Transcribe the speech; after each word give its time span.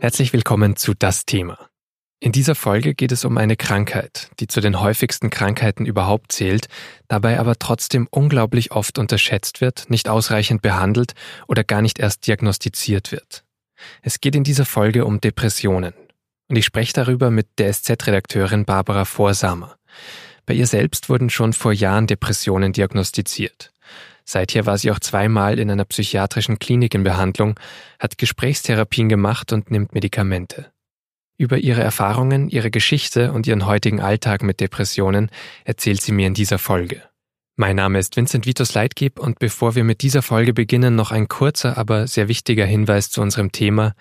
Herzlich 0.00 0.32
willkommen 0.32 0.76
zu 0.76 0.94
Das 0.94 1.26
Thema. 1.26 1.58
In 2.20 2.30
dieser 2.30 2.54
Folge 2.54 2.94
geht 2.94 3.10
es 3.10 3.24
um 3.24 3.36
eine 3.36 3.56
Krankheit, 3.56 4.30
die 4.38 4.46
zu 4.46 4.60
den 4.60 4.80
häufigsten 4.80 5.28
Krankheiten 5.28 5.86
überhaupt 5.86 6.30
zählt, 6.30 6.68
dabei 7.08 7.40
aber 7.40 7.58
trotzdem 7.58 8.06
unglaublich 8.08 8.70
oft 8.70 9.00
unterschätzt 9.00 9.60
wird, 9.60 9.90
nicht 9.90 10.08
ausreichend 10.08 10.62
behandelt 10.62 11.14
oder 11.48 11.64
gar 11.64 11.82
nicht 11.82 11.98
erst 11.98 12.28
diagnostiziert 12.28 13.10
wird. 13.10 13.42
Es 14.00 14.20
geht 14.20 14.36
in 14.36 14.44
dieser 14.44 14.66
Folge 14.66 15.04
um 15.04 15.20
Depressionen. 15.20 15.94
Und 16.46 16.54
ich 16.54 16.64
spreche 16.64 16.92
darüber 16.92 17.32
mit 17.32 17.48
der 17.58 17.72
SZ-Redakteurin 17.72 18.64
Barbara 18.64 19.04
Vorsamer. 19.04 19.78
Bei 20.46 20.54
ihr 20.54 20.68
selbst 20.68 21.08
wurden 21.08 21.28
schon 21.28 21.52
vor 21.52 21.72
Jahren 21.72 22.06
Depressionen 22.06 22.72
diagnostiziert. 22.72 23.72
Seither 24.30 24.66
war 24.66 24.76
sie 24.76 24.90
auch 24.90 25.00
zweimal 25.00 25.58
in 25.58 25.70
einer 25.70 25.86
psychiatrischen 25.86 26.58
Klinik 26.58 26.94
in 26.94 27.02
Behandlung, 27.02 27.58
hat 27.98 28.18
Gesprächstherapien 28.18 29.08
gemacht 29.08 29.54
und 29.54 29.70
nimmt 29.70 29.94
Medikamente. 29.94 30.70
Über 31.38 31.56
ihre 31.56 31.80
Erfahrungen, 31.80 32.50
ihre 32.50 32.70
Geschichte 32.70 33.32
und 33.32 33.46
ihren 33.46 33.64
heutigen 33.64 34.02
Alltag 34.02 34.42
mit 34.42 34.60
Depressionen 34.60 35.30
erzählt 35.64 36.02
sie 36.02 36.12
mir 36.12 36.26
in 36.26 36.34
dieser 36.34 36.58
Folge. 36.58 37.04
Mein 37.56 37.76
Name 37.76 37.98
ist 37.98 38.16
Vincent 38.16 38.44
Vitus 38.44 38.74
Leitgeb 38.74 39.18
und 39.18 39.38
bevor 39.38 39.74
wir 39.76 39.82
mit 39.82 40.02
dieser 40.02 40.20
Folge 40.20 40.52
beginnen, 40.52 40.94
noch 40.94 41.10
ein 41.10 41.28
kurzer, 41.28 41.78
aber 41.78 42.06
sehr 42.06 42.28
wichtiger 42.28 42.66
Hinweis 42.66 43.08
zu 43.08 43.22
unserem 43.22 43.50
Thema. 43.50 43.94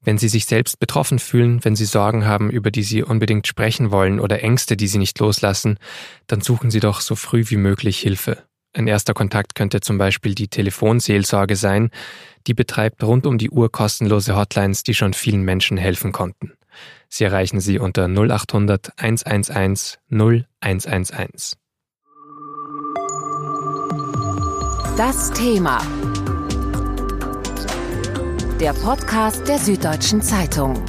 Wenn 0.00 0.16
Sie 0.16 0.28
sich 0.28 0.46
selbst 0.46 0.78
betroffen 0.78 1.18
fühlen, 1.18 1.64
wenn 1.64 1.74
Sie 1.74 1.86
Sorgen 1.86 2.24
haben, 2.24 2.50
über 2.50 2.70
die 2.70 2.84
Sie 2.84 3.02
unbedingt 3.02 3.48
sprechen 3.48 3.90
wollen 3.90 4.20
oder 4.20 4.44
Ängste, 4.44 4.76
die 4.76 4.86
Sie 4.86 4.98
nicht 4.98 5.18
loslassen, 5.18 5.80
dann 6.28 6.40
suchen 6.40 6.70
Sie 6.70 6.78
doch 6.78 7.00
so 7.00 7.16
früh 7.16 7.42
wie 7.48 7.56
möglich 7.56 7.98
Hilfe. 7.98 8.45
Ein 8.76 8.88
erster 8.88 9.14
Kontakt 9.14 9.54
könnte 9.54 9.80
zum 9.80 9.96
Beispiel 9.96 10.34
die 10.34 10.48
Telefonseelsorge 10.48 11.56
sein, 11.56 11.88
die 12.46 12.52
betreibt 12.52 13.02
rund 13.02 13.26
um 13.26 13.38
die 13.38 13.48
Uhr 13.48 13.72
kostenlose 13.72 14.36
Hotlines, 14.36 14.82
die 14.82 14.92
schon 14.92 15.14
vielen 15.14 15.40
Menschen 15.40 15.78
helfen 15.78 16.12
konnten. 16.12 16.52
Sie 17.08 17.24
erreichen 17.24 17.60
sie 17.60 17.78
unter 17.78 18.06
0800 18.06 18.92
111 18.98 19.98
0111. 20.10 21.54
Das 24.98 25.32
Thema. 25.32 25.80
Der 28.60 28.74
Podcast 28.74 29.48
der 29.48 29.58
Süddeutschen 29.58 30.20
Zeitung. 30.20 30.84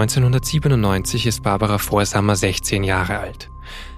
1997 0.00 1.26
ist 1.26 1.42
Barbara 1.42 1.76
Vorsammer 1.76 2.34
16 2.34 2.84
Jahre 2.84 3.18
alt. 3.18 3.50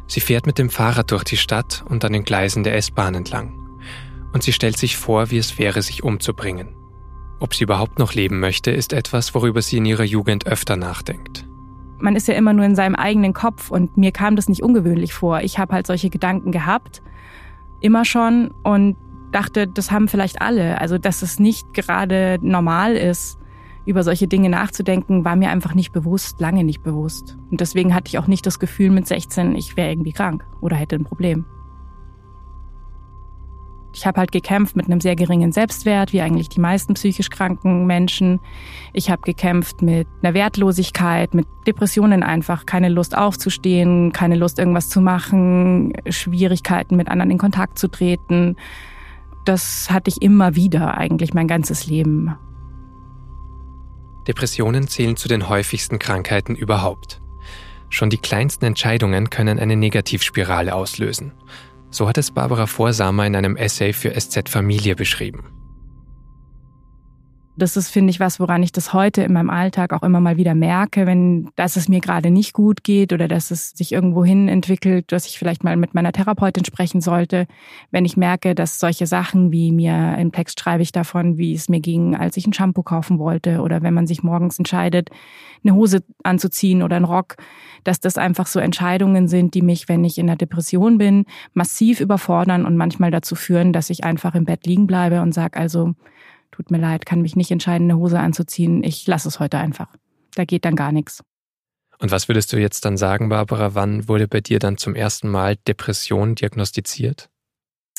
Sie 0.09 0.19
fährt 0.19 0.47
mit 0.47 0.59
dem 0.59 0.69
Fahrrad 0.69 1.13
durch 1.13 1.23
die 1.23 1.37
Stadt 1.37 1.85
und 1.89 2.05
an 2.05 2.13
den 2.13 2.25
Gleisen 2.25 2.65
der 2.65 2.77
S-Bahn 2.77 3.15
entlang. 3.15 3.71
Und 4.33 4.43
sie 4.43 4.53
stellt 4.53 4.77
sich 4.77 4.97
vor, 4.97 5.31
wie 5.31 5.39
es 5.39 5.61
wäre, 5.61 5.81
sich 5.81 6.03
umzubringen. 6.03 6.75
Ob 7.39 7.55
sie 7.55 7.63
überhaupt 7.63 8.01
noch 8.01 8.15
leben 8.15 8.41
möchte, 8.41 8.73
ist 8.73 8.93
etwas, 8.93 9.33
worüber 9.33 9.63
sie 9.63 9.77
in 9.77 9.85
ihrer 9.85 10.03
Jugend 10.03 10.45
öfter 10.45 10.75
nachdenkt. 10.75 11.47
Man 12.01 12.17
ist 12.17 12.27
ja 12.27 12.35
immer 12.35 12.53
nur 12.53 12.65
in 12.65 12.75
seinem 12.75 12.97
eigenen 12.97 13.33
Kopf 13.33 13.71
und 13.71 13.97
mir 13.97 14.11
kam 14.11 14.35
das 14.35 14.49
nicht 14.49 14.65
ungewöhnlich 14.65 15.15
vor. 15.15 15.43
Ich 15.43 15.61
habe 15.61 15.73
halt 15.73 15.87
solche 15.87 16.11
Gedanken 16.11 16.51
gehabt, 16.51 17.01
immer 17.81 18.05
schon 18.05 18.51
und 18.65 18.97
dachte, 19.31 19.69
das 19.69 19.93
haben 19.93 20.09
vielleicht 20.09 20.43
alle. 20.43 20.81
Also, 20.81 20.99
dass 20.99 21.23
es 21.23 21.39
nicht 21.39 21.73
gerade 21.75 22.41
normal 22.43 22.97
ist, 22.97 23.39
über 23.85 24.03
solche 24.03 24.29
Dinge 24.29 24.49
nachzudenken, 24.49 25.25
war 25.25 25.37
mir 25.37 25.51
einfach 25.51 25.75
nicht 25.75 25.93
bewusst, 25.93 26.41
lange 26.41 26.65
nicht 26.65 26.83
bewusst. 26.83 27.37
Und 27.51 27.61
deswegen 27.61 27.95
hatte 27.95 28.09
ich 28.09 28.19
auch 28.19 28.27
nicht 28.27 28.47
das 28.47 28.59
Gefühl 28.59 28.91
mit 28.91 29.07
16, 29.07 29.55
ich 29.57 29.77
wäre 29.77 29.91
irgendwie 29.91 30.13
krank 30.13 30.45
oder 30.61 30.77
hätte 30.77 30.97
ein 30.97 31.05
Problem. 31.05 31.45
Ich 33.95 34.07
habe 34.07 34.21
halt 34.21 34.33
gekämpft 34.33 34.75
mit 34.75 34.87
einem 34.87 35.01
sehr 35.01 35.17
geringen 35.17 35.53
Selbstwert, 35.53 36.13
wie 36.15 36.23
eigentlich 36.23 36.49
die 36.49 36.61
meisten 36.61 36.95
psychisch 36.95 37.29
kranken 37.29 37.87
Menschen. 37.87 38.41
Ich 38.95 39.11
habe 39.11 39.21
gekämpft 39.23 39.83
mit 39.83 40.09
einer 40.23 40.33
Wertlosigkeit, 40.33 41.35
mit 41.35 41.47
Depressionen 41.67 42.23
einfach, 42.23 42.65
keine 42.65 42.89
Lust 42.89 43.17
aufzustehen, 43.17 44.13
keine 44.13 44.37
Lust 44.37 44.59
irgendwas 44.59 44.89
zu 44.89 45.03
machen, 45.03 45.93
Schwierigkeiten 46.09 46.97
mit 46.97 47.09
anderen 47.09 47.31
in 47.31 47.39
Kontakt 47.39 47.79
zu 47.79 47.89
treten. 47.89 48.57
Das 49.45 49.91
hatte 49.91 50.09
ich 50.09 50.23
immer 50.23 50.57
wieder 50.57 50.97
eigentlich 50.97 51.35
mein 51.35 51.49
ganzes 51.49 51.87
Leben. 51.87 52.35
Depressionen 54.27 54.89
zählen 54.89 55.17
zu 55.17 55.29
den 55.29 55.49
häufigsten 55.49 55.99
Krankheiten 55.99 56.55
überhaupt. 56.55 57.21
Schon 57.89 58.11
die 58.11 58.19
kleinsten 58.19 58.65
Entscheidungen 58.65 59.31
können 59.31 59.59
eine 59.59 59.77
Negativspirale 59.77 60.75
auslösen. 60.75 61.33
So 61.91 62.09
hat 62.09 62.17
es 62.17 62.31
Barbara 62.31 62.67
Vorsamer 62.67 63.27
in 63.27 63.37
einem 63.37 63.57
Essay 63.57 63.93
für 63.93 64.19
SZ 64.19 64.49
Familie 64.49 64.97
beschrieben. 64.97 65.62
Das 67.63 67.77
ist, 67.77 67.91
finde 67.91 68.11
ich, 68.11 68.19
was, 68.19 68.41
woran 68.41 68.61
ich 68.65 68.73
das 68.73 68.93
heute 68.93 69.23
in 69.23 69.35
meinem 69.35 69.49
Alltag 69.49 69.93
auch 69.93 70.03
immer 70.03 70.19
mal 70.19 70.37
wieder 70.37 70.53
merke, 70.53 71.07
wenn, 71.07 71.51
dass 71.55 71.77
es 71.77 71.89
mir 71.89 72.01
gerade 72.01 72.33
nicht 72.33 72.55
gut 72.55 72.83
geht 72.83 73.13
oder 73.13 73.29
dass 73.29 73.53
es 73.53 73.71
sich 73.71 73.93
irgendwo 73.93 74.25
hin 74.25 74.49
entwickelt, 74.49 75.13
dass 75.13 75.27
ich 75.27 75.39
vielleicht 75.39 75.63
mal 75.63 75.77
mit 75.77 75.95
meiner 75.95 76.11
Therapeutin 76.11 76.65
sprechen 76.65 77.01
sollte. 77.01 77.47
Wenn 77.93 78.05
ich 78.05 78.17
merke, 78.17 78.57
dass 78.57 78.81
solche 78.81 79.07
Sachen 79.07 79.53
wie 79.53 79.71
mir 79.71 80.17
im 80.19 80.33
Text 80.33 80.59
schreibe 80.59 80.83
ich 80.83 80.91
davon, 80.91 81.39
wie 81.39 81.55
es 81.55 81.69
mir 81.69 81.79
ging, 81.79 82.17
als 82.17 82.37
ich 82.37 82.49
ein 82.49 82.53
Shampoo 82.53 82.83
kaufen 82.83 83.21
wollte 83.21 83.61
oder 83.61 83.81
wenn 83.81 83.95
man 83.95 84.09
sich 84.09 84.25
morgens 84.25 84.59
entscheidet, 84.59 85.11
eine 85.63 85.77
Hose 85.77 86.03
anzuziehen 86.25 86.83
oder 86.83 86.97
einen 86.97 87.05
Rock, 87.05 87.37
dass 87.85 88.01
das 88.01 88.19
einfach 88.19 88.49
so 88.49 88.59
Entscheidungen 88.59 89.29
sind, 89.29 89.55
die 89.55 89.63
mich, 89.63 89.89
wenn 89.89 90.03
ich 90.03 90.19
in 90.19 90.27
der 90.27 90.35
Depression 90.35 90.99
bin, 90.99 91.27
massiv 91.55 92.01
überfordern 92.01 92.67
und 92.67 92.77
manchmal 92.77 93.13
dazu 93.13 93.37
führen, 93.37 93.73
dass 93.73 93.89
ich 93.89 94.03
einfach 94.03 94.35
im 94.35 94.47
Bett 94.47 94.67
liegen 94.67 94.89
bleibe 94.89 95.23
und 95.23 95.33
sage, 95.33 95.61
also 95.61 95.95
tut 96.53 96.71
mir 96.71 96.79
leid, 96.79 97.07
kann 97.07 97.23
mich 97.23 97.35
nicht 97.35 97.51
entscheiden, 97.51 97.91
eine 97.91 97.99
Hose 97.99 98.21
anzuziehen. 98.21 98.85
Ich 98.85 99.07
lasse 99.07 99.29
es 99.29 99.41
heute 99.41 99.59
einfach. 99.59 99.89
Da 100.35 100.45
geht 100.45 100.65
dann 100.65 100.77
gar 100.77 100.93
nichts. 100.93 101.23
Und 101.99 102.11
was 102.11 102.29
würdest 102.29 102.53
du 102.53 102.59
jetzt 102.59 102.85
dann 102.85 102.97
sagen, 102.97 103.29
Barbara? 103.29 103.75
Wann 103.75 104.09
wurde 104.09 104.29
bei 104.29 104.41
dir 104.41 104.59
dann 104.59 104.77
zum 104.77 104.95
ersten 104.95 105.29
Mal 105.29 105.57
Depression 105.57 106.35
diagnostiziert? 106.35 107.29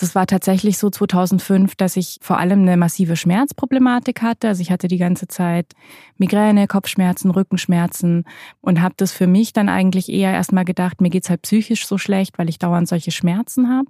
Es 0.02 0.16
war 0.16 0.26
tatsächlich 0.26 0.80
so 0.80 0.90
2005, 0.90 1.76
dass 1.76 1.96
ich 1.96 2.18
vor 2.22 2.38
allem 2.38 2.64
eine 2.64 2.78
massive 2.78 3.16
Schmerzproblematik 3.16 4.22
hatte. 4.22 4.48
Also 4.48 4.62
ich 4.62 4.72
hatte 4.72 4.88
die 4.88 4.98
ganze 4.98 5.28
Zeit 5.28 5.74
Migräne, 6.18 6.68
Kopfschmerzen, 6.68 7.30
Rückenschmerzen 7.30 8.26
und 8.60 8.82
habe 8.82 8.96
das 8.98 9.12
für 9.12 9.28
mich 9.28 9.54
dann 9.54 9.70
eigentlich 9.70 10.10
eher 10.10 10.34
erstmal 10.34 10.66
gedacht, 10.66 11.00
mir 11.00 11.12
geht's 11.12 11.30
halt 11.30 11.44
psychisch 11.44 11.86
so 11.86 11.98
schlecht, 11.98 12.40
weil 12.40 12.50
ich 12.50 12.58
dauernd 12.58 12.88
solche 12.88 13.12
Schmerzen 13.12 13.70
habe 13.70 13.90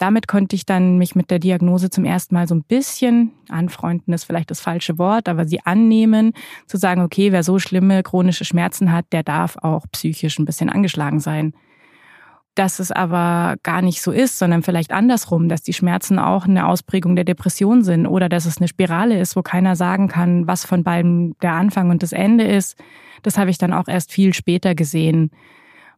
damit 0.00 0.26
konnte 0.26 0.56
ich 0.56 0.64
dann 0.64 0.96
mich 0.96 1.14
mit 1.14 1.30
der 1.30 1.38
Diagnose 1.38 1.90
zum 1.90 2.06
ersten 2.06 2.34
Mal 2.34 2.48
so 2.48 2.54
ein 2.54 2.62
bisschen 2.62 3.32
anfreunden, 3.50 4.14
ist 4.14 4.24
vielleicht 4.24 4.50
das 4.50 4.58
falsche 4.58 4.96
Wort, 4.96 5.28
aber 5.28 5.46
sie 5.46 5.60
annehmen, 5.66 6.32
zu 6.66 6.78
sagen, 6.78 7.02
okay, 7.02 7.32
wer 7.32 7.42
so 7.42 7.58
schlimme 7.58 8.02
chronische 8.02 8.46
Schmerzen 8.46 8.92
hat, 8.92 9.04
der 9.12 9.22
darf 9.22 9.58
auch 9.58 9.84
psychisch 9.92 10.38
ein 10.38 10.46
bisschen 10.46 10.70
angeschlagen 10.70 11.20
sein. 11.20 11.52
Dass 12.54 12.78
es 12.78 12.90
aber 12.90 13.56
gar 13.62 13.82
nicht 13.82 14.00
so 14.00 14.10
ist, 14.10 14.38
sondern 14.38 14.62
vielleicht 14.62 14.90
andersrum, 14.90 15.50
dass 15.50 15.60
die 15.60 15.74
Schmerzen 15.74 16.18
auch 16.18 16.46
eine 16.46 16.66
Ausprägung 16.66 17.14
der 17.14 17.26
Depression 17.26 17.84
sind 17.84 18.06
oder 18.06 18.30
dass 18.30 18.46
es 18.46 18.56
eine 18.56 18.68
Spirale 18.68 19.20
ist, 19.20 19.36
wo 19.36 19.42
keiner 19.42 19.76
sagen 19.76 20.08
kann, 20.08 20.46
was 20.46 20.64
von 20.64 20.82
beiden 20.82 21.36
der 21.42 21.52
Anfang 21.52 21.90
und 21.90 22.02
das 22.02 22.12
Ende 22.12 22.44
ist. 22.44 22.82
Das 23.22 23.36
habe 23.36 23.50
ich 23.50 23.58
dann 23.58 23.74
auch 23.74 23.86
erst 23.86 24.12
viel 24.12 24.32
später 24.32 24.74
gesehen 24.74 25.30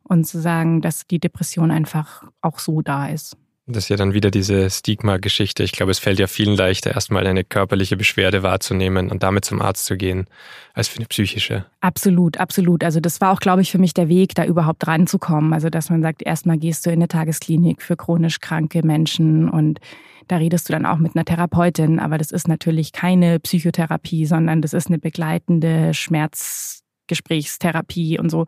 und 0.03 0.27
zu 0.27 0.41
sagen, 0.41 0.81
dass 0.81 1.07
die 1.07 1.21
Depression 1.21 1.71
einfach 1.71 2.25
auch 2.41 2.59
so 2.59 2.83
da 2.83 3.07
ist. 3.07 3.37
Das 3.67 3.85
ist 3.85 3.91
ja 3.91 3.97
dann 3.97 4.13
wieder 4.13 4.33
diese 4.33 4.69
Stigma-Geschichte. 4.69 5.63
Ich 5.63 5.71
glaube, 5.71 5.93
es 5.93 6.01
fällt 6.01 6.19
ja 6.19 6.27
vielen 6.27 6.57
leichter, 6.57 6.93
erstmal 6.93 7.29
eine 7.29 7.45
körperliche 7.45 7.97
Beschwerde 7.97 8.43
wahrzunehmen 8.43 9.09
und 9.09 9.23
damit 9.23 9.45
zum 9.45 9.63
Arzt 9.63 9.87
zu 9.87 9.97
gehen, 9.97 10.27
als 10.75 10.89
für 10.89 10.99
eine 10.99 11.07
psychische. 11.07 11.65
Absolut, 11.81 12.39
absolut. 12.39 12.83
Also 12.83 12.99
das 12.99 13.21
war 13.21 13.31
auch, 13.31 13.39
glaube 13.39 13.63
ich, 13.63 13.71
für 13.71 13.79
mich 13.79 13.95
der 13.95 14.09
Weg, 14.09 14.35
da 14.35 14.45
überhaupt 14.45 14.89
ranzukommen. 14.89 15.53
Also 15.53 15.71
dass 15.71 15.91
man 15.91 16.03
sagt, 16.03 16.23
erstmal 16.23 16.59
gehst 16.59 16.87
du 16.87 16.91
in 16.91 16.97
eine 16.97 17.07
Tagesklinik 17.07 17.83
für 17.83 17.97
chronisch 17.97 18.41
kranke 18.41 18.85
Menschen 18.85 19.49
und 19.49 19.79
da 20.27 20.39
redest 20.39 20.69
du 20.69 20.73
dann 20.73 20.85
auch 20.85 20.99
mit 20.99 21.15
einer 21.15 21.25
Therapeutin. 21.25 22.01
Aber 22.01 22.19
das 22.19 22.33
ist 22.33 22.49
natürlich 22.49 22.91
keine 22.91 23.39
Psychotherapie, 23.39 24.27
sondern 24.27 24.61
das 24.61 24.73
ist 24.73 24.89
eine 24.89 24.99
begleitende 24.99 25.95
Schmerzgesprächstherapie 25.95 28.19
und 28.19 28.29
so. 28.29 28.45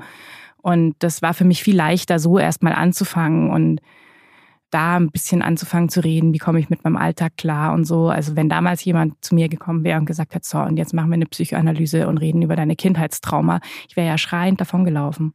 Und 0.57 0.97
das 0.99 1.23
war 1.23 1.35
für 1.35 1.45
mich 1.45 1.63
viel 1.63 1.77
leichter, 1.77 2.19
so 2.19 2.37
erstmal 2.37 2.73
anzufangen 2.73 3.51
und 3.51 3.81
da 4.75 4.97
ein 4.97 5.11
bisschen 5.11 5.41
anzufangen 5.41 5.89
zu 5.89 6.01
reden, 6.01 6.35
wie 6.35 6.39
komme 6.39 6.59
ich 6.59 6.69
mit 6.69 6.83
meinem 6.83 6.97
Alltag 6.97 7.37
klar 7.37 7.73
und 7.73 7.85
so. 7.85 8.09
Also 8.09 8.35
wenn 8.35 8.49
damals 8.49 8.85
jemand 8.85 9.25
zu 9.25 9.35
mir 9.35 9.49
gekommen 9.49 9.85
wäre 9.85 9.99
und 10.01 10.07
gesagt 10.07 10.35
hat, 10.35 10.45
so, 10.45 10.59
und 10.59 10.77
jetzt 10.77 10.93
machen 10.93 11.11
wir 11.11 11.15
eine 11.15 11.27
Psychoanalyse 11.27 12.09
und 12.09 12.19
reden 12.19 12.43
über 12.43 12.57
deine 12.57 12.75
Kindheitstrauma, 12.75 13.61
ich 13.89 13.97
wäre 13.97 14.09
ja 14.09 14.19
schreiend 14.19 14.61
davongelaufen. 14.61 15.33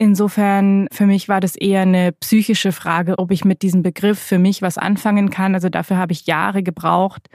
Insofern, 0.00 0.86
für 0.92 1.06
mich 1.06 1.28
war 1.28 1.40
das 1.40 1.56
eher 1.56 1.82
eine 1.82 2.12
psychische 2.12 2.70
Frage, 2.70 3.18
ob 3.18 3.32
ich 3.32 3.44
mit 3.44 3.62
diesem 3.62 3.82
Begriff 3.82 4.18
für 4.18 4.38
mich 4.38 4.62
was 4.62 4.78
anfangen 4.78 5.30
kann. 5.30 5.54
Also 5.54 5.68
dafür 5.68 5.96
habe 5.96 6.12
ich 6.12 6.26
Jahre 6.26 6.62
gebraucht, 6.62 7.28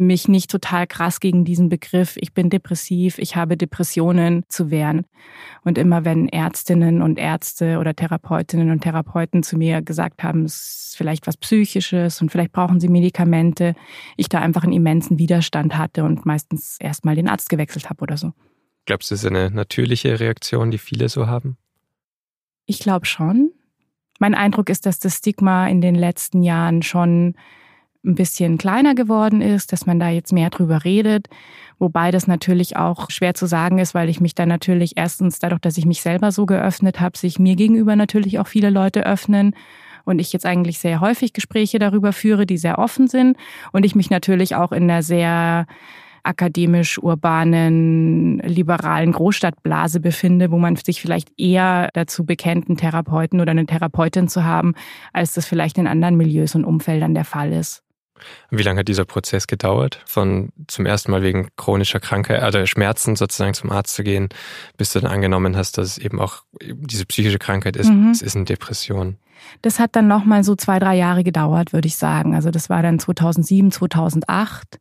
mich 0.00 0.28
nicht 0.28 0.50
total 0.50 0.86
krass 0.86 1.20
gegen 1.20 1.44
diesen 1.44 1.68
Begriff, 1.68 2.16
ich 2.16 2.32
bin 2.32 2.50
depressiv, 2.50 3.18
ich 3.18 3.36
habe 3.36 3.56
Depressionen 3.56 4.44
zu 4.48 4.70
wehren. 4.70 5.06
Und 5.62 5.78
immer 5.78 6.04
wenn 6.04 6.28
Ärztinnen 6.28 7.02
und 7.02 7.18
Ärzte 7.18 7.78
oder 7.78 7.94
Therapeutinnen 7.94 8.70
und 8.70 8.80
Therapeuten 8.80 9.42
zu 9.42 9.56
mir 9.56 9.82
gesagt 9.82 10.22
haben, 10.22 10.44
es 10.44 10.88
ist 10.88 10.96
vielleicht 10.96 11.26
was 11.26 11.36
Psychisches 11.36 12.20
und 12.20 12.30
vielleicht 12.30 12.52
brauchen 12.52 12.80
sie 12.80 12.88
Medikamente, 12.88 13.74
ich 14.16 14.28
da 14.28 14.40
einfach 14.40 14.64
einen 14.64 14.72
immensen 14.72 15.18
Widerstand 15.18 15.76
hatte 15.76 16.04
und 16.04 16.26
meistens 16.26 16.76
erstmal 16.80 17.14
den 17.14 17.28
Arzt 17.28 17.48
gewechselt 17.48 17.90
habe 17.90 18.02
oder 18.02 18.16
so. 18.16 18.32
Glaubst 18.86 19.10
du, 19.10 19.14
das 19.14 19.24
ist 19.24 19.30
eine 19.30 19.50
natürliche 19.50 20.18
Reaktion, 20.18 20.70
die 20.70 20.78
viele 20.78 21.08
so 21.08 21.26
haben? 21.26 21.56
Ich 22.66 22.80
glaube 22.80 23.06
schon. 23.06 23.52
Mein 24.18 24.34
Eindruck 24.34 24.68
ist, 24.68 24.86
dass 24.86 24.98
das 24.98 25.16
Stigma 25.16 25.66
in 25.68 25.80
den 25.80 25.94
letzten 25.94 26.42
Jahren 26.42 26.82
schon 26.82 27.34
ein 28.04 28.14
bisschen 28.14 28.58
kleiner 28.58 28.94
geworden 28.94 29.42
ist, 29.42 29.72
dass 29.72 29.86
man 29.86 30.00
da 30.00 30.08
jetzt 30.08 30.32
mehr 30.32 30.50
drüber 30.50 30.84
redet. 30.84 31.28
Wobei 31.78 32.10
das 32.10 32.26
natürlich 32.26 32.76
auch 32.76 33.10
schwer 33.10 33.34
zu 33.34 33.46
sagen 33.46 33.78
ist, 33.78 33.94
weil 33.94 34.08
ich 34.08 34.20
mich 34.20 34.34
da 34.34 34.46
natürlich 34.46 34.94
erstens 34.96 35.38
dadurch, 35.38 35.60
dass 35.60 35.76
ich 35.76 35.86
mich 35.86 36.02
selber 36.02 36.32
so 36.32 36.46
geöffnet 36.46 37.00
habe, 37.00 37.18
sich 37.18 37.38
mir 37.38 37.56
gegenüber 37.56 37.96
natürlich 37.96 38.38
auch 38.38 38.46
viele 38.46 38.70
Leute 38.70 39.04
öffnen 39.04 39.54
und 40.04 40.18
ich 40.18 40.32
jetzt 40.32 40.46
eigentlich 40.46 40.78
sehr 40.78 41.00
häufig 41.00 41.32
Gespräche 41.32 41.78
darüber 41.78 42.12
führe, 42.12 42.46
die 42.46 42.58
sehr 42.58 42.78
offen 42.78 43.06
sind 43.06 43.36
und 43.72 43.84
ich 43.84 43.94
mich 43.94 44.10
natürlich 44.10 44.54
auch 44.54 44.72
in 44.72 44.84
einer 44.84 45.02
sehr 45.02 45.66
akademisch-urbanen, 46.22 48.40
liberalen 48.40 49.12
Großstadtblase 49.12 50.00
befinde, 50.00 50.50
wo 50.50 50.58
man 50.58 50.76
sich 50.76 51.00
vielleicht 51.00 51.32
eher 51.38 51.88
dazu 51.94 52.26
bekennt, 52.26 52.68
einen 52.68 52.76
Therapeuten 52.76 53.40
oder 53.40 53.52
eine 53.52 53.66
Therapeutin 53.66 54.28
zu 54.28 54.44
haben, 54.44 54.74
als 55.12 55.34
das 55.34 55.46
vielleicht 55.46 55.78
in 55.78 55.86
anderen 55.86 56.16
Milieus 56.16 56.54
und 56.54 56.64
Umfeldern 56.64 57.14
der 57.14 57.24
Fall 57.24 57.52
ist. 57.52 57.82
Wie 58.50 58.62
lange 58.62 58.80
hat 58.80 58.88
dieser 58.88 59.04
Prozess 59.04 59.46
gedauert? 59.46 60.02
Von 60.06 60.50
zum 60.66 60.86
ersten 60.86 61.10
Mal 61.10 61.22
wegen 61.22 61.48
chronischer 61.56 62.00
Krankheit, 62.00 62.42
also 62.42 62.64
Schmerzen 62.66 63.16
sozusagen 63.16 63.54
zum 63.54 63.70
Arzt 63.70 63.94
zu 63.94 64.02
gehen, 64.02 64.28
bis 64.76 64.92
du 64.92 65.00
dann 65.00 65.10
angenommen 65.10 65.56
hast, 65.56 65.78
dass 65.78 65.88
es 65.88 65.98
eben 65.98 66.20
auch 66.20 66.44
diese 66.60 67.06
psychische 67.06 67.38
Krankheit 67.38 67.76
ist. 67.76 67.90
Mhm. 67.90 68.10
Es 68.10 68.22
ist 68.22 68.36
eine 68.36 68.44
Depression. 68.44 69.16
Das 69.62 69.78
hat 69.78 69.96
dann 69.96 70.08
nochmal 70.08 70.44
so 70.44 70.54
zwei, 70.54 70.78
drei 70.78 70.96
Jahre 70.96 71.24
gedauert, 71.24 71.72
würde 71.72 71.88
ich 71.88 71.96
sagen. 71.96 72.34
Also 72.34 72.50
das 72.50 72.68
war 72.68 72.82
dann 72.82 72.98
2007, 72.98 73.70
2008. 73.72 74.80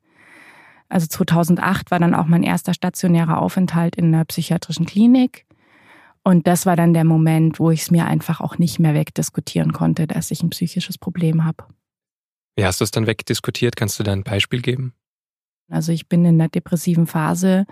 Also 0.90 1.08
2008 1.08 1.92
war 1.92 2.00
dann 2.00 2.16
auch 2.16 2.26
mein 2.26 2.44
erster 2.44 2.74
stationärer 2.74 3.42
Aufenthalt 3.42 3.96
in 3.96 4.14
einer 4.14 4.26
psychiatrischen 4.26 4.86
Klinik. 4.86 5.46
Und 6.24 6.48
das 6.48 6.66
war 6.66 6.76
dann 6.76 6.94
der 6.94 7.06
Moment, 7.06 7.60
wo 7.60 7.72
ich 7.72 7.82
es 7.82 7.92
mir 7.92 8.06
einfach 8.06 8.42
auch 8.42 8.58
nicht 8.58 8.80
mehr 8.80 8.94
wegdiskutieren 8.94 9.72
konnte, 9.72 10.08
dass 10.08 10.32
ich 10.32 10.44
ein 10.44 10.50
psychisches 10.50 10.98
Problem 10.98 11.46
habe. 11.46 11.64
Wie 12.60 12.66
hast 12.66 12.82
du 12.82 12.84
es 12.84 12.92
dann 12.92 13.08
wegdiskutiert? 13.08 13.78
Kannst 13.78 13.98
du 14.00 14.04
da 14.04 14.12
ein 14.12 14.24
Beispiel 14.24 14.62
geben? 14.62 14.92
Also 15.70 15.94
ich 15.94 16.10
bin 16.10 16.26
in 16.26 16.42
einer 16.42 16.50
depressiven 16.50 17.08
Phase, 17.08 17.66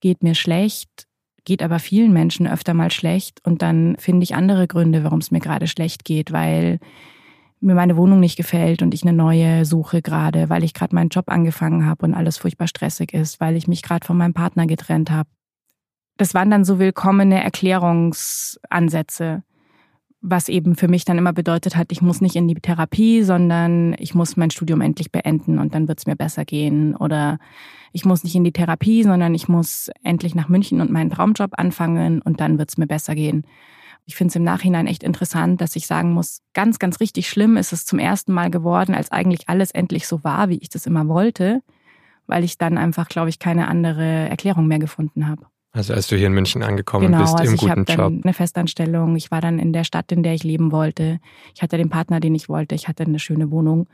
geht 0.00 0.22
mir 0.22 0.34
schlecht, 0.34 1.06
geht 1.44 1.62
aber 1.62 1.78
vielen 1.78 2.14
Menschen 2.14 2.46
öfter 2.46 2.72
mal 2.72 2.90
schlecht 2.90 3.44
und 3.44 3.60
dann 3.60 3.98
finde 3.98 4.24
ich 4.24 4.34
andere 4.34 4.66
Gründe, 4.66 5.04
warum 5.04 5.18
es 5.18 5.30
mir 5.30 5.40
gerade 5.40 5.66
schlecht 5.66 6.06
geht, 6.06 6.32
weil 6.32 6.78
mir 7.60 7.74
meine 7.74 7.98
Wohnung 7.98 8.18
nicht 8.18 8.36
gefällt 8.36 8.80
und 8.80 8.94
ich 8.94 9.02
eine 9.02 9.12
neue 9.12 9.66
suche 9.66 10.00
gerade, 10.00 10.48
weil 10.48 10.64
ich 10.64 10.72
gerade 10.72 10.94
meinen 10.94 11.10
Job 11.10 11.28
angefangen 11.28 11.84
habe 11.84 12.06
und 12.06 12.14
alles 12.14 12.38
furchtbar 12.38 12.68
stressig 12.68 13.12
ist, 13.12 13.40
weil 13.40 13.56
ich 13.56 13.68
mich 13.68 13.82
gerade 13.82 14.06
von 14.06 14.16
meinem 14.16 14.32
Partner 14.32 14.66
getrennt 14.66 15.10
habe. 15.10 15.28
Das 16.16 16.32
waren 16.32 16.50
dann 16.50 16.64
so 16.64 16.78
willkommene 16.78 17.44
Erklärungsansätze 17.44 19.42
was 20.26 20.48
eben 20.48 20.74
für 20.74 20.88
mich 20.88 21.04
dann 21.04 21.18
immer 21.18 21.34
bedeutet 21.34 21.76
hat, 21.76 21.92
ich 21.92 22.00
muss 22.00 22.22
nicht 22.22 22.34
in 22.34 22.48
die 22.48 22.54
Therapie, 22.54 23.22
sondern 23.22 23.94
ich 23.98 24.14
muss 24.14 24.38
mein 24.38 24.50
Studium 24.50 24.80
endlich 24.80 25.12
beenden 25.12 25.58
und 25.58 25.74
dann 25.74 25.86
wird 25.86 25.98
es 25.98 26.06
mir 26.06 26.16
besser 26.16 26.46
gehen. 26.46 26.96
Oder 26.96 27.38
ich 27.92 28.06
muss 28.06 28.24
nicht 28.24 28.34
in 28.34 28.42
die 28.42 28.52
Therapie, 28.52 29.02
sondern 29.02 29.34
ich 29.34 29.48
muss 29.48 29.90
endlich 30.02 30.34
nach 30.34 30.48
München 30.48 30.80
und 30.80 30.90
meinen 30.90 31.10
Traumjob 31.10 31.50
anfangen 31.58 32.22
und 32.22 32.40
dann 32.40 32.58
wird 32.58 32.70
es 32.70 32.78
mir 32.78 32.86
besser 32.86 33.14
gehen. 33.14 33.46
Ich 34.06 34.16
finde 34.16 34.30
es 34.30 34.36
im 34.36 34.44
Nachhinein 34.44 34.86
echt 34.86 35.02
interessant, 35.02 35.60
dass 35.60 35.76
ich 35.76 35.86
sagen 35.86 36.12
muss, 36.12 36.40
ganz, 36.54 36.78
ganz 36.78 37.00
richtig 37.00 37.28
schlimm 37.28 37.58
ist 37.58 37.74
es 37.74 37.84
zum 37.84 37.98
ersten 37.98 38.32
Mal 38.32 38.50
geworden, 38.50 38.94
als 38.94 39.12
eigentlich 39.12 39.50
alles 39.50 39.72
endlich 39.72 40.08
so 40.08 40.24
war, 40.24 40.48
wie 40.48 40.58
ich 40.58 40.70
das 40.70 40.86
immer 40.86 41.06
wollte, 41.06 41.60
weil 42.26 42.44
ich 42.44 42.56
dann 42.56 42.78
einfach, 42.78 43.08
glaube 43.08 43.28
ich, 43.28 43.38
keine 43.38 43.68
andere 43.68 44.30
Erklärung 44.30 44.68
mehr 44.68 44.78
gefunden 44.78 45.28
habe. 45.28 45.44
Also 45.74 45.92
als 45.92 46.06
du 46.06 46.16
hier 46.16 46.28
in 46.28 46.32
München 46.32 46.62
angekommen 46.62 47.08
genau, 47.08 47.22
bist, 47.22 47.34
also 47.34 47.50
im 47.50 47.56
guten 47.56 47.82
ich 47.82 47.88
Job. 47.88 47.98
Dann 47.98 48.22
eine 48.22 48.32
Festanstellung. 48.32 49.16
Ich 49.16 49.32
war 49.32 49.40
dann 49.40 49.58
in 49.58 49.72
der 49.72 49.82
Stadt, 49.82 50.12
in 50.12 50.22
der 50.22 50.32
ich 50.32 50.44
leben 50.44 50.70
wollte. 50.70 51.18
Ich 51.52 51.62
hatte 51.62 51.76
den 51.76 51.90
Partner, 51.90 52.20
den 52.20 52.34
ich 52.36 52.48
wollte. 52.48 52.76
Ich 52.76 52.86
hatte 52.86 53.02
eine 53.02 53.18
schöne 53.18 53.50
Wohnung. 53.50 53.88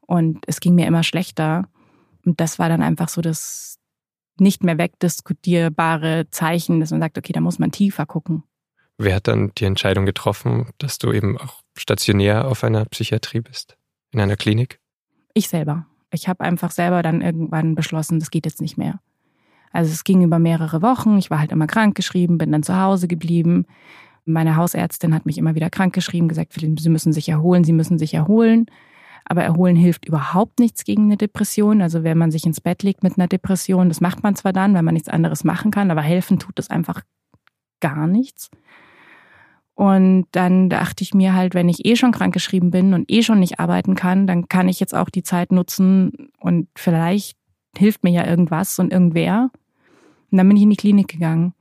Und 0.00 0.42
es 0.48 0.58
ging 0.58 0.74
mir 0.74 0.88
immer 0.88 1.04
schlechter. 1.04 1.68
Und 2.24 2.40
das 2.40 2.58
war 2.58 2.68
dann 2.68 2.82
einfach 2.82 3.08
so 3.08 3.20
das 3.20 3.78
nicht 4.38 4.64
mehr 4.64 4.78
wegdiskutierbare 4.78 6.26
Zeichen, 6.30 6.80
dass 6.80 6.90
man 6.90 7.00
sagt, 7.00 7.16
okay, 7.18 7.32
da 7.32 7.40
muss 7.40 7.60
man 7.60 7.70
tiefer 7.70 8.04
gucken. 8.04 8.42
Wer 8.98 9.14
hat 9.14 9.28
dann 9.28 9.52
die 9.56 9.64
Entscheidung 9.64 10.06
getroffen, 10.06 10.70
dass 10.78 10.98
du 10.98 11.12
eben 11.12 11.38
auch 11.38 11.60
stationär 11.78 12.48
auf 12.48 12.64
einer 12.64 12.84
Psychiatrie 12.84 13.40
bist, 13.40 13.76
in 14.10 14.20
einer 14.20 14.36
Klinik? 14.36 14.80
Ich 15.34 15.48
selber. 15.48 15.86
Ich 16.10 16.28
habe 16.28 16.42
einfach 16.42 16.72
selber 16.72 17.02
dann 17.02 17.20
irgendwann 17.20 17.76
beschlossen, 17.76 18.18
das 18.18 18.30
geht 18.30 18.44
jetzt 18.44 18.60
nicht 18.60 18.76
mehr. 18.76 18.98
Also 19.76 19.92
es 19.92 20.04
ging 20.04 20.22
über 20.22 20.38
mehrere 20.38 20.80
Wochen. 20.80 21.18
Ich 21.18 21.30
war 21.30 21.38
halt 21.38 21.52
immer 21.52 21.66
krank 21.66 21.94
geschrieben, 21.94 22.38
bin 22.38 22.50
dann 22.50 22.62
zu 22.62 22.80
Hause 22.80 23.08
geblieben. 23.08 23.66
Meine 24.24 24.56
Hausärztin 24.56 25.14
hat 25.14 25.26
mich 25.26 25.36
immer 25.36 25.54
wieder 25.54 25.68
krank 25.68 25.94
geschrieben, 25.94 26.28
gesagt, 26.28 26.54
Sie 26.54 26.88
müssen 26.88 27.12
sich 27.12 27.28
erholen, 27.28 27.62
Sie 27.62 27.74
müssen 27.74 27.98
sich 27.98 28.14
erholen. 28.14 28.66
Aber 29.26 29.42
erholen 29.42 29.76
hilft 29.76 30.06
überhaupt 30.06 30.60
nichts 30.60 30.84
gegen 30.84 31.04
eine 31.04 31.18
Depression. 31.18 31.82
Also 31.82 32.04
wenn 32.04 32.16
man 32.16 32.30
sich 32.30 32.46
ins 32.46 32.60
Bett 32.60 32.82
legt 32.84 33.02
mit 33.02 33.18
einer 33.18 33.28
Depression, 33.28 33.88
das 33.88 34.00
macht 34.00 34.22
man 34.22 34.34
zwar 34.34 34.54
dann, 34.54 34.72
weil 34.72 34.82
man 34.82 34.94
nichts 34.94 35.10
anderes 35.10 35.44
machen 35.44 35.70
kann, 35.70 35.90
aber 35.90 36.00
helfen 36.00 36.38
tut 36.38 36.58
es 36.58 36.70
einfach 36.70 37.02
gar 37.80 38.06
nichts. 38.06 38.48
Und 39.74 40.26
dann 40.32 40.70
dachte 40.70 41.02
ich 41.02 41.12
mir 41.12 41.34
halt, 41.34 41.54
wenn 41.54 41.68
ich 41.68 41.84
eh 41.84 41.96
schon 41.96 42.12
krankgeschrieben 42.12 42.70
bin 42.70 42.94
und 42.94 43.12
eh 43.12 43.22
schon 43.22 43.40
nicht 43.40 43.60
arbeiten 43.60 43.94
kann, 43.94 44.26
dann 44.26 44.48
kann 44.48 44.70
ich 44.70 44.80
jetzt 44.80 44.94
auch 44.94 45.10
die 45.10 45.22
Zeit 45.22 45.52
nutzen 45.52 46.30
und 46.40 46.68
vielleicht 46.74 47.36
hilft 47.76 48.04
mir 48.04 48.10
ja 48.12 48.26
irgendwas 48.26 48.78
und 48.78 48.90
irgendwer. 48.90 49.50
Und 50.36 50.40
dann 50.40 50.48
bin 50.48 50.58
ich 50.58 50.64
in 50.64 50.70
die 50.70 50.76
Klinik 50.76 51.08
gegangen. 51.08 51.54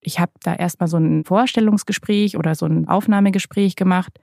Ich 0.00 0.18
habe 0.18 0.32
da 0.42 0.56
erstmal 0.56 0.88
so 0.88 0.96
ein 0.96 1.24
Vorstellungsgespräch 1.24 2.36
oder 2.36 2.56
so 2.56 2.66
ein 2.66 2.88
Aufnahmegespräch 2.88 3.76
gemacht. 3.76 4.18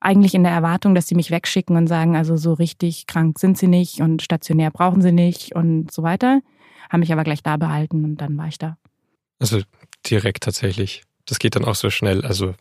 Eigentlich 0.00 0.34
in 0.34 0.42
der 0.42 0.52
Erwartung, 0.52 0.94
dass 0.94 1.06
sie 1.06 1.14
mich 1.14 1.30
wegschicken 1.30 1.76
und 1.76 1.86
sagen, 1.86 2.16
also 2.16 2.38
so 2.38 2.54
richtig 2.54 3.06
krank 3.06 3.38
sind 3.38 3.58
sie 3.58 3.68
nicht 3.68 4.00
und 4.00 4.22
stationär 4.22 4.70
brauchen 4.70 5.02
sie 5.02 5.12
nicht 5.12 5.54
und 5.54 5.92
so 5.92 6.02
weiter. 6.02 6.40
Haben 6.88 7.00
mich 7.00 7.12
aber 7.12 7.24
gleich 7.24 7.42
da 7.42 7.58
behalten 7.58 8.06
und 8.06 8.16
dann 8.22 8.38
war 8.38 8.48
ich 8.48 8.56
da. 8.56 8.78
Also 9.38 9.60
direkt 10.10 10.44
tatsächlich. 10.44 11.02
Das 11.26 11.38
geht 11.38 11.56
dann 11.56 11.66
auch 11.66 11.74
so 11.74 11.90
schnell. 11.90 12.24
Also 12.24 12.54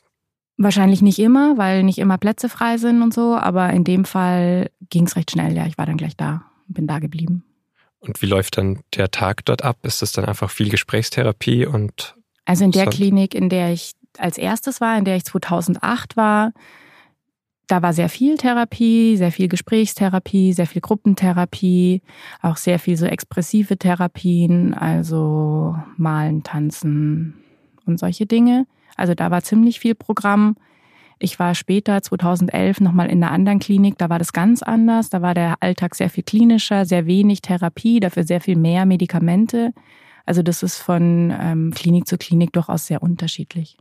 Wahrscheinlich 0.57 1.01
nicht 1.01 1.19
immer, 1.19 1.57
weil 1.57 1.83
nicht 1.83 1.99
immer 1.99 2.17
Plätze 2.17 2.49
frei 2.49 2.77
sind 2.77 3.01
und 3.01 3.13
so, 3.13 3.37
aber 3.37 3.69
in 3.69 3.85
dem 3.85 4.03
Fall 4.03 4.71
ging 4.89 5.05
es 5.05 5.15
recht 5.15 5.31
schnell. 5.31 5.55
Ja, 5.55 5.67
ich 5.67 5.77
war 5.77 5.85
dann 5.85 5.95
gleich 5.95 6.17
da 6.17 6.43
und 6.67 6.73
bin 6.73 6.85
da 6.85 6.99
geblieben. 6.99 7.45
Und 8.03 8.21
wie 8.21 8.25
läuft 8.25 8.57
dann 8.57 8.81
der 8.95 9.11
Tag 9.11 9.45
dort 9.45 9.63
ab? 9.63 9.77
Ist 9.83 10.01
das 10.01 10.11
dann 10.11 10.25
einfach 10.25 10.49
viel 10.49 10.69
Gesprächstherapie 10.69 11.65
und? 11.65 12.15
Also 12.45 12.65
in 12.65 12.71
der 12.71 12.87
Klinik, 12.87 13.33
in 13.33 13.47
der 13.47 13.71
ich 13.71 13.93
als 14.17 14.37
erstes 14.37 14.81
war, 14.81 14.97
in 14.97 15.05
der 15.05 15.15
ich 15.15 15.23
2008 15.23 16.17
war, 16.17 16.51
da 17.67 17.81
war 17.81 17.93
sehr 17.93 18.09
viel 18.09 18.37
Therapie, 18.37 19.15
sehr 19.15 19.31
viel 19.31 19.47
Gesprächstherapie, 19.47 20.51
sehr 20.51 20.67
viel 20.67 20.81
Gruppentherapie, 20.81 22.01
auch 22.41 22.57
sehr 22.57 22.77
viel 22.77 22.97
so 22.97 23.05
expressive 23.05 23.77
Therapien, 23.77 24.73
also 24.73 25.75
malen, 25.95 26.43
tanzen 26.43 27.41
und 27.85 27.99
solche 27.99 28.25
Dinge. 28.25 28.67
Also 28.97 29.15
da 29.15 29.31
war 29.31 29.43
ziemlich 29.43 29.79
viel 29.79 29.95
Programm. 29.95 30.57
Ich 31.19 31.39
war 31.39 31.55
später, 31.55 32.01
2011, 32.01 32.81
nochmal 32.81 33.09
in 33.09 33.23
einer 33.23 33.31
anderen 33.31 33.59
Klinik. 33.59 33.97
Da 33.97 34.09
war 34.09 34.19
das 34.19 34.33
ganz 34.33 34.61
anders. 34.61 35.09
Da 35.09 35.21
war 35.21 35.33
der 35.33 35.55
Alltag 35.61 35.95
sehr 35.95 36.09
viel 36.09 36.23
klinischer, 36.23 36.85
sehr 36.85 37.05
wenig 37.05 37.41
Therapie, 37.41 37.99
dafür 37.99 38.23
sehr 38.23 38.41
viel 38.41 38.55
mehr 38.55 38.85
Medikamente. 38.85 39.71
Also 40.25 40.41
das 40.41 40.63
ist 40.63 40.77
von 40.77 41.33
ähm, 41.37 41.71
Klinik 41.75 42.07
zu 42.07 42.17
Klinik 42.17 42.53
durchaus 42.53 42.87
sehr 42.87 43.03
unterschiedlich. 43.03 43.77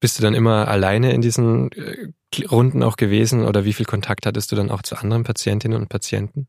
Bist 0.00 0.18
du 0.18 0.22
dann 0.22 0.34
immer 0.34 0.66
alleine 0.66 1.12
in 1.12 1.20
diesen 1.20 1.70
äh, 1.72 2.44
Runden 2.50 2.82
auch 2.82 2.96
gewesen 2.96 3.44
oder 3.44 3.64
wie 3.64 3.72
viel 3.72 3.86
Kontakt 3.86 4.26
hattest 4.26 4.50
du 4.50 4.56
dann 4.56 4.70
auch 4.70 4.82
zu 4.82 4.96
anderen 4.96 5.22
Patientinnen 5.22 5.80
und 5.80 5.88
Patienten? 5.88 6.48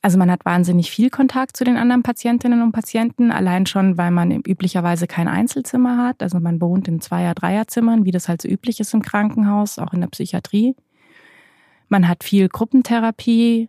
Also 0.00 0.16
man 0.16 0.30
hat 0.30 0.44
wahnsinnig 0.44 0.90
viel 0.90 1.10
Kontakt 1.10 1.56
zu 1.56 1.64
den 1.64 1.76
anderen 1.76 2.02
Patientinnen 2.02 2.62
und 2.62 2.72
Patienten, 2.72 3.32
allein 3.32 3.66
schon, 3.66 3.98
weil 3.98 4.10
man 4.10 4.30
üblicherweise 4.30 5.06
kein 5.06 5.26
Einzelzimmer 5.26 5.96
hat. 5.98 6.22
Also 6.22 6.38
man 6.38 6.60
wohnt 6.60 6.86
in 6.86 7.00
Zweier-, 7.00 7.34
Dreierzimmern, 7.34 8.04
wie 8.04 8.12
das 8.12 8.28
halt 8.28 8.42
so 8.42 8.48
üblich 8.48 8.78
ist 8.78 8.94
im 8.94 9.02
Krankenhaus, 9.02 9.78
auch 9.78 9.92
in 9.92 10.00
der 10.00 10.08
Psychiatrie. 10.08 10.76
Man 11.88 12.06
hat 12.06 12.22
viel 12.22 12.48
Gruppentherapie, 12.48 13.68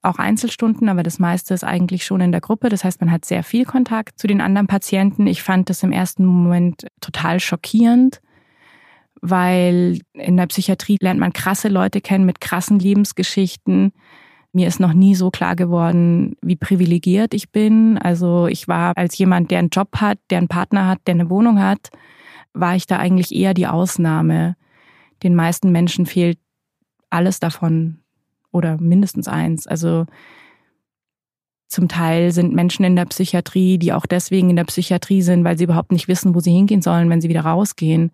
auch 0.00 0.18
Einzelstunden, 0.18 0.88
aber 0.88 1.02
das 1.02 1.18
meiste 1.18 1.54
ist 1.54 1.64
eigentlich 1.64 2.04
schon 2.04 2.20
in 2.20 2.32
der 2.32 2.40
Gruppe. 2.40 2.68
Das 2.68 2.82
heißt, 2.82 3.00
man 3.00 3.12
hat 3.12 3.24
sehr 3.24 3.42
viel 3.42 3.64
Kontakt 3.64 4.18
zu 4.18 4.26
den 4.26 4.40
anderen 4.40 4.66
Patienten. 4.66 5.26
Ich 5.26 5.42
fand 5.42 5.70
das 5.70 5.82
im 5.82 5.92
ersten 5.92 6.24
Moment 6.24 6.86
total 7.00 7.40
schockierend, 7.40 8.20
weil 9.20 10.00
in 10.14 10.36
der 10.36 10.46
Psychiatrie 10.46 10.96
lernt 11.00 11.20
man 11.20 11.32
krasse 11.32 11.68
Leute 11.68 12.00
kennen 12.00 12.24
mit 12.24 12.40
krassen 12.40 12.78
Lebensgeschichten 12.78 13.92
Mir 14.52 14.68
ist 14.68 14.80
noch 14.80 14.92
nie 14.92 15.14
so 15.14 15.30
klar 15.30 15.56
geworden, 15.56 16.36
wie 16.42 16.56
privilegiert 16.56 17.32
ich 17.32 17.50
bin. 17.50 17.96
Also 17.96 18.46
ich 18.46 18.68
war 18.68 18.96
als 18.96 19.16
jemand, 19.16 19.50
der 19.50 19.60
einen 19.60 19.70
Job 19.70 19.88
hat, 19.96 20.18
der 20.30 20.38
einen 20.38 20.48
Partner 20.48 20.86
hat, 20.86 21.00
der 21.06 21.14
eine 21.14 21.30
Wohnung 21.30 21.60
hat, 21.60 21.90
war 22.52 22.76
ich 22.76 22.86
da 22.86 22.98
eigentlich 22.98 23.34
eher 23.34 23.54
die 23.54 23.66
Ausnahme. 23.66 24.56
Den 25.22 25.34
meisten 25.34 25.72
Menschen 25.72 26.04
fehlt 26.04 26.38
alles 27.08 27.40
davon 27.40 27.98
oder 28.50 28.78
mindestens 28.78 29.26
eins. 29.26 29.66
Also 29.66 30.06
zum 31.68 31.88
Teil 31.88 32.32
sind 32.32 32.52
Menschen 32.52 32.84
in 32.84 32.96
der 32.96 33.06
Psychiatrie, 33.06 33.78
die 33.78 33.94
auch 33.94 34.04
deswegen 34.04 34.50
in 34.50 34.56
der 34.56 34.64
Psychiatrie 34.64 35.22
sind, 35.22 35.44
weil 35.44 35.56
sie 35.56 35.64
überhaupt 35.64 35.92
nicht 35.92 36.08
wissen, 36.08 36.34
wo 36.34 36.40
sie 36.40 36.52
hingehen 36.52 36.82
sollen, 36.82 37.08
wenn 37.08 37.22
sie 37.22 37.30
wieder 37.30 37.46
rausgehen. 37.46 38.10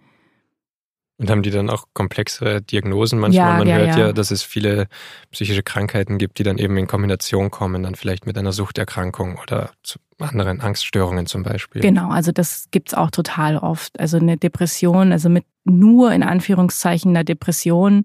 Und 1.19 1.31
haben 1.31 1.43
die 1.43 1.51
dann 1.51 1.69
auch 1.69 1.87
komplexere 1.95 2.63
Diagnosen 2.63 3.19
manchmal? 3.19 3.53
Ja, 3.53 3.59
Man 3.59 3.67
ja, 3.67 3.77
hört 3.77 3.89
ja. 3.89 3.99
ja, 3.99 4.13
dass 4.13 4.31
es 4.31 4.45
viele 4.45 4.87
psychische 5.33 5.65
Krankheiten 5.65 6.17
gibt, 6.17 6.39
die 6.39 6.45
dann 6.45 6.59
eben 6.59 6.77
in 6.77 6.87
Kombination 6.87 7.51
kommen, 7.51 7.83
dann 7.83 7.97
vielleicht 7.97 8.25
mit 8.25 8.39
einer 8.39 8.53
Suchterkrankung 8.53 9.39
oder 9.43 9.71
zu 9.83 9.99
anderen 10.21 10.61
Angststörungen 10.61 11.27
zum 11.27 11.43
Beispiel. 11.43 11.83
Genau, 11.83 12.11
also 12.11 12.31
das 12.31 12.69
gibt's 12.71 12.95
auch 12.95 13.11
total 13.11 13.57
oft. 13.57 13.99
Also 13.99 14.17
eine 14.17 14.37
Depression, 14.37 15.11
also 15.11 15.29
mit 15.29 15.45
nur 15.65 16.13
in 16.13 16.23
Anführungszeichen 16.23 17.11
einer 17.11 17.25
Depression 17.25 18.05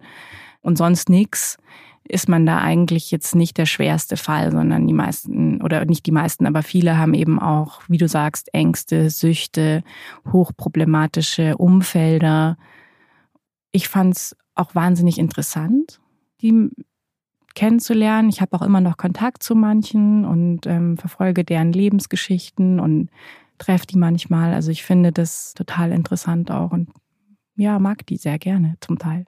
und 0.61 0.77
sonst 0.77 1.09
nichts, 1.09 1.57
ist 2.05 2.27
man 2.27 2.45
da 2.45 2.59
eigentlich 2.59 3.11
jetzt 3.11 3.35
nicht 3.35 3.57
der 3.57 3.65
schwerste 3.65 4.17
Fall, 4.17 4.51
sondern 4.51 4.87
die 4.87 4.93
meisten, 4.93 5.61
oder 5.61 5.85
nicht 5.85 6.05
die 6.05 6.11
meisten, 6.11 6.45
aber 6.45 6.63
viele 6.63 6.97
haben 6.97 7.13
eben 7.13 7.39
auch, 7.39 7.81
wie 7.87 7.97
du 7.97 8.07
sagst, 8.07 8.53
Ängste, 8.53 9.09
Süchte, 9.09 9.83
hochproblematische 10.31 11.57
Umfelder, 11.57 12.57
ich 13.73 13.89
fand 13.89 14.15
es 14.15 14.35
auch 14.55 14.75
wahnsinnig 14.75 15.17
interessant, 15.17 15.99
die 16.41 16.69
kennenzulernen. 17.55 18.29
Ich 18.29 18.39
habe 18.39 18.55
auch 18.55 18.61
immer 18.61 18.81
noch 18.81 18.97
Kontakt 18.97 19.43
zu 19.43 19.55
manchen 19.55 20.25
und 20.25 20.65
ähm, 20.65 20.97
verfolge 20.97 21.43
deren 21.43 21.73
Lebensgeschichten 21.73 22.79
und 22.79 23.09
treffe 23.57 23.87
die 23.87 23.97
manchmal. 23.97 24.53
Also 24.53 24.71
ich 24.71 24.83
finde 24.83 25.11
das 25.11 25.53
total 25.53 25.91
interessant 25.91 26.51
auch 26.51 26.71
und 26.71 26.89
ja, 27.55 27.77
mag 27.79 28.05
die 28.05 28.17
sehr 28.17 28.39
gerne 28.39 28.75
zum 28.79 28.97
Teil. 28.97 29.25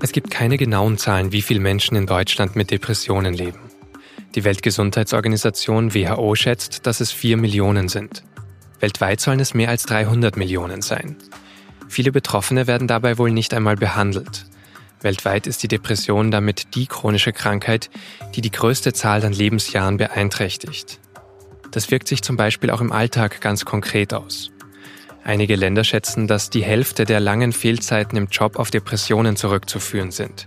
Es 0.00 0.12
gibt 0.12 0.30
keine 0.30 0.58
genauen 0.58 0.98
Zahlen, 0.98 1.32
wie 1.32 1.42
viele 1.42 1.60
Menschen 1.60 1.96
in 1.96 2.06
Deutschland 2.06 2.56
mit 2.56 2.70
Depressionen 2.70 3.34
leben. 3.34 3.58
Die 4.34 4.42
Weltgesundheitsorganisation 4.42 5.94
WHO 5.94 6.34
schätzt, 6.34 6.86
dass 6.86 7.00
es 7.00 7.12
4 7.12 7.36
Millionen 7.36 7.88
sind. 7.88 8.24
Weltweit 8.80 9.20
sollen 9.20 9.38
es 9.38 9.54
mehr 9.54 9.68
als 9.68 9.84
300 9.84 10.36
Millionen 10.36 10.82
sein. 10.82 11.16
Viele 11.88 12.10
Betroffene 12.10 12.66
werden 12.66 12.88
dabei 12.88 13.18
wohl 13.18 13.30
nicht 13.30 13.54
einmal 13.54 13.76
behandelt. 13.76 14.46
Weltweit 15.02 15.46
ist 15.46 15.62
die 15.62 15.68
Depression 15.68 16.30
damit 16.30 16.74
die 16.74 16.86
chronische 16.86 17.32
Krankheit, 17.32 17.90
die 18.34 18.40
die 18.40 18.50
größte 18.50 18.92
Zahl 18.92 19.24
an 19.24 19.32
Lebensjahren 19.32 19.98
beeinträchtigt. 19.98 20.98
Das 21.70 21.90
wirkt 21.90 22.08
sich 22.08 22.22
zum 22.22 22.36
Beispiel 22.36 22.70
auch 22.70 22.80
im 22.80 22.90
Alltag 22.90 23.40
ganz 23.40 23.64
konkret 23.64 24.14
aus. 24.14 24.50
Einige 25.26 25.56
Länder 25.56 25.84
schätzen, 25.84 26.26
dass 26.26 26.50
die 26.50 26.62
Hälfte 26.62 27.06
der 27.06 27.18
langen 27.18 27.52
Fehlzeiten 27.52 28.18
im 28.18 28.28
Job 28.28 28.58
auf 28.58 28.70
Depressionen 28.70 29.36
zurückzuführen 29.36 30.10
sind. 30.10 30.46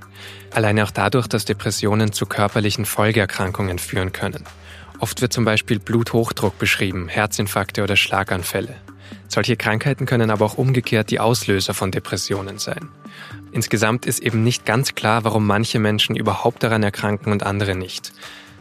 Alleine 0.54 0.84
auch 0.84 0.92
dadurch, 0.92 1.26
dass 1.26 1.46
Depressionen 1.46 2.14
zu 2.14 2.28
körperlichen 2.28 2.86
Folgeerkrankungen 2.86 3.80
führen 3.80 4.12
können. 4.12 4.44
Oft 5.00 5.22
wird 5.22 5.34
zum 5.34 5.46
Beispiel 5.46 5.80
Bluthochdruck 5.80 6.60
beschrieben, 6.60 7.08
Herzinfarkte 7.08 7.82
oder 7.82 7.96
Schlaganfälle. 7.96 8.76
Solche 9.28 9.58
Krankheiten 9.58 10.06
können 10.06 10.30
aber 10.30 10.46
auch 10.46 10.60
umgekehrt 10.60 11.10
die 11.10 11.20
Auslöser 11.20 11.74
von 11.74 11.92
Depressionen 11.92 12.60
sein. 12.60 12.90
Insgesamt 13.52 14.06
ist 14.06 14.20
eben 14.20 14.44
nicht 14.44 14.64
ganz 14.66 14.94
klar, 14.94 15.24
warum 15.24 15.48
manche 15.48 15.80
Menschen 15.80 16.16
überhaupt 16.16 16.62
daran 16.62 16.84
erkranken 16.84 17.32
und 17.32 17.42
andere 17.42 17.76
nicht. 17.76 18.14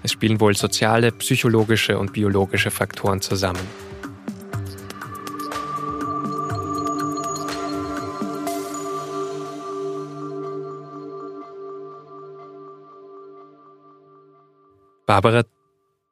Es 0.02 0.12
spielen 0.12 0.40
wohl 0.40 0.56
soziale, 0.56 1.12
psychologische 1.12 1.98
und 1.98 2.14
biologische 2.14 2.70
Faktoren 2.70 3.20
zusammen. 3.20 3.60
Barbara, 15.06 15.44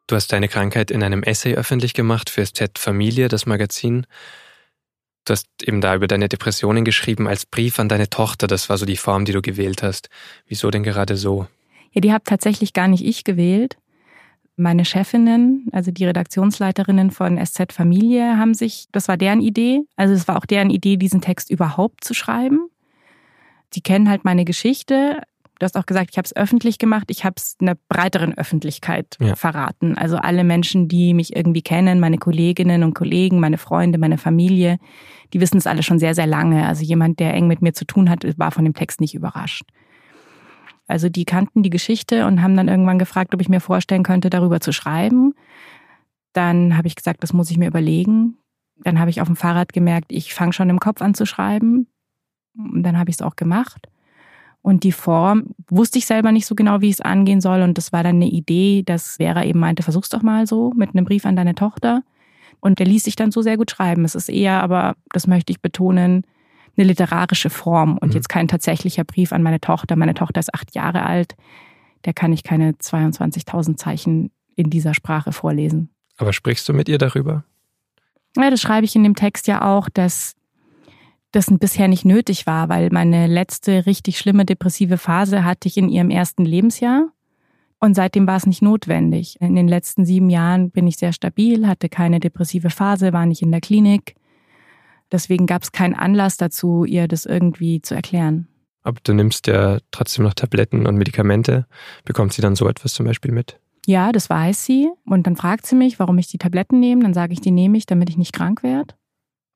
du 0.07 0.15
hast 0.15 0.33
deine 0.33 0.49
Krankheit 0.49 0.93
in 0.93 1.03
einem 1.03 1.25
Essay 1.25 1.55
öffentlich 1.55 1.95
gemacht 1.95 2.31
für 2.31 2.47
SZ 2.47 2.79
Familie, 2.79 3.27
das 3.27 3.45
Magazin. 3.45 4.07
Du 5.25 5.33
hast 5.33 5.49
eben 5.65 5.81
da 5.81 5.97
über 5.97 6.07
deine 6.07 6.29
Depressionen 6.29 6.85
geschrieben 6.85 7.27
als 7.27 7.45
Brief 7.45 7.81
an 7.81 7.89
deine 7.89 8.09
Tochter. 8.09 8.47
Das 8.47 8.69
war 8.69 8.79
so 8.79 8.87
die 8.87 8.97
Form, 8.97 9.25
die 9.25 9.33
du 9.33 9.43
gewählt 9.43 9.83
hast. 9.83 10.11
Wieso 10.47 10.71
denn 10.71 10.85
gerade 10.85 11.17
so? 11.17 11.49
Ja, 11.91 12.01
die 12.01 12.13
habe 12.13 12.25
tatsächlich 12.25 12.73
gar 12.73 12.87
nicht 12.87 13.05
ich 13.05 13.25
gewählt. 13.25 13.79
Meine 14.57 14.85
Chefinnen, 14.85 15.67
also 15.73 15.91
die 15.91 16.05
Redaktionsleiterinnen 16.05 17.11
von 17.11 17.45
SZ 17.45 17.73
Familie, 17.73 18.39
haben 18.39 18.55
sich, 18.55 18.87
das 18.93 19.09
war 19.09 19.17
deren 19.17 19.41
Idee. 19.41 19.81
Also 19.97 20.15
es 20.15 20.29
war 20.29 20.37
auch 20.37 20.47
deren 20.47 20.71
Idee, 20.71 20.97
diesen 20.97 21.21
Text 21.21 21.51
überhaupt 21.51 22.05
zu 22.05 22.15
schreiben. 22.15 22.69
Die 23.73 23.81
kennen 23.81 24.09
halt 24.09 24.25
meine 24.25 24.45
Geschichte. 24.45 25.21
Du 25.59 25.65
hast 25.65 25.77
auch 25.77 25.87
gesagt, 25.87 26.11
ich 26.11 26.19
habe 26.19 26.27
es 26.27 26.35
öffentlich 26.35 26.79
gemacht. 26.79 27.05
Ich 27.09 27.25
habe 27.25 27.35
es 27.37 27.57
einer 27.61 27.77
breiteren 27.89 28.37
Öffentlichkeit 28.37 29.17
ja. 29.21 29.37
verraten. 29.37 29.97
Also 29.97 30.17
alle 30.17 30.43
Menschen, 30.43 30.89
die 30.89 31.15
mich 31.15 31.37
irgendwie 31.37 31.63
kennen, 31.63 32.01
meine 32.01 32.19
Kolleginnen 32.19 32.83
und 32.83 32.95
Kollegen, 32.95 33.39
meine 33.39 33.59
Freunde, 33.59 33.99
meine 33.99 34.19
Familie, 34.19 34.79
die 35.33 35.41
wissen 35.41 35.57
es 35.57 35.67
alle 35.67 35.83
schon 35.83 35.99
sehr, 35.99 36.15
sehr 36.15 36.27
lange. 36.27 36.67
Also 36.67 36.83
jemand, 36.83 37.21
der 37.21 37.35
eng 37.35 37.47
mit 37.47 37.63
mir 37.63 37.73
zu 37.73 37.85
tun 37.85 38.11
hat, 38.11 38.25
war 38.37 38.51
von 38.51 38.65
dem 38.65 38.75
Text 38.75 39.01
nicht 39.01 39.15
überrascht. 39.15 39.65
Also 40.87 41.09
die 41.09 41.25
kannten 41.25 41.63
die 41.63 41.71
Geschichte 41.71 42.27
und 42.27 42.43
haben 42.43 42.57
dann 42.57 42.69
irgendwann 42.69 42.99
gefragt, 42.99 43.35
ob 43.35 43.41
ich 43.41 43.49
mir 43.49 43.61
vorstellen 43.61 44.03
könnte, 44.03 44.31
darüber 44.31 44.61
zu 44.61 44.73
schreiben. 44.73 45.35
Dann 46.33 46.77
habe 46.77 46.89
ich 46.89 46.97
gesagt, 46.97 47.23
das 47.23 47.33
muss 47.33 47.51
ich 47.51 47.59
mir 47.59 47.69
überlegen. 47.69 48.37
Dann 48.83 48.99
habe 48.99 49.09
ich 49.09 49.21
auf 49.21 49.29
dem 49.29 49.37
Fahrrad 49.37 49.73
gemerkt, 49.73 50.11
ich 50.11 50.35
fange 50.35 50.53
schon 50.53 50.69
im 50.69 50.81
Kopf 50.81 51.01
an 51.01 51.15
zu 51.15 51.27
schreiben. 51.27 51.87
Und 52.57 52.83
dann 52.83 52.99
habe 52.99 53.11
ich 53.11 53.17
es 53.17 53.23
auch 53.23 53.37
gemacht. 53.37 53.89
Und 54.65 54.83
die 54.83 54.93
Form 54.93 55.51
wusste 55.69 55.99
ich 55.99 56.07
selber 56.07 56.33
nicht 56.33 56.47
so 56.47 56.55
genau, 56.55 56.81
wie 56.81 56.87
ich 56.87 56.95
es 56.95 57.01
angehen 57.03 57.43
soll. 57.43 57.61
Und 57.61 57.77
das 57.77 57.93
war 57.93 58.03
dann 58.03 58.17
eine 58.17 58.31
Idee, 58.31 58.83
dass 58.83 59.17
Vera 59.17 59.45
eben 59.45 59.61
meinte, 59.61 59.83
versuch's 59.83 60.09
doch 60.09 60.23
mal 60.23 60.47
so 60.47 60.73
mit 60.75 60.95
einem 60.95 61.05
Brief 61.05 61.27
an 61.27 61.37
deine 61.37 61.55
Tochter. 61.55 62.03
Und 62.61 62.79
der 62.79 62.87
ließ 62.87 63.05
sich 63.05 63.15
dann 63.15 63.31
so 63.31 63.43
sehr 63.43 63.59
gut 63.59 63.71
schreiben. 63.71 64.07
Es 64.07 64.15
ist 64.15 64.31
eher, 64.31 64.63
aber 64.63 64.97
das 65.13 65.27
möchte 65.27 65.53
ich 65.53 65.61
betonen, 65.61 66.27
eine 66.79 66.87
literarische 66.87 67.51
Form 67.51 67.99
und 67.99 68.09
mhm. 68.09 68.15
jetzt 68.15 68.31
kein 68.31 68.49
tatsächlicher 68.49 69.05
Brief 69.05 69.35
an 69.35 69.43
meine 69.43 69.61
Tochter. 69.61 69.97
Meine 69.97 70.15
Tochter 70.15 70.41
ist 70.41 70.55
acht 70.55 70.75
Jahre 70.75 71.05
alt. 71.05 71.37
Der 72.07 72.15
kann 72.15 72.33
ich 72.33 72.43
keine 72.43 72.73
22.000 72.73 73.77
Zeichen 73.77 74.31
in 74.57 74.71
dieser 74.71 74.95
Sprache 74.95 75.33
vorlesen. 75.33 75.91
Aber 76.17 76.33
sprichst 76.33 76.67
du 76.71 76.73
mit 76.73 76.89
ihr 76.89 76.97
darüber? 76.97 77.45
Ja, 78.35 78.49
das 78.49 78.63
schreibe 78.63 78.87
ich 78.87 78.97
in 78.97 79.05
dem 79.05 79.15
Text 79.15 79.47
ja 79.47 79.61
auch, 79.61 79.91
dass 79.91 80.37
das 81.35 81.47
bisher 81.51 81.89
nicht 81.89 82.05
nötig 82.05 82.47
war, 82.47 82.69
weil 82.69 82.91
meine 82.91 83.27
letzte 83.27 83.87
richtig 83.87 84.19
schlimme 84.19 84.45
depressive 84.45 84.99
Phase 84.99 85.45
hatte 85.45 85.69
ich 85.69 85.77
in 85.77 85.89
ihrem 85.89 86.11
ersten 86.11 86.45
Lebensjahr. 86.45 87.09
Und 87.81 87.95
seitdem 87.95 88.27
war 88.27 88.37
es 88.37 88.47
nicht 88.47 88.63
notwendig. 88.63 89.37
In 89.41 89.57
den 89.57 89.69
letzten 89.69 90.07
sieben 90.07 90.31
Jahren 90.31 90.71
bin 90.71 90.87
ich 90.87 90.97
sehr 90.97 91.13
stabil, 91.13 91.67
hatte 91.67 91.89
keine 91.89 92.21
depressive 92.21 92.71
Phase, 92.71 93.13
war 93.13 93.27
nicht 93.27 93.43
in 93.43 93.51
der 93.51 93.61
Klinik. 93.61 94.15
Deswegen 95.13 95.47
gab 95.47 95.63
es 95.63 95.73
keinen 95.73 95.95
Anlass 95.95 96.37
dazu, 96.37 96.85
ihr 96.85 97.09
das 97.09 97.27
irgendwie 97.27 97.83
zu 97.83 97.95
erklären. 97.95 98.49
Aber 98.83 98.99
du 99.03 99.13
nimmst 99.13 99.47
ja 99.47 99.79
trotzdem 99.91 100.25
noch 100.25 100.35
Tabletten 100.35 100.87
und 100.87 100.97
Medikamente. 100.97 101.67
Bekommt 102.05 102.33
sie 102.33 102.43
dann 102.43 102.57
so 102.57 102.69
etwas 102.69 102.95
zum 102.95 103.07
Beispiel 103.07 103.33
mit? 103.33 103.59
Ja, 103.87 104.13
das 104.13 104.31
weiß 104.31 104.65
sie. 104.65 104.89
Und 105.05 105.27
dann 105.27 105.37
fragt 105.37 105.67
sie 105.67 105.75
mich, 105.75 105.99
warum 105.99 106.17
ich 106.19 106.29
die 106.29 106.39
Tabletten 106.39 106.81
nehme. 106.81 107.03
Dann 107.03 107.15
sage 107.15 107.33
ich, 107.33 107.41
die 107.41 107.51
nehme 107.51 107.77
ich, 107.77 107.87
damit 107.87 108.09
ich 108.09 108.17
nicht 108.17 108.33
krank 108.33 108.63
werde. 108.63 108.95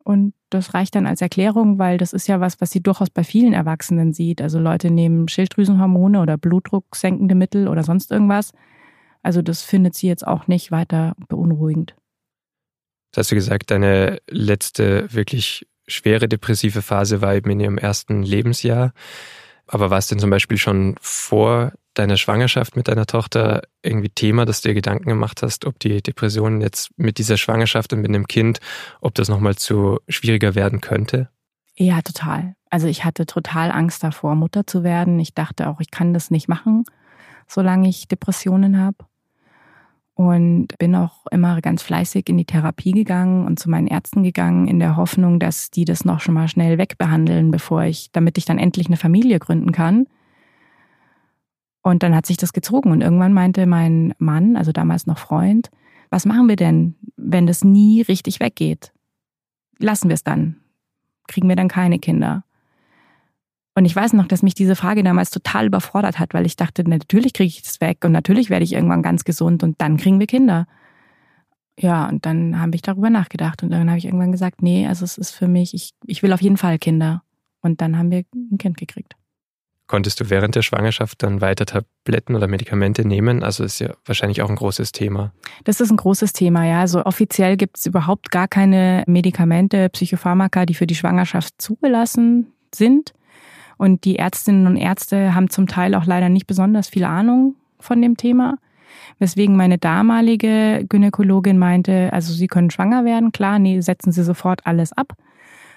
Und 0.04 0.32
das 0.50 0.74
reicht 0.74 0.94
dann 0.94 1.06
als 1.06 1.20
Erklärung, 1.20 1.78
weil 1.78 1.98
das 1.98 2.12
ist 2.12 2.28
ja 2.28 2.40
was, 2.40 2.60
was 2.60 2.70
sie 2.70 2.82
durchaus 2.82 3.10
bei 3.10 3.24
vielen 3.24 3.52
Erwachsenen 3.52 4.12
sieht. 4.12 4.40
Also 4.40 4.58
Leute 4.58 4.90
nehmen 4.90 5.28
Schilddrüsenhormone 5.28 6.20
oder 6.20 6.38
blutdrucksenkende 6.38 7.34
Mittel 7.34 7.68
oder 7.68 7.82
sonst 7.84 8.10
irgendwas. 8.10 8.52
Also 9.22 9.42
das 9.42 9.62
findet 9.62 9.94
sie 9.94 10.08
jetzt 10.08 10.26
auch 10.26 10.46
nicht 10.46 10.70
weiter 10.70 11.14
beunruhigend. 11.28 11.94
Das 13.12 13.24
hast 13.24 13.32
du 13.32 13.34
gesagt, 13.34 13.70
deine 13.70 14.20
letzte 14.28 15.12
wirklich 15.12 15.66
schwere 15.86 16.28
depressive 16.28 16.82
Phase 16.82 17.20
war 17.20 17.34
eben 17.34 17.50
in 17.50 17.60
ihrem 17.60 17.78
ersten 17.78 18.22
Lebensjahr. 18.22 18.92
Aber 19.66 19.90
war 19.90 19.98
es 19.98 20.06
denn 20.06 20.18
zum 20.18 20.30
Beispiel 20.30 20.58
schon 20.58 20.96
vor 21.00 21.72
deiner 21.98 22.16
Schwangerschaft 22.16 22.76
mit 22.76 22.88
deiner 22.88 23.06
Tochter 23.06 23.62
irgendwie 23.82 24.10
Thema, 24.10 24.44
dass 24.44 24.60
du 24.60 24.68
dir 24.68 24.74
Gedanken 24.74 25.08
gemacht 25.08 25.42
hast, 25.42 25.64
ob 25.64 25.78
die 25.78 26.02
Depression 26.02 26.60
jetzt 26.60 26.90
mit 26.96 27.18
dieser 27.18 27.36
Schwangerschaft 27.36 27.92
und 27.92 28.00
mit 28.00 28.10
einem 28.10 28.26
Kind, 28.26 28.60
ob 29.00 29.14
das 29.14 29.28
nochmal 29.28 29.56
zu 29.56 29.98
schwieriger 30.08 30.54
werden 30.54 30.80
könnte? 30.80 31.28
Ja, 31.76 32.00
total. 32.02 32.54
Also 32.70 32.86
ich 32.86 33.04
hatte 33.04 33.24
total 33.26 33.70
Angst 33.70 34.02
davor, 34.02 34.34
Mutter 34.34 34.66
zu 34.66 34.82
werden. 34.84 35.18
Ich 35.20 35.34
dachte 35.34 35.68
auch, 35.68 35.80
ich 35.80 35.90
kann 35.90 36.12
das 36.12 36.30
nicht 36.30 36.48
machen, 36.48 36.84
solange 37.46 37.88
ich 37.88 38.08
Depressionen 38.08 38.78
habe. 38.78 38.98
und 40.18 40.76
bin 40.78 40.96
auch 40.96 41.26
immer 41.30 41.60
ganz 41.60 41.84
fleißig 41.84 42.28
in 42.28 42.36
die 42.36 42.44
Therapie 42.44 42.90
gegangen 42.90 43.46
und 43.46 43.60
zu 43.60 43.70
meinen 43.70 43.86
Ärzten 43.86 44.24
gegangen 44.24 44.66
in 44.66 44.80
der 44.80 44.96
Hoffnung, 44.96 45.38
dass 45.38 45.70
die 45.70 45.84
das 45.84 46.04
noch 46.04 46.20
schon 46.20 46.34
mal 46.34 46.48
schnell 46.48 46.76
wegbehandeln, 46.76 47.52
bevor 47.52 47.84
ich, 47.84 48.10
damit 48.10 48.36
ich 48.36 48.44
dann 48.44 48.58
endlich 48.58 48.88
eine 48.88 48.96
Familie 48.96 49.38
gründen 49.38 49.70
kann. 49.70 50.06
Und 51.88 52.02
dann 52.02 52.14
hat 52.14 52.26
sich 52.26 52.36
das 52.36 52.52
gezogen 52.52 52.90
und 52.92 53.00
irgendwann 53.00 53.32
meinte 53.32 53.64
mein 53.64 54.12
Mann, 54.18 54.58
also 54.58 54.72
damals 54.72 55.06
noch 55.06 55.16
Freund, 55.16 55.70
was 56.10 56.26
machen 56.26 56.46
wir 56.46 56.56
denn, 56.56 56.96
wenn 57.16 57.46
das 57.46 57.64
nie 57.64 58.02
richtig 58.02 58.40
weggeht? 58.40 58.92
Lassen 59.78 60.10
wir 60.10 60.14
es 60.14 60.22
dann? 60.22 60.56
Kriegen 61.28 61.48
wir 61.48 61.56
dann 61.56 61.68
keine 61.68 61.98
Kinder? 61.98 62.44
Und 63.74 63.86
ich 63.86 63.96
weiß 63.96 64.12
noch, 64.12 64.26
dass 64.26 64.42
mich 64.42 64.52
diese 64.52 64.76
Frage 64.76 65.02
damals 65.02 65.30
total 65.30 65.64
überfordert 65.64 66.18
hat, 66.18 66.34
weil 66.34 66.44
ich 66.44 66.56
dachte, 66.56 66.86
natürlich 66.86 67.32
kriege 67.32 67.48
ich 67.48 67.62
das 67.62 67.80
weg 67.80 68.04
und 68.04 68.12
natürlich 68.12 68.50
werde 68.50 68.64
ich 68.64 68.74
irgendwann 68.74 69.02
ganz 69.02 69.24
gesund 69.24 69.62
und 69.62 69.80
dann 69.80 69.96
kriegen 69.96 70.20
wir 70.20 70.26
Kinder. 70.26 70.66
Ja, 71.78 72.06
und 72.06 72.26
dann 72.26 72.60
habe 72.60 72.74
ich 72.74 72.82
darüber 72.82 73.08
nachgedacht 73.08 73.62
und 73.62 73.70
dann 73.70 73.88
habe 73.88 73.96
ich 73.96 74.04
irgendwann 74.04 74.32
gesagt, 74.32 74.60
nee, 74.60 74.86
also 74.86 75.06
es 75.06 75.16
ist 75.16 75.30
für 75.30 75.48
mich, 75.48 75.72
ich, 75.72 75.94
ich 76.04 76.22
will 76.22 76.34
auf 76.34 76.42
jeden 76.42 76.58
Fall 76.58 76.78
Kinder. 76.78 77.22
Und 77.62 77.80
dann 77.80 77.96
haben 77.96 78.10
wir 78.10 78.24
ein 78.34 78.58
Kind 78.58 78.76
gekriegt. 78.76 79.17
Konntest 79.88 80.20
du 80.20 80.28
während 80.28 80.54
der 80.54 80.60
Schwangerschaft 80.60 81.22
dann 81.22 81.40
weiter 81.40 81.64
Tabletten 81.64 82.36
oder 82.36 82.46
Medikamente 82.46 83.08
nehmen? 83.08 83.42
Also 83.42 83.64
ist 83.64 83.80
ja 83.80 83.94
wahrscheinlich 84.04 84.42
auch 84.42 84.50
ein 84.50 84.56
großes 84.56 84.92
Thema. 84.92 85.32
Das 85.64 85.80
ist 85.80 85.90
ein 85.90 85.96
großes 85.96 86.34
Thema, 86.34 86.66
ja. 86.66 86.80
Also 86.80 87.04
offiziell 87.06 87.56
gibt 87.56 87.78
es 87.78 87.86
überhaupt 87.86 88.30
gar 88.30 88.48
keine 88.48 89.02
Medikamente, 89.06 89.88
Psychopharmaka, 89.88 90.66
die 90.66 90.74
für 90.74 90.86
die 90.86 90.94
Schwangerschaft 90.94 91.54
zugelassen 91.56 92.52
sind. 92.72 93.14
Und 93.78 94.04
die 94.04 94.18
Ärztinnen 94.18 94.66
und 94.66 94.76
Ärzte 94.76 95.34
haben 95.34 95.48
zum 95.48 95.66
Teil 95.66 95.94
auch 95.94 96.04
leider 96.04 96.28
nicht 96.28 96.46
besonders 96.46 96.88
viel 96.88 97.04
Ahnung 97.04 97.54
von 97.80 98.02
dem 98.02 98.18
Thema. 98.18 98.58
Weswegen 99.18 99.56
meine 99.56 99.78
damalige 99.78 100.84
Gynäkologin 100.86 101.56
meinte, 101.56 102.12
also 102.12 102.34
Sie 102.34 102.46
können 102.46 102.70
schwanger 102.70 103.06
werden, 103.06 103.32
klar, 103.32 103.58
nee, 103.58 103.80
setzen 103.80 104.12
Sie 104.12 104.22
sofort 104.22 104.66
alles 104.66 104.92
ab. 104.92 105.14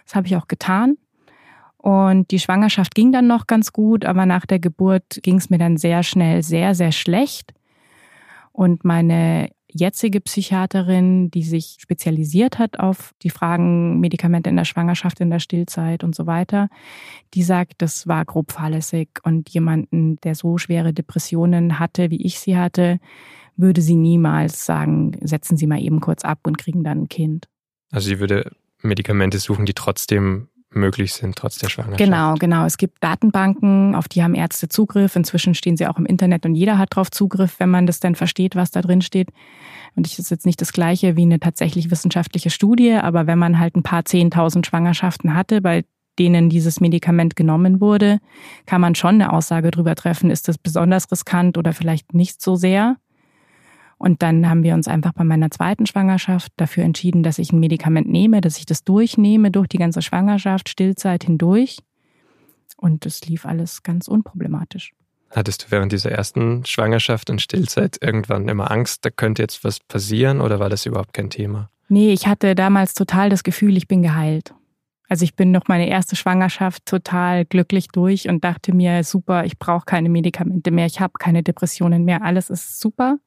Das 0.06 0.16
habe 0.16 0.28
ich 0.28 0.36
auch 0.36 0.48
getan. 0.50 0.98
Und 1.82 2.30
die 2.30 2.38
Schwangerschaft 2.38 2.94
ging 2.94 3.12
dann 3.12 3.26
noch 3.26 3.48
ganz 3.48 3.74
gut, 3.74 4.06
aber 4.06 4.28
nach 4.28 4.46
der 4.46 4.60
Geburt 4.60 5.20
ging 5.24 5.38
es 5.38 5.50
mir 5.50 5.58
dann 5.58 5.78
sehr 5.78 6.04
schnell 6.04 6.44
sehr, 6.44 6.76
sehr 6.76 6.92
schlecht. 6.92 7.56
Und 8.52 8.86
meine 8.86 9.50
jetzige 9.68 10.22
Psychiaterin, 10.22 11.32
die 11.32 11.42
sich 11.42 11.78
spezialisiert 11.80 12.60
hat 12.60 12.80
auf 12.80 13.16
die 13.24 13.32
Fragen 13.32 14.00
Medikamente 14.00 14.52
in 14.52 14.58
der 14.58 14.66
Schwangerschaft, 14.66 15.22
in 15.22 15.32
der 15.32 15.40
Stillzeit 15.40 16.04
und 16.04 16.14
so 16.14 16.28
weiter, 16.28 16.70
die 17.34 17.42
sagt, 17.42 17.82
das 17.82 18.06
war 18.08 18.26
grob 18.26 18.52
fahrlässig 18.52 19.10
und 19.24 19.50
jemanden, 19.50 20.18
der 20.18 20.36
so 20.36 20.60
schwere 20.60 20.94
Depressionen 20.94 21.80
hatte, 21.80 22.12
wie 22.12 22.24
ich 22.24 22.40
sie 22.40 22.58
hatte, 22.58 23.00
würde 23.58 23.82
sie 23.82 23.96
niemals 23.96 24.68
sagen, 24.68 25.18
setzen 25.22 25.58
Sie 25.58 25.66
mal 25.66 25.82
eben 25.82 26.00
kurz 26.00 26.24
ab 26.24 26.40
und 26.44 26.60
kriegen 26.60 26.84
dann 26.84 27.04
ein 27.04 27.10
Kind. 27.10 27.48
Also 27.92 28.10
sie 28.10 28.20
würde 28.20 28.52
Medikamente 28.82 29.40
suchen, 29.40 29.66
die 29.66 29.74
trotzdem 29.74 30.48
möglich 30.74 31.14
sind, 31.14 31.36
trotz 31.36 31.58
der 31.58 31.70
Schwangerschaft. 31.70 32.00
Genau, 32.00 32.36
genau. 32.36 32.66
Es 32.66 32.78
gibt 32.78 33.04
Datenbanken, 33.04 33.96
auf 33.96 34.08
die 34.08 34.24
haben 34.24 34.34
Ärzte 34.34 34.70
Zugriff. 34.70 35.16
Inzwischen 35.16 35.54
stehen 35.54 35.78
sie 35.78 35.88
auch 35.88 35.98
im 35.98 36.06
Internet 36.06 36.46
und 36.46 36.56
jeder 36.56 36.78
hat 36.78 36.90
darauf 36.92 37.12
Zugriff, 37.12 37.60
wenn 37.60 37.70
man 37.70 37.88
das 37.88 38.00
dann 38.00 38.16
versteht, 38.16 38.56
was 38.56 38.72
da 38.72 38.82
drin 38.82 39.02
steht. 39.02 39.30
Und 39.96 40.06
das 40.06 40.20
ist 40.20 40.32
jetzt 40.32 40.46
nicht 40.46 40.62
das 40.62 40.74
Gleiche 40.74 41.18
wie 41.18 41.24
eine 41.24 41.40
tatsächlich 41.40 41.92
wissenschaftliche 41.92 42.50
Studie, 42.50 42.94
aber 42.94 43.28
wenn 43.28 43.40
man 43.40 43.60
halt 43.60 43.76
ein 43.76 43.84
paar 43.84 44.06
Zehntausend 44.06 44.66
Schwangerschaften 44.66 45.36
hatte, 45.36 45.62
bei 45.62 45.84
denen 46.20 46.50
dieses 46.50 46.80
Medikament 46.80 47.36
genommen 47.36 47.82
wurde, 47.82 48.20
kann 48.66 48.82
man 48.82 48.96
schon 48.96 49.16
eine 49.16 49.34
Aussage 49.34 49.72
darüber 49.72 49.96
treffen, 49.96 50.30
ist 50.30 50.48
das 50.48 50.58
besonders 50.58 51.12
riskant 51.12 51.58
oder 51.58 51.74
vielleicht 51.74 52.14
nicht 52.14 52.42
so 52.42 52.56
sehr. 52.56 52.98
Und 54.02 54.24
dann 54.24 54.50
haben 54.50 54.64
wir 54.64 54.74
uns 54.74 54.88
einfach 54.88 55.14
bei 55.14 55.24
meiner 55.24 55.52
zweiten 55.52 55.86
Schwangerschaft 55.86 56.52
dafür 56.58 56.84
entschieden, 56.84 57.22
dass 57.22 57.38
ich 57.38 57.54
ein 57.54 57.60
Medikament 57.60 58.10
nehme, 58.10 58.42
dass 58.42 58.58
ich 58.58 58.66
das 58.66 58.84
durchnehme 58.84 59.52
durch 59.52 59.68
die 59.68 59.78
ganze 59.78 60.02
Schwangerschaft, 60.02 60.70
Stillzeit 60.70 61.24
hindurch. 61.24 61.78
Und 62.78 63.06
es 63.06 63.22
lief 63.28 63.46
alles 63.46 63.84
ganz 63.84 64.08
unproblematisch. 64.08 64.94
Hattest 65.30 65.66
du 65.66 65.66
während 65.70 65.92
dieser 65.92 66.10
ersten 66.10 66.66
Schwangerschaft 66.66 67.30
und 67.30 67.44
Stillzeit 67.44 68.00
irgendwann 68.02 68.48
immer 68.48 68.72
Angst, 68.72 69.06
da 69.06 69.12
könnte 69.12 69.44
jetzt 69.44 69.64
was 69.64 69.80
passieren 69.80 70.42
oder 70.42 70.60
war 70.60 70.70
das 70.70 70.88
überhaupt 70.88 71.14
kein 71.14 71.30
Thema? 71.30 71.70
Nee, 71.88 72.12
ich 72.12 72.26
hatte 72.26 72.56
damals 72.56 72.96
total 72.96 73.30
das 73.30 73.44
Gefühl, 73.44 73.78
ich 73.78 73.88
bin 73.88 74.02
geheilt. 74.02 74.56
Also 75.10 75.26
ich 75.26 75.36
bin 75.36 75.52
noch 75.52 75.68
meine 75.68 75.88
erste 75.88 76.16
Schwangerschaft 76.16 76.88
total 76.88 77.46
glücklich 77.46 77.90
durch 77.90 78.28
und 78.28 78.44
dachte 78.44 78.74
mir, 78.74 79.04
super, 79.04 79.46
ich 79.46 79.60
brauche 79.60 79.86
keine 79.86 80.10
Medikamente 80.10 80.72
mehr, 80.72 80.88
ich 80.88 81.00
habe 81.00 81.14
keine 81.20 81.44
Depressionen 81.44 82.04
mehr, 82.04 82.24
alles 82.24 82.50
ist 82.50 82.80
super. 82.80 83.20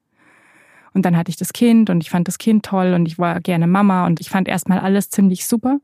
Und 0.95 1.05
dann 1.05 1.17
hatte 1.17 1.29
ich 1.29 1.35
das 1.35 1.51
Kind 1.51 1.89
und 1.89 2.01
ich 2.01 2.09
fand 2.09 2.29
das 2.29 2.37
Kind 2.37 2.65
toll 2.65 2.93
und 2.93 3.05
ich 3.05 3.19
war 3.19 3.41
gerne 3.41 3.67
Mama 3.67 4.05
und 4.05 4.21
ich 4.21 4.29
fand 4.29 4.47
erstmal 4.47 4.79
alles 4.79 5.09
ziemlich 5.09 5.45
super. 5.45 5.79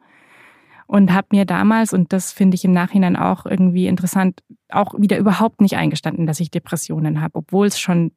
Und 0.88 1.14
habe 1.14 1.28
mir 1.32 1.44
damals, 1.46 1.92
und 1.92 2.14
das 2.14 2.32
finde 2.32 2.56
ich 2.56 2.64
im 2.64 2.72
Nachhinein 2.72 3.18
auch 3.18 3.46
irgendwie 3.46 3.88
interessant, 3.88 4.42
auch 4.70 4.94
wieder 4.98 5.18
überhaupt 5.18 5.60
nicht 5.60 5.76
eingestanden, 5.76 6.28
dass 6.28 6.40
ich 6.40 6.50
Depressionen 6.50 7.22
habe, 7.22 7.36
obwohl 7.36 7.68
es 7.68 7.78
schon, 7.78 8.14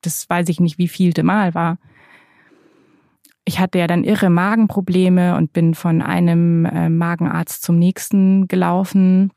das 0.00 0.28
weiß 0.28 0.48
ich 0.48 0.58
nicht, 0.58 0.76
wie 0.76 0.88
vielte 0.88 1.22
Mal 1.22 1.54
war. 1.54 1.78
Ich 3.44 3.60
hatte 3.60 3.78
ja 3.78 3.86
dann 3.86 4.02
irre 4.02 4.28
Magenprobleme 4.28 5.36
und 5.36 5.52
bin 5.52 5.74
von 5.74 6.02
einem 6.02 6.64
äh, 6.66 6.88
Magenarzt 6.88 7.62
zum 7.62 7.78
nächsten 7.78 8.48
gelaufen 8.48 9.30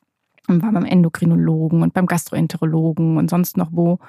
und 0.47 0.63
war 0.63 0.71
beim 0.71 0.85
Endokrinologen 0.85 1.83
und 1.83 1.93
beim 1.93 2.07
Gastroenterologen 2.07 3.17
und 3.17 3.29
sonst 3.29 3.55
noch 3.55 3.69
wo 3.71 3.99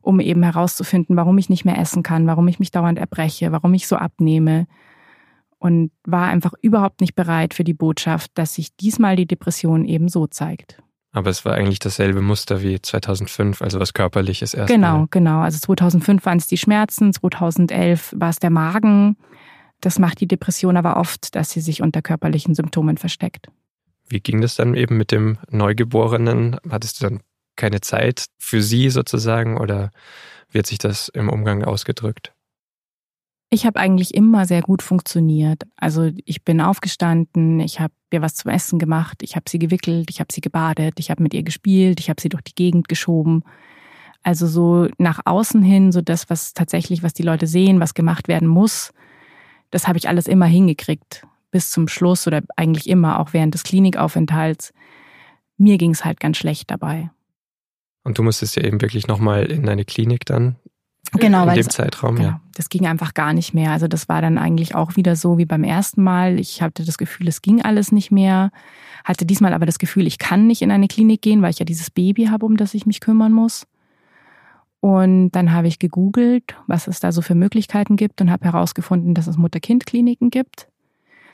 um 0.00 0.20
eben 0.20 0.42
herauszufinden, 0.42 1.16
warum 1.16 1.36
ich 1.38 1.48
nicht 1.48 1.64
mehr 1.64 1.78
essen 1.78 2.02
kann, 2.02 2.26
warum 2.26 2.48
ich 2.48 2.58
mich 2.58 2.70
dauernd 2.70 2.98
erbreche, 2.98 3.52
warum 3.52 3.74
ich 3.74 3.86
so 3.86 3.96
abnehme. 3.96 4.66
Und 5.58 5.90
war 6.04 6.28
einfach 6.28 6.54
überhaupt 6.62 7.02
nicht 7.02 7.14
bereit 7.14 7.52
für 7.52 7.64
die 7.64 7.74
Botschaft, 7.74 8.30
dass 8.34 8.54
sich 8.54 8.74
diesmal 8.76 9.16
die 9.16 9.26
Depression 9.26 9.84
eben 9.84 10.08
so 10.08 10.26
zeigt. 10.26 10.82
Aber 11.12 11.28
es 11.28 11.44
war 11.44 11.54
eigentlich 11.54 11.80
dasselbe 11.80 12.22
Muster 12.22 12.62
wie 12.62 12.80
2005, 12.80 13.62
also 13.62 13.80
was 13.80 13.92
körperliches 13.92 14.54
erst. 14.54 14.72
Genau, 14.72 15.06
genau. 15.10 15.40
Also 15.40 15.58
2005 15.58 16.24
waren 16.24 16.38
es 16.38 16.46
die 16.46 16.56
Schmerzen, 16.56 17.12
2011 17.12 18.14
war 18.16 18.30
es 18.30 18.38
der 18.38 18.50
Magen. 18.50 19.16
Das 19.80 19.98
macht 19.98 20.20
die 20.20 20.28
Depression 20.28 20.76
aber 20.76 20.96
oft, 20.96 21.34
dass 21.34 21.50
sie 21.50 21.60
sich 21.60 21.82
unter 21.82 22.00
körperlichen 22.00 22.54
Symptomen 22.54 22.96
versteckt. 22.96 23.48
Wie 24.08 24.20
ging 24.20 24.40
das 24.40 24.54
dann 24.54 24.74
eben 24.74 24.96
mit 24.96 25.10
dem 25.10 25.38
Neugeborenen? 25.50 26.56
Hattest 26.68 27.00
du 27.00 27.08
dann 27.08 27.20
keine 27.60 27.80
Zeit 27.80 28.26
für 28.38 28.62
sie 28.62 28.90
sozusagen 28.90 29.58
oder 29.58 29.90
wird 30.50 30.66
sich 30.66 30.78
das 30.78 31.08
im 31.08 31.28
Umgang 31.28 31.62
ausgedrückt? 31.62 32.32
Ich 33.52 33.66
habe 33.66 33.80
eigentlich 33.80 34.14
immer 34.14 34.46
sehr 34.46 34.62
gut 34.62 34.80
funktioniert. 34.80 35.64
Also 35.76 36.10
ich 36.24 36.44
bin 36.44 36.60
aufgestanden, 36.60 37.58
ich 37.58 37.80
habe 37.80 37.92
ihr 38.12 38.22
was 38.22 38.36
zum 38.36 38.50
Essen 38.50 38.78
gemacht, 38.78 39.22
ich 39.22 39.34
habe 39.34 39.50
sie 39.50 39.58
gewickelt, 39.58 40.08
ich 40.08 40.20
habe 40.20 40.32
sie 40.32 40.40
gebadet, 40.40 41.00
ich 41.00 41.10
habe 41.10 41.22
mit 41.22 41.34
ihr 41.34 41.42
gespielt, 41.42 41.98
ich 41.98 42.08
habe 42.08 42.20
sie 42.20 42.28
durch 42.28 42.44
die 42.44 42.54
Gegend 42.54 42.88
geschoben. 42.88 43.42
Also 44.22 44.46
so 44.46 44.88
nach 44.98 45.20
außen 45.24 45.62
hin, 45.62 45.90
so 45.90 46.00
das, 46.00 46.30
was 46.30 46.54
tatsächlich, 46.54 47.02
was 47.02 47.12
die 47.12 47.24
Leute 47.24 47.48
sehen, 47.48 47.80
was 47.80 47.94
gemacht 47.94 48.28
werden 48.28 48.46
muss, 48.46 48.92
das 49.70 49.88
habe 49.88 49.98
ich 49.98 50.08
alles 50.08 50.26
immer 50.28 50.46
hingekriegt. 50.46 51.26
Bis 51.50 51.70
zum 51.70 51.88
Schluss 51.88 52.28
oder 52.28 52.42
eigentlich 52.54 52.88
immer, 52.88 53.18
auch 53.18 53.32
während 53.32 53.54
des 53.54 53.64
Klinikaufenthalts. 53.64 54.72
Mir 55.58 55.78
ging 55.78 55.90
es 55.90 56.04
halt 56.04 56.20
ganz 56.20 56.36
schlecht 56.36 56.70
dabei. 56.70 57.10
Und 58.02 58.18
du 58.18 58.22
musstest 58.22 58.56
ja 58.56 58.64
eben 58.64 58.80
wirklich 58.80 59.06
nochmal 59.06 59.44
in 59.44 59.68
eine 59.68 59.84
Klinik 59.84 60.24
dann. 60.24 60.56
Genau, 61.12 61.48
in 61.48 61.54
dem 61.54 61.68
Zeitraum, 61.68 62.16
genau, 62.16 62.28
ja. 62.28 62.40
Das 62.54 62.68
ging 62.68 62.86
einfach 62.86 63.14
gar 63.14 63.32
nicht 63.32 63.52
mehr. 63.52 63.72
Also 63.72 63.88
das 63.88 64.08
war 64.08 64.22
dann 64.22 64.38
eigentlich 64.38 64.74
auch 64.74 64.96
wieder 64.96 65.16
so 65.16 65.38
wie 65.38 65.46
beim 65.46 65.64
ersten 65.64 66.02
Mal. 66.02 66.38
Ich 66.38 66.62
hatte 66.62 66.84
das 66.84 66.98
Gefühl, 66.98 67.26
es 67.28 67.42
ging 67.42 67.62
alles 67.62 67.90
nicht 67.90 68.10
mehr. 68.10 68.50
Hatte 69.04 69.26
diesmal 69.26 69.54
aber 69.54 69.66
das 69.66 69.78
Gefühl, 69.78 70.06
ich 70.06 70.18
kann 70.18 70.46
nicht 70.46 70.62
in 70.62 70.70
eine 70.70 70.88
Klinik 70.88 71.22
gehen, 71.22 71.42
weil 71.42 71.50
ich 71.50 71.58
ja 71.58 71.64
dieses 71.64 71.90
Baby 71.90 72.26
habe, 72.26 72.46
um 72.46 72.56
das 72.56 72.74
ich 72.74 72.86
mich 72.86 73.00
kümmern 73.00 73.32
muss. 73.32 73.66
Und 74.80 75.32
dann 75.32 75.52
habe 75.52 75.68
ich 75.68 75.78
gegoogelt, 75.78 76.56
was 76.66 76.86
es 76.86 77.00
da 77.00 77.12
so 77.12 77.22
für 77.22 77.34
Möglichkeiten 77.34 77.96
gibt 77.96 78.20
und 78.20 78.30
habe 78.30 78.44
herausgefunden, 78.44 79.14
dass 79.14 79.26
es 79.26 79.36
Mutter-Kind-Kliniken 79.36 80.30
gibt. 80.30 80.69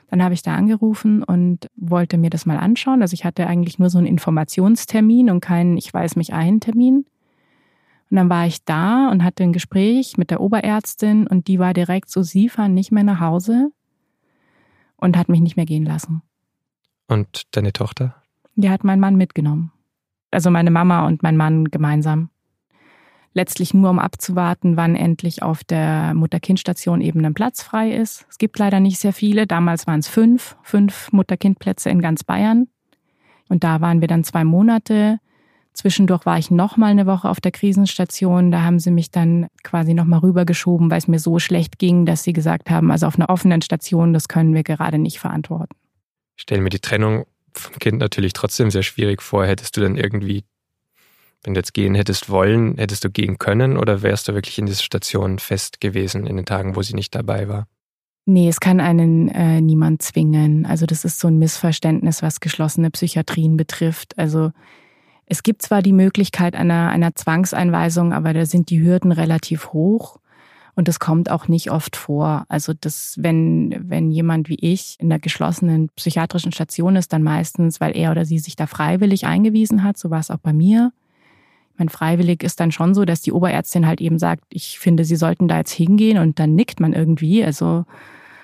Dann 0.09 0.23
habe 0.23 0.33
ich 0.33 0.41
da 0.41 0.55
angerufen 0.55 1.23
und 1.23 1.67
wollte 1.75 2.17
mir 2.17 2.29
das 2.29 2.45
mal 2.45 2.57
anschauen. 2.57 3.01
Also 3.01 3.13
ich 3.13 3.25
hatte 3.25 3.47
eigentlich 3.47 3.77
nur 3.77 3.89
so 3.89 3.97
einen 3.97 4.07
Informationstermin 4.07 5.29
und 5.29 5.41
keinen 5.41 5.77
Ich 5.77 5.93
weiß 5.93 6.15
mich 6.15 6.33
ein 6.33 6.59
Termin. 6.59 7.05
Und 8.09 8.15
dann 8.15 8.29
war 8.29 8.47
ich 8.47 8.63
da 8.63 9.09
und 9.09 9.23
hatte 9.23 9.43
ein 9.43 9.51
Gespräch 9.51 10.17
mit 10.17 10.31
der 10.31 10.39
Oberärztin 10.39 11.27
und 11.27 11.47
die 11.49 11.59
war 11.59 11.73
direkt 11.73 12.09
so, 12.09 12.23
sie 12.23 12.47
fahren 12.47 12.73
nicht 12.73 12.91
mehr 12.91 13.03
nach 13.03 13.19
Hause 13.19 13.71
und 14.95 15.17
hat 15.17 15.27
mich 15.27 15.41
nicht 15.41 15.57
mehr 15.57 15.65
gehen 15.65 15.85
lassen. 15.85 16.21
Und 17.09 17.43
deine 17.55 17.73
Tochter? 17.73 18.15
Die 18.55 18.69
hat 18.69 18.85
mein 18.85 19.01
Mann 19.01 19.15
mitgenommen. 19.15 19.73
Also 20.31 20.49
meine 20.51 20.71
Mama 20.71 21.05
und 21.05 21.21
mein 21.21 21.35
Mann 21.35 21.65
gemeinsam 21.65 22.29
letztlich 23.37 23.73
nur 23.73 23.89
um 23.89 23.99
abzuwarten, 23.99 24.75
wann 24.75 24.95
endlich 24.95 25.43
auf 25.43 25.63
der 25.63 26.13
Mutter-Kind-Station 26.15 26.99
eben 27.01 27.23
ein 27.23 27.33
Platz 27.33 27.63
frei 27.63 27.91
ist. 27.91 28.25
Es 28.29 28.37
gibt 28.37 28.59
leider 28.59 28.79
nicht 28.81 28.99
sehr 28.99 29.13
viele. 29.13 29.47
Damals 29.47 29.87
waren 29.87 29.99
es 29.99 30.09
fünf, 30.09 30.57
fünf 30.63 31.11
Mutter-Kind-Plätze 31.13 31.89
in 31.89 32.01
ganz 32.01 32.23
Bayern. 32.23 32.67
Und 33.47 33.63
da 33.63 33.79
waren 33.79 34.01
wir 34.01 34.07
dann 34.07 34.25
zwei 34.25 34.43
Monate. 34.43 35.19
Zwischendurch 35.71 36.25
war 36.25 36.39
ich 36.39 36.49
noch 36.49 36.75
mal 36.75 36.87
eine 36.87 37.05
Woche 37.05 37.29
auf 37.29 37.39
der 37.39 37.51
Krisenstation. 37.51 38.51
Da 38.51 38.63
haben 38.63 38.79
sie 38.79 38.89
mich 38.89 39.11
dann 39.11 39.47
quasi 39.63 39.93
noch 39.93 40.05
mal 40.05 40.17
rübergeschoben, 40.17 40.89
weil 40.89 40.97
es 40.97 41.07
mir 41.07 41.19
so 41.19 41.37
schlecht 41.37 41.77
ging, 41.77 42.07
dass 42.07 42.23
sie 42.23 42.33
gesagt 42.33 42.71
haben, 42.71 42.89
also 42.91 43.05
auf 43.05 43.15
einer 43.15 43.29
offenen 43.29 43.61
Station, 43.61 44.11
das 44.11 44.27
können 44.27 44.55
wir 44.55 44.63
gerade 44.63 44.97
nicht 44.97 45.19
verantworten. 45.19 45.75
Ich 46.35 46.41
stelle 46.41 46.61
mir 46.61 46.69
die 46.69 46.79
Trennung 46.79 47.25
vom 47.53 47.75
Kind 47.77 47.99
natürlich 47.99 48.33
trotzdem 48.33 48.71
sehr 48.71 48.83
schwierig 48.83 49.21
vor. 49.21 49.45
Hättest 49.45 49.77
du 49.77 49.81
dann 49.81 49.95
irgendwie, 49.95 50.43
wenn 51.47 51.53
du 51.53 51.59
jetzt 51.59 51.73
gehen 51.73 51.95
hättest 51.95 52.29
wollen, 52.29 52.75
hättest 52.77 53.05
du 53.05 53.09
gehen 53.09 53.37
können 53.37 53.77
oder 53.77 54.01
wärst 54.01 54.27
du 54.27 54.33
wirklich 54.33 54.59
in 54.59 54.65
dieser 54.65 54.83
Station 54.83 55.39
fest 55.39 55.79
gewesen 55.79 56.27
in 56.27 56.35
den 56.35 56.45
Tagen, 56.45 56.75
wo 56.75 56.81
sie 56.81 56.93
nicht 56.93 57.15
dabei 57.15 57.47
war? 57.47 57.67
Nee, 58.25 58.49
es 58.49 58.59
kann 58.59 58.81
einen 58.81 59.29
äh, 59.29 59.61
niemand 59.61 60.01
zwingen. 60.01 60.65
Also 60.65 60.85
das 60.85 61.05
ist 61.05 61.21
so 61.21 61.29
ein 61.29 61.39
Missverständnis, 61.39 62.21
was 62.21 62.41
geschlossene 62.41 62.91
Psychiatrien 62.91 63.55
betrifft. 63.55 64.17
Also 64.17 64.51
es 65.25 65.41
gibt 65.41 65.61
zwar 65.61 65.81
die 65.81 65.93
Möglichkeit 65.93 66.53
einer, 66.53 66.89
einer 66.89 67.15
Zwangseinweisung, 67.15 68.11
aber 68.11 68.33
da 68.33 68.45
sind 68.45 68.69
die 68.69 68.81
Hürden 68.81 69.13
relativ 69.13 69.71
hoch. 69.71 70.19
Und 70.75 70.89
das 70.89 70.99
kommt 70.99 71.31
auch 71.31 71.47
nicht 71.47 71.71
oft 71.71 71.95
vor. 71.95 72.45
Also 72.49 72.73
das, 72.73 73.15
wenn, 73.21 73.73
wenn 73.89 74.11
jemand 74.11 74.49
wie 74.49 74.59
ich 74.59 74.97
in 74.99 75.07
der 75.07 75.19
geschlossenen 75.19 75.87
psychiatrischen 75.95 76.51
Station 76.51 76.97
ist, 76.97 77.13
dann 77.13 77.23
meistens, 77.23 77.79
weil 77.79 77.95
er 77.95 78.11
oder 78.11 78.25
sie 78.25 78.37
sich 78.37 78.57
da 78.57 78.67
freiwillig 78.67 79.25
eingewiesen 79.25 79.83
hat. 79.83 79.97
So 79.97 80.09
war 80.09 80.19
es 80.19 80.29
auch 80.29 80.39
bei 80.39 80.51
mir. 80.51 80.91
Mein 81.77 81.89
freiwillig 81.89 82.43
ist 82.43 82.59
dann 82.59 82.71
schon 82.71 82.93
so, 82.93 83.05
dass 83.05 83.21
die 83.21 83.31
Oberärztin 83.31 83.85
halt 83.85 84.01
eben 84.01 84.19
sagt, 84.19 84.43
ich 84.49 84.79
finde, 84.79 85.05
sie 85.05 85.15
sollten 85.15 85.47
da 85.47 85.57
jetzt 85.57 85.71
hingehen 85.71 86.17
und 86.17 86.39
dann 86.39 86.55
nickt 86.55 86.79
man 86.79 86.93
irgendwie. 86.93 87.43
Also 87.43 87.85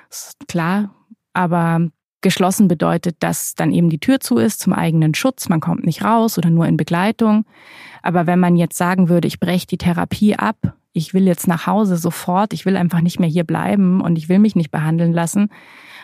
ist 0.09 0.47
klar. 0.47 0.93
Aber 1.33 1.87
Geschlossen 2.21 2.67
bedeutet, 2.67 3.17
dass 3.19 3.55
dann 3.55 3.71
eben 3.71 3.89
die 3.89 3.99
Tür 3.99 4.19
zu 4.19 4.37
ist 4.37 4.59
zum 4.59 4.73
eigenen 4.73 5.13
Schutz, 5.13 5.49
man 5.49 5.59
kommt 5.59 5.85
nicht 5.85 6.03
raus 6.03 6.37
oder 6.37 6.49
nur 6.49 6.65
in 6.67 6.77
Begleitung. 6.77 7.45
Aber 8.01 8.25
wenn 8.27 8.39
man 8.39 8.55
jetzt 8.55 8.77
sagen 8.77 9.09
würde, 9.09 9.27
ich 9.27 9.39
breche 9.39 9.67
die 9.67 9.77
Therapie 9.77 10.35
ab, 10.35 10.57
ich 10.93 11.13
will 11.13 11.27
jetzt 11.27 11.47
nach 11.47 11.67
Hause 11.67 11.97
sofort, 11.97 12.53
ich 12.53 12.65
will 12.65 12.77
einfach 12.77 13.01
nicht 13.01 13.19
mehr 13.19 13.29
hier 13.29 13.43
bleiben 13.43 13.99
und 13.99 14.17
ich 14.17 14.29
will 14.29 14.39
mich 14.39 14.55
nicht 14.55 14.71
behandeln 14.71 15.11
lassen, 15.11 15.49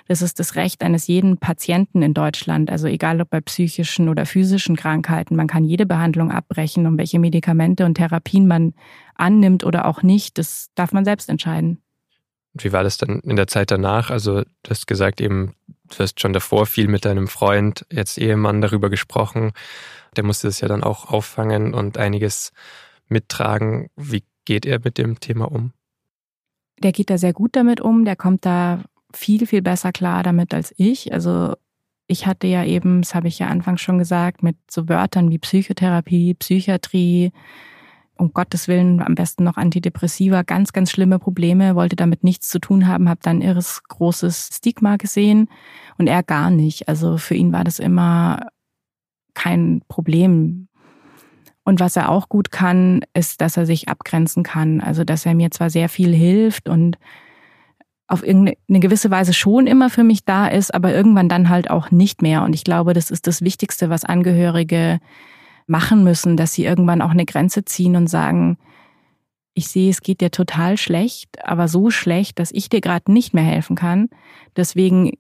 das 0.10 0.24
ist 0.24 0.40
das 0.40 0.56
Recht 0.56 0.82
eines 0.82 1.06
jeden 1.06 1.38
Patienten 1.38 2.02
in 2.02 2.16
Deutschland. 2.16 2.72
Also 2.72 2.88
egal 2.88 3.22
ob 3.22 3.30
bei 3.30 3.42
psychischen 3.42 4.10
oder 4.10 4.26
physischen 4.26 4.76
Krankheiten, 4.76 5.36
man 5.36 5.46
kann 5.46 5.64
jede 5.64 5.86
Behandlung 5.86 6.32
abbrechen 6.32 6.88
und 6.88 6.98
welche 6.98 7.20
Medikamente 7.20 7.86
und 7.86 7.94
Therapien 7.94 8.48
man 8.48 8.74
annimmt 9.14 9.64
oder 9.64 9.86
auch 9.86 10.02
nicht, 10.02 10.40
das 10.40 10.72
darf 10.74 10.94
man 10.94 11.06
selbst 11.06 11.30
entscheiden. 11.30 11.84
Wie 12.56 12.74
war 12.74 12.82
das 12.82 12.98
dann 12.98 13.20
in 13.20 13.36
der 13.36 13.46
Zeit 13.46 13.70
danach? 13.70 14.10
Also 14.10 14.42
du 14.42 14.70
hast 14.72 14.88
gesagt 14.88 15.22
eben, 15.22 15.54
du 15.68 16.00
hast 16.00 16.20
schon 16.20 16.34
davor 16.34 16.66
viel 16.66 16.88
mit 16.88 17.06
deinem 17.06 17.28
Freund, 17.28 17.86
jetzt 17.92 18.18
Ehemann, 18.18 18.62
darüber 18.62 18.90
gesprochen. 18.90 19.52
Der 20.16 20.24
musste 20.24 20.48
das 20.48 20.60
ja 20.60 20.68
dann 20.68 20.84
auch 20.84 21.12
auffangen 21.12 21.76
und 21.76 22.00
einiges 22.00 22.52
mittragen. 23.10 23.92
Wie 23.96 24.24
geht 24.46 24.66
er 24.66 24.80
mit 24.84 24.98
dem 24.98 25.20
Thema 25.20 25.52
um? 25.52 25.72
Der 26.80 26.94
geht 26.94 27.12
da 27.12 27.20
sehr 27.20 27.34
gut 27.34 27.56
damit 27.56 27.80
um. 27.80 28.06
Der 28.06 28.16
kommt 28.16 28.44
da 28.44 28.82
viel, 29.14 29.48
viel 29.48 29.62
besser 29.62 29.92
klar 29.92 30.24
damit 30.24 30.54
als 30.54 30.74
ich. 30.78 31.14
Also 31.14 31.56
ich 32.08 32.26
hatte 32.26 32.48
ja 32.48 32.64
eben, 32.64 33.02
das 33.02 33.14
habe 33.14 33.28
ich 33.28 33.40
ja 33.40 33.48
anfangs 33.48 33.82
schon 33.82 34.00
gesagt, 34.00 34.42
mit 34.44 34.58
so 34.70 34.90
Wörtern 34.90 35.30
wie 35.30 35.38
Psychotherapie, 35.38 36.34
Psychiatrie, 36.34 37.32
um 38.18 38.34
Gottes 38.34 38.68
Willen 38.68 39.02
am 39.02 39.16
besten 39.16 39.44
noch 39.44 39.58
Antidepressiva, 39.58 40.42
ganz, 40.42 40.74
ganz 40.74 40.92
schlimme 40.92 41.20
Probleme, 41.20 41.76
wollte 41.76 41.96
damit 41.96 42.24
nichts 42.24 42.50
zu 42.50 42.60
tun 42.60 42.88
haben, 42.88 43.08
habe 43.10 43.22
dann 43.24 43.42
irres 43.42 43.84
großes 43.88 44.50
Stigma 44.54 44.98
gesehen 44.98 45.50
und 45.98 46.08
er 46.08 46.24
gar 46.24 46.50
nicht. 46.50 46.88
Also 46.90 47.18
für 47.18 47.36
ihn 47.36 47.54
war 47.54 47.64
das 47.64 47.80
immer 47.80 48.48
kein 49.36 49.82
Problem. 49.88 50.68
Und 51.64 51.80
was 51.80 51.96
er 51.96 52.10
auch 52.10 52.28
gut 52.28 52.52
kann, 52.52 53.02
ist, 53.14 53.42
dass 53.42 53.56
er 53.56 53.66
sich 53.66 53.88
abgrenzen 53.88 54.44
kann. 54.44 54.82
Also 54.82 55.04
dass 55.04 55.26
er 55.26 55.36
mir 55.36 55.52
zwar 55.52 55.70
sehr 55.70 55.88
viel 55.88 56.14
hilft 56.14 56.68
und 56.68 56.98
auf 58.10 58.26
irgendeine 58.26 58.80
gewisse 58.80 59.12
Weise 59.12 59.34
schon 59.34 59.68
immer 59.68 59.90
für 59.90 60.04
mich 60.04 60.26
da 60.26 60.48
ist, 60.48 60.74
aber 60.74 60.92
irgendwann 60.94 61.30
dann 61.30 61.48
halt 61.48 61.70
auch 61.70 61.92
nicht 61.92 62.22
mehr. 62.24 62.44
Und 62.44 62.56
ich 62.56 62.64
glaube, 62.64 62.94
das 62.94 63.12
ist 63.12 63.28
das 63.28 63.44
Wichtigste, 63.44 63.90
was 63.90 64.04
Angehörige 64.04 65.00
machen 65.68 66.04
müssen, 66.04 66.36
dass 66.36 66.54
sie 66.54 66.66
irgendwann 66.66 67.04
auch 67.04 67.12
eine 67.12 67.26
Grenze 67.26 67.64
ziehen 67.64 67.96
und 67.96 68.08
sagen, 68.08 68.58
ich 69.54 69.68
sehe, 69.68 69.92
es 69.92 70.02
geht 70.02 70.22
dir 70.22 70.32
total 70.32 70.78
schlecht, 70.78 71.46
aber 71.46 71.68
so 71.68 71.92
schlecht, 71.92 72.40
dass 72.40 72.52
ich 72.52 72.70
dir 72.70 72.82
gerade 72.82 73.12
nicht 73.12 73.36
mehr 73.36 73.44
helfen 73.44 73.76
kann. 73.76 74.10
Deswegen 74.56 75.12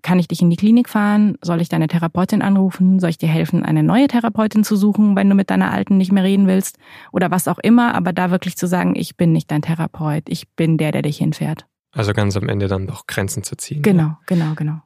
kann 0.00 0.18
ich 0.18 0.28
dich 0.28 0.40
in 0.40 0.48
die 0.48 0.56
Klinik 0.56 0.88
fahren? 0.88 1.36
Soll 1.42 1.60
ich 1.60 1.68
deine 1.68 1.88
Therapeutin 1.88 2.40
anrufen? 2.40 2.98
Soll 2.98 3.10
ich 3.10 3.18
dir 3.18 3.28
helfen, 3.28 3.62
eine 3.62 3.82
neue 3.82 4.08
Therapeutin 4.08 4.64
zu 4.64 4.76
suchen, 4.76 5.16
wenn 5.16 5.28
du 5.28 5.34
mit 5.34 5.50
deiner 5.50 5.70
alten 5.70 5.98
nicht 5.98 6.12
mehr 6.12 6.24
reden 6.24 6.46
willst? 6.46 6.78
Oder 7.12 7.30
was 7.30 7.48
auch 7.48 7.58
immer, 7.58 7.94
aber 7.94 8.14
da 8.14 8.30
wirklich 8.30 8.56
zu 8.56 8.66
sagen, 8.66 8.94
ich 8.96 9.16
bin 9.16 9.32
nicht 9.32 9.50
dein 9.50 9.60
Therapeut, 9.60 10.24
ich 10.28 10.48
bin 10.48 10.78
der, 10.78 10.92
der 10.92 11.02
dich 11.02 11.18
hinfährt. 11.18 11.66
Also 11.92 12.12
ganz 12.12 12.36
am 12.36 12.48
Ende 12.48 12.68
dann 12.68 12.86
doch 12.86 13.06
Grenzen 13.06 13.42
zu 13.42 13.56
ziehen. 13.56 13.82
Genau, 13.82 14.02
ja. 14.02 14.20
genau, 14.26 14.54
genau. 14.54 14.82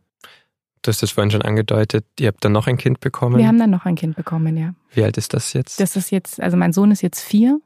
Du 0.83 0.88
hast 0.88 1.03
das 1.03 1.12
vorhin 1.12 1.31
schon 1.31 1.43
angedeutet, 1.43 2.05
ihr 2.19 2.29
habt 2.29 2.45
dann 2.45 2.53
noch 2.53 2.67
ein 2.67 2.77
Kind 2.77 2.99
bekommen. 2.99 3.38
Wir 3.38 3.47
haben 3.47 3.59
dann 3.59 3.71
noch 3.71 3.87
ein 3.87 3.95
Kind 3.95 4.17
bekommen, 4.17 4.57
ja. 4.57 4.75
Wie 4.93 5.05
alt 5.05 5.17
ist 5.17 5.33
das 5.33 5.53
jetzt? 5.53 5.79
Das 5.79 5.95
ist 5.95 6.11
jetzt, 6.11 6.41
also 6.41 6.57
mein 6.57 6.73
Sohn 6.73 6.91
ist 6.91 7.03
jetzt 7.03 7.21
vier. 7.21 7.61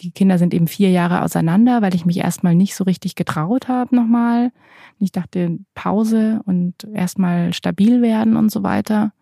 Die 0.00 0.10
Kinder 0.10 0.38
sind 0.38 0.52
eben 0.52 0.66
vier 0.66 0.90
Jahre 0.90 1.22
auseinander, 1.22 1.82
weil 1.82 1.94
ich 1.94 2.04
mich 2.04 2.18
erstmal 2.18 2.54
nicht 2.54 2.74
so 2.74 2.84
richtig 2.84 3.14
getraut 3.14 3.68
habe 3.68 3.94
nochmal. 3.94 4.52
Ich 4.98 5.12
dachte 5.12 5.58
Pause 5.74 6.40
und 6.44 6.84
erstmal 6.92 7.54
stabil 7.54 8.02
werden 8.02 8.36
und 8.36 8.50
so 8.50 8.62
weiter. 8.62 9.12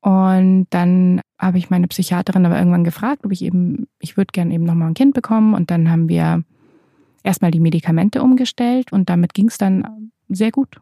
Und 0.00 0.66
dann 0.70 1.20
habe 1.38 1.58
ich 1.58 1.70
meine 1.70 1.88
Psychiaterin 1.88 2.46
aber 2.46 2.58
irgendwann 2.58 2.84
gefragt, 2.84 3.24
ob 3.24 3.32
ich 3.32 3.42
eben, 3.42 3.86
ich 3.98 4.16
würde 4.16 4.30
gern 4.32 4.50
eben 4.50 4.64
nochmal 4.64 4.88
ein 4.88 4.94
Kind 4.94 5.14
bekommen. 5.14 5.54
Und 5.54 5.70
dann 5.70 5.90
haben 5.90 6.08
wir 6.08 6.44
erstmal 7.22 7.50
die 7.50 7.60
Medikamente 7.60 8.22
umgestellt 8.22 8.92
und 8.92 9.08
damit 9.08 9.34
ging 9.34 9.48
es 9.48 9.58
dann 9.58 10.10
sehr 10.28 10.50
gut. 10.50 10.80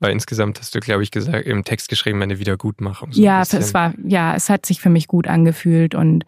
Weil 0.00 0.12
insgesamt 0.12 0.58
hast 0.58 0.74
du, 0.74 0.80
glaube 0.80 1.02
ich, 1.02 1.10
gesagt, 1.10 1.46
im 1.46 1.62
Text 1.62 1.90
geschrieben, 1.90 2.22
eine 2.22 2.38
Wiedergutmachung. 2.38 3.12
So 3.12 3.22
ja, 3.22 3.42
es 3.42 3.74
war, 3.74 3.92
ja, 4.02 4.34
es 4.34 4.48
hat 4.48 4.64
sich 4.64 4.80
für 4.80 4.88
mich 4.88 5.08
gut 5.08 5.28
angefühlt 5.28 5.94
und 5.94 6.24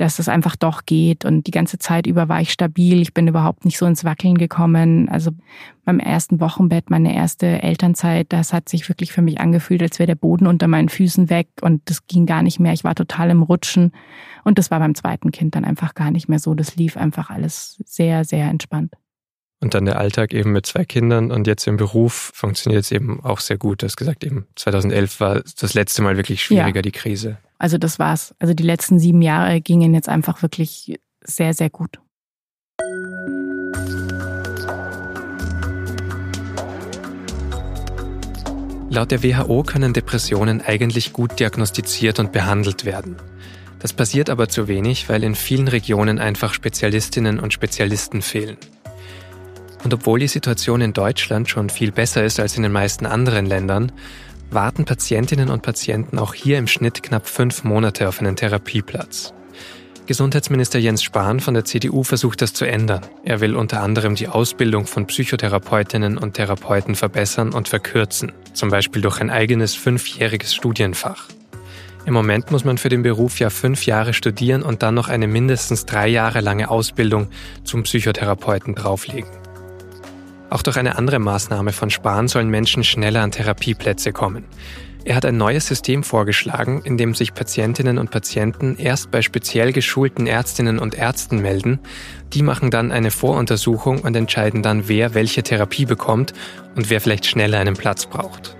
dass 0.00 0.18
es 0.18 0.28
einfach 0.28 0.56
doch 0.56 0.86
geht. 0.86 1.24
Und 1.24 1.46
die 1.46 1.50
ganze 1.50 1.78
Zeit 1.78 2.06
über 2.06 2.28
war 2.28 2.40
ich 2.40 2.52
stabil. 2.52 3.00
Ich 3.02 3.12
bin 3.12 3.28
überhaupt 3.28 3.64
nicht 3.64 3.76
so 3.76 3.86
ins 3.86 4.04
Wackeln 4.04 4.38
gekommen. 4.38 5.08
Also 5.08 5.32
beim 5.84 5.98
ersten 5.98 6.40
Wochenbett, 6.40 6.88
meine 6.88 7.14
erste 7.14 7.62
Elternzeit, 7.62 8.26
das 8.30 8.52
hat 8.52 8.68
sich 8.68 8.88
wirklich 8.88 9.12
für 9.12 9.22
mich 9.22 9.40
angefühlt, 9.40 9.82
als 9.82 9.98
wäre 9.98 10.06
der 10.06 10.14
Boden 10.14 10.46
unter 10.46 10.68
meinen 10.68 10.88
Füßen 10.88 11.28
weg 11.28 11.48
und 11.60 11.82
das 11.90 12.06
ging 12.06 12.24
gar 12.24 12.42
nicht 12.42 12.60
mehr. 12.60 12.72
Ich 12.72 12.84
war 12.84 12.94
total 12.94 13.30
im 13.30 13.42
Rutschen. 13.42 13.92
Und 14.42 14.58
das 14.58 14.70
war 14.70 14.78
beim 14.78 14.94
zweiten 14.94 15.32
Kind 15.32 15.54
dann 15.54 15.66
einfach 15.66 15.94
gar 15.94 16.10
nicht 16.10 16.28
mehr 16.28 16.38
so. 16.38 16.54
Das 16.54 16.76
lief 16.76 16.96
einfach 16.96 17.28
alles 17.28 17.78
sehr, 17.84 18.24
sehr 18.24 18.48
entspannt. 18.48 18.94
Und 19.62 19.74
dann 19.74 19.84
der 19.84 19.98
Alltag 19.98 20.32
eben 20.32 20.52
mit 20.52 20.64
zwei 20.64 20.86
Kindern 20.86 21.30
und 21.30 21.46
jetzt 21.46 21.66
im 21.66 21.76
Beruf 21.76 22.30
funktioniert 22.34 22.84
es 22.84 22.90
eben 22.90 23.22
auch 23.22 23.40
sehr 23.40 23.58
gut. 23.58 23.82
Du 23.82 23.86
hast 23.86 23.98
gesagt, 23.98 24.24
eben 24.24 24.46
2011 24.56 25.20
war 25.20 25.42
das 25.60 25.74
letzte 25.74 26.00
Mal 26.00 26.16
wirklich 26.16 26.42
schwieriger, 26.42 26.78
ja. 26.78 26.82
die 26.82 26.92
Krise. 26.92 27.36
Also 27.60 27.76
das 27.76 27.98
war's. 27.98 28.34
Also 28.38 28.54
die 28.54 28.62
letzten 28.62 28.98
sieben 28.98 29.20
Jahre 29.20 29.60
gingen 29.60 29.92
jetzt 29.92 30.08
einfach 30.08 30.40
wirklich 30.40 30.98
sehr, 31.22 31.52
sehr 31.52 31.68
gut. 31.68 32.00
Laut 38.88 39.10
der 39.10 39.22
WHO 39.22 39.62
können 39.62 39.92
Depressionen 39.92 40.62
eigentlich 40.62 41.12
gut 41.12 41.38
diagnostiziert 41.38 42.18
und 42.18 42.32
behandelt 42.32 42.86
werden. 42.86 43.16
Das 43.78 43.92
passiert 43.92 44.30
aber 44.30 44.48
zu 44.48 44.66
wenig, 44.66 45.10
weil 45.10 45.22
in 45.22 45.34
vielen 45.34 45.68
Regionen 45.68 46.18
einfach 46.18 46.54
Spezialistinnen 46.54 47.38
und 47.38 47.52
Spezialisten 47.52 48.22
fehlen. 48.22 48.56
Und 49.84 49.92
obwohl 49.92 50.18
die 50.18 50.28
Situation 50.28 50.80
in 50.80 50.94
Deutschland 50.94 51.50
schon 51.50 51.68
viel 51.68 51.92
besser 51.92 52.24
ist 52.24 52.40
als 52.40 52.56
in 52.56 52.62
den 52.62 52.72
meisten 52.72 53.04
anderen 53.04 53.44
Ländern, 53.44 53.92
warten 54.50 54.84
Patientinnen 54.84 55.50
und 55.50 55.62
Patienten 55.62 56.18
auch 56.18 56.34
hier 56.34 56.58
im 56.58 56.66
Schnitt 56.66 57.02
knapp 57.02 57.26
fünf 57.26 57.64
Monate 57.64 58.08
auf 58.08 58.20
einen 58.20 58.36
Therapieplatz. 58.36 59.32
Gesundheitsminister 60.06 60.80
Jens 60.80 61.04
Spahn 61.04 61.38
von 61.38 61.54
der 61.54 61.64
CDU 61.64 62.02
versucht 62.02 62.42
das 62.42 62.52
zu 62.52 62.64
ändern. 62.64 63.02
Er 63.24 63.40
will 63.40 63.54
unter 63.54 63.80
anderem 63.80 64.16
die 64.16 64.26
Ausbildung 64.26 64.86
von 64.86 65.06
Psychotherapeutinnen 65.06 66.18
und 66.18 66.34
Therapeuten 66.34 66.96
verbessern 66.96 67.52
und 67.52 67.68
verkürzen, 67.68 68.32
zum 68.52 68.70
Beispiel 68.70 69.02
durch 69.02 69.20
ein 69.20 69.30
eigenes 69.30 69.76
fünfjähriges 69.76 70.52
Studienfach. 70.52 71.28
Im 72.06 72.14
Moment 72.14 72.50
muss 72.50 72.64
man 72.64 72.76
für 72.76 72.88
den 72.88 73.02
Beruf 73.02 73.38
ja 73.38 73.50
fünf 73.50 73.86
Jahre 73.86 74.12
studieren 74.12 74.62
und 74.62 74.82
dann 74.82 74.94
noch 74.94 75.08
eine 75.08 75.28
mindestens 75.28 75.86
drei 75.86 76.08
Jahre 76.08 76.40
lange 76.40 76.70
Ausbildung 76.70 77.28
zum 77.62 77.84
Psychotherapeuten 77.84 78.74
drauflegen. 78.74 79.39
Auch 80.50 80.62
durch 80.62 80.76
eine 80.76 80.98
andere 80.98 81.20
Maßnahme 81.20 81.72
von 81.72 81.90
Spahn 81.90 82.26
sollen 82.26 82.50
Menschen 82.50 82.82
schneller 82.82 83.22
an 83.22 83.30
Therapieplätze 83.30 84.12
kommen. 84.12 84.44
Er 85.04 85.14
hat 85.16 85.24
ein 85.24 85.38
neues 85.38 85.66
System 85.66 86.02
vorgeschlagen, 86.02 86.82
in 86.84 86.98
dem 86.98 87.14
sich 87.14 87.32
Patientinnen 87.32 87.96
und 87.96 88.10
Patienten 88.10 88.76
erst 88.76 89.10
bei 89.10 89.22
speziell 89.22 89.72
geschulten 89.72 90.26
Ärztinnen 90.26 90.78
und 90.78 90.94
Ärzten 90.94 91.40
melden. 91.40 91.78
Die 92.34 92.42
machen 92.42 92.70
dann 92.70 92.92
eine 92.92 93.10
Voruntersuchung 93.10 94.00
und 94.00 94.14
entscheiden 94.14 94.62
dann, 94.62 94.88
wer 94.88 95.14
welche 95.14 95.42
Therapie 95.42 95.86
bekommt 95.86 96.34
und 96.76 96.90
wer 96.90 97.00
vielleicht 97.00 97.26
schneller 97.26 97.58
einen 97.58 97.76
Platz 97.76 98.06
braucht. 98.06 98.56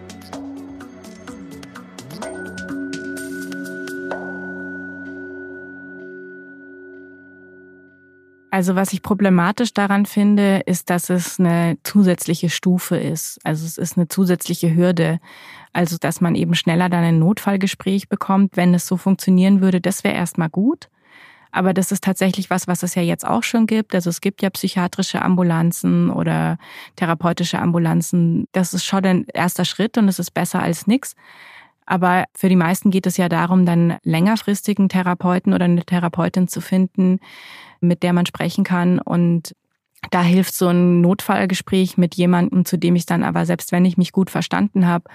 Also 8.60 8.76
was 8.76 8.92
ich 8.92 9.00
problematisch 9.00 9.72
daran 9.72 10.04
finde, 10.04 10.60
ist, 10.66 10.90
dass 10.90 11.08
es 11.08 11.40
eine 11.40 11.78
zusätzliche 11.82 12.50
Stufe 12.50 12.98
ist. 12.98 13.38
Also 13.42 13.64
es 13.64 13.78
ist 13.78 13.96
eine 13.96 14.08
zusätzliche 14.08 14.76
Hürde. 14.76 15.18
Also 15.72 15.96
dass 15.98 16.20
man 16.20 16.34
eben 16.34 16.54
schneller 16.54 16.90
dann 16.90 17.02
ein 17.02 17.18
Notfallgespräch 17.18 18.10
bekommt, 18.10 18.58
wenn 18.58 18.74
es 18.74 18.86
so 18.86 18.98
funktionieren 18.98 19.62
würde, 19.62 19.80
das 19.80 20.04
wäre 20.04 20.14
erstmal 20.14 20.50
gut. 20.50 20.90
Aber 21.50 21.72
das 21.72 21.90
ist 21.90 22.04
tatsächlich 22.04 22.50
was, 22.50 22.68
was 22.68 22.82
es 22.82 22.94
ja 22.94 23.00
jetzt 23.00 23.26
auch 23.26 23.44
schon 23.44 23.66
gibt. 23.66 23.94
Also 23.94 24.10
es 24.10 24.20
gibt 24.20 24.42
ja 24.42 24.50
psychiatrische 24.50 25.22
Ambulanzen 25.22 26.10
oder 26.10 26.58
therapeutische 26.96 27.60
Ambulanzen. 27.60 28.44
Das 28.52 28.74
ist 28.74 28.84
schon 28.84 29.06
ein 29.06 29.24
erster 29.32 29.64
Schritt 29.64 29.96
und 29.96 30.06
es 30.06 30.18
ist 30.18 30.32
besser 30.32 30.60
als 30.60 30.86
nichts. 30.86 31.16
Aber 31.90 32.26
für 32.36 32.48
die 32.48 32.54
meisten 32.54 32.92
geht 32.92 33.08
es 33.08 33.16
ja 33.16 33.28
darum, 33.28 33.66
dann 33.66 33.96
längerfristigen 34.04 34.88
Therapeuten 34.88 35.52
oder 35.52 35.64
eine 35.64 35.84
Therapeutin 35.84 36.46
zu 36.46 36.60
finden, 36.60 37.18
mit 37.80 38.04
der 38.04 38.12
man 38.12 38.26
sprechen 38.26 38.62
kann. 38.62 39.00
Und 39.00 39.56
da 40.12 40.22
hilft 40.22 40.54
so 40.54 40.68
ein 40.68 41.00
Notfallgespräch 41.00 41.98
mit 41.98 42.14
jemandem, 42.14 42.64
zu 42.64 42.78
dem 42.78 42.94
ich 42.94 43.06
dann 43.06 43.24
aber, 43.24 43.44
selbst 43.44 43.72
wenn 43.72 43.84
ich 43.84 43.96
mich 43.96 44.12
gut 44.12 44.30
verstanden 44.30 44.86
habe, 44.86 45.10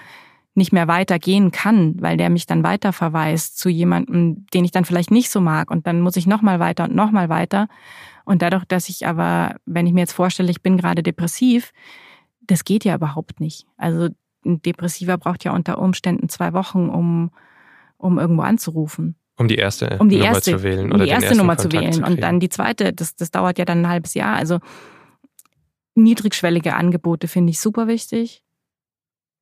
nicht 0.54 0.70
mehr 0.70 0.86
weitergehen 0.86 1.50
kann, 1.50 1.94
weil 1.98 2.18
der 2.18 2.28
mich 2.28 2.44
dann 2.44 2.62
weiter 2.62 2.92
verweist 2.92 3.56
zu 3.56 3.70
jemandem, 3.70 4.44
den 4.52 4.66
ich 4.66 4.70
dann 4.70 4.84
vielleicht 4.84 5.10
nicht 5.10 5.30
so 5.30 5.40
mag. 5.40 5.70
Und 5.70 5.86
dann 5.86 6.02
muss 6.02 6.16
ich 6.16 6.26
nochmal 6.26 6.60
weiter 6.60 6.84
und 6.84 6.94
nochmal 6.94 7.30
weiter. 7.30 7.68
Und 8.26 8.42
dadurch, 8.42 8.66
dass 8.66 8.90
ich 8.90 9.06
aber, 9.06 9.56
wenn 9.64 9.86
ich 9.86 9.94
mir 9.94 10.00
jetzt 10.00 10.12
vorstelle, 10.12 10.50
ich 10.50 10.60
bin 10.60 10.76
gerade 10.76 11.02
depressiv, 11.02 11.72
das 12.42 12.64
geht 12.64 12.84
ja 12.84 12.94
überhaupt 12.96 13.40
nicht. 13.40 13.66
Also 13.78 14.10
ein 14.46 14.62
Depressiver 14.62 15.18
braucht 15.18 15.44
ja 15.44 15.52
unter 15.52 15.78
Umständen 15.78 16.28
zwei 16.28 16.52
Wochen, 16.52 16.88
um, 16.88 17.30
um 17.98 18.18
irgendwo 18.18 18.42
anzurufen. 18.42 19.16
Um 19.38 19.48
die 19.48 19.56
erste 19.56 19.98
um 19.98 20.08
die 20.08 20.16
Nummer 20.16 20.30
erste, 20.30 20.52
zu 20.52 20.62
wählen. 20.62 20.86
Um 20.86 20.92
oder 20.92 21.04
die 21.04 21.10
erste 21.10 21.36
Nummer 21.36 21.58
zu 21.58 21.68
Kontakt 21.68 21.84
wählen. 21.84 22.04
und 22.04 22.10
kriegen. 22.10 22.20
dann 22.22 22.40
die 22.40 22.48
zweite, 22.48 22.92
das, 22.92 23.16
das 23.16 23.30
dauert 23.30 23.58
ja 23.58 23.64
dann 23.64 23.82
ein 23.82 23.88
halbes 23.88 24.14
Jahr. 24.14 24.36
Also 24.36 24.60
niedrigschwellige 25.94 26.74
Angebote 26.74 27.28
finde 27.28 27.50
ich 27.50 27.60
super 27.60 27.86
wichtig. 27.86 28.42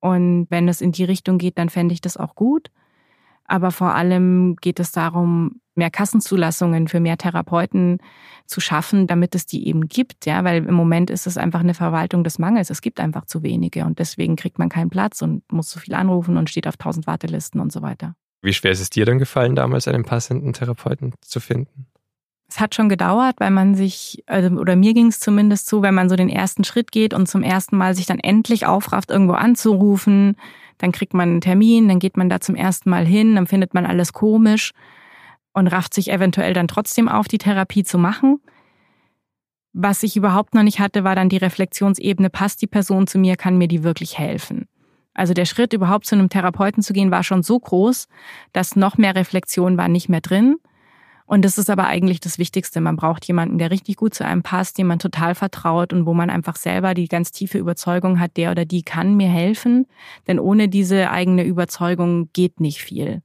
Und 0.01 0.47
wenn 0.49 0.67
es 0.67 0.81
in 0.81 0.91
die 0.91 1.05
Richtung 1.05 1.37
geht, 1.37 1.57
dann 1.57 1.69
fände 1.69 1.93
ich 1.93 2.01
das 2.01 2.17
auch 2.17 2.35
gut. 2.35 2.71
Aber 3.45 3.71
vor 3.71 3.93
allem 3.93 4.55
geht 4.57 4.79
es 4.79 4.91
darum, 4.91 5.61
mehr 5.75 5.91
Kassenzulassungen 5.91 6.87
für 6.87 6.99
mehr 6.99 7.17
Therapeuten 7.17 7.99
zu 8.45 8.61
schaffen, 8.61 9.07
damit 9.07 9.35
es 9.35 9.45
die 9.45 9.67
eben 9.67 9.87
gibt. 9.87 10.25
Ja, 10.25 10.43
weil 10.43 10.65
im 10.65 10.73
Moment 10.73 11.09
ist 11.09 11.27
es 11.27 11.37
einfach 11.37 11.59
eine 11.59 11.73
Verwaltung 11.73 12.23
des 12.23 12.39
Mangels. 12.39 12.69
Es 12.69 12.81
gibt 12.81 12.99
einfach 12.99 13.25
zu 13.25 13.43
wenige 13.43 13.85
und 13.85 13.99
deswegen 13.99 14.35
kriegt 14.35 14.59
man 14.59 14.69
keinen 14.69 14.89
Platz 14.89 15.21
und 15.21 15.43
muss 15.51 15.69
so 15.69 15.79
viel 15.79 15.95
anrufen 15.95 16.37
und 16.37 16.49
steht 16.49 16.67
auf 16.67 16.77
tausend 16.77 17.07
Wartelisten 17.07 17.59
und 17.59 17.71
so 17.71 17.81
weiter. 17.81 18.15
Wie 18.41 18.53
schwer 18.53 18.71
ist 18.71 18.81
es 18.81 18.89
dir 18.89 19.05
dann 19.05 19.17
gefallen, 19.17 19.55
damals 19.55 19.87
einen 19.87 20.03
passenden 20.03 20.53
Therapeuten 20.53 21.13
zu 21.21 21.39
finden? 21.39 21.87
Es 22.47 22.59
hat 22.59 22.75
schon 22.75 22.89
gedauert, 22.89 23.37
weil 23.39 23.49
man 23.49 23.73
sich, 23.73 24.23
also, 24.27 24.55
oder 24.57 24.75
mir 24.75 24.93
ging 24.93 25.07
es 25.07 25.19
zumindest 25.19 25.67
so, 25.67 25.81
wenn 25.81 25.95
man 25.95 26.09
so 26.09 26.15
den 26.15 26.29
ersten 26.29 26.63
Schritt 26.63 26.91
geht 26.91 27.15
und 27.15 27.27
zum 27.27 27.41
ersten 27.41 27.75
Mal 27.75 27.95
sich 27.95 28.05
dann 28.05 28.19
endlich 28.19 28.67
aufrafft, 28.67 29.09
irgendwo 29.09 29.33
anzurufen, 29.33 30.37
dann 30.77 30.91
kriegt 30.91 31.15
man 31.15 31.29
einen 31.29 31.41
Termin, 31.41 31.87
dann 31.87 31.97
geht 31.97 32.17
man 32.17 32.29
da 32.29 32.39
zum 32.39 32.53
ersten 32.53 32.91
Mal 32.91 33.05
hin, 33.05 33.33
dann 33.33 33.47
findet 33.47 33.73
man 33.73 33.87
alles 33.87 34.13
komisch 34.13 34.73
und 35.55 35.67
rafft 35.67 35.93
sich 35.93 36.11
eventuell 36.11 36.53
dann 36.53 36.67
trotzdem 36.67 37.07
auf, 37.07 37.27
die 37.27 37.37
Therapie 37.37 37.83
zu 37.83 37.97
machen. 37.97 38.39
Was 39.73 40.03
ich 40.03 40.15
überhaupt 40.15 40.53
noch 40.53 40.63
nicht 40.63 40.79
hatte, 40.79 41.03
war 41.03 41.15
dann 41.15 41.29
die 41.29 41.37
Reflexionsebene, 41.37 42.29
passt 42.29 42.61
die 42.61 42.67
Person 42.67 43.07
zu 43.07 43.17
mir, 43.17 43.35
kann 43.35 43.57
mir 43.57 43.67
die 43.67 43.83
wirklich 43.83 44.19
helfen? 44.19 44.67
Also 45.13 45.33
der 45.33 45.45
Schritt, 45.45 45.71
überhaupt 45.71 46.05
zu 46.05 46.15
einem 46.15 46.29
Therapeuten 46.29 46.83
zu 46.83 46.91
gehen, 46.91 47.09
war 47.09 47.23
schon 47.23 47.41
so 47.41 47.57
groß, 47.57 48.07
dass 48.51 48.75
noch 48.75 48.97
mehr 48.97 49.15
Reflexion 49.15 49.77
war 49.77 49.87
nicht 49.87 50.09
mehr 50.09 50.19
drin. 50.19 50.57
Und 51.25 51.43
das 51.43 51.57
ist 51.57 51.69
aber 51.69 51.87
eigentlich 51.87 52.19
das 52.19 52.37
Wichtigste. 52.37 52.81
Man 52.81 52.97
braucht 52.97 53.25
jemanden, 53.25 53.57
der 53.57 53.71
richtig 53.71 53.95
gut 53.95 54.13
zu 54.13 54.25
einem 54.25 54.43
passt, 54.43 54.77
dem 54.77 54.87
man 54.87 54.99
total 54.99 55.35
vertraut 55.35 55.93
und 55.93 56.05
wo 56.05 56.13
man 56.13 56.29
einfach 56.29 56.57
selber 56.57 56.93
die 56.93 57.07
ganz 57.07 57.31
tiefe 57.31 57.57
Überzeugung 57.57 58.19
hat, 58.19 58.37
der 58.37 58.51
oder 58.51 58.65
die 58.65 58.83
kann 58.83 59.15
mir 59.15 59.29
helfen. 59.29 59.87
Denn 60.27 60.37
ohne 60.37 60.67
diese 60.67 61.09
eigene 61.09 61.43
Überzeugung 61.43 62.29
geht 62.33 62.59
nicht 62.59 62.81
viel. 62.81 63.21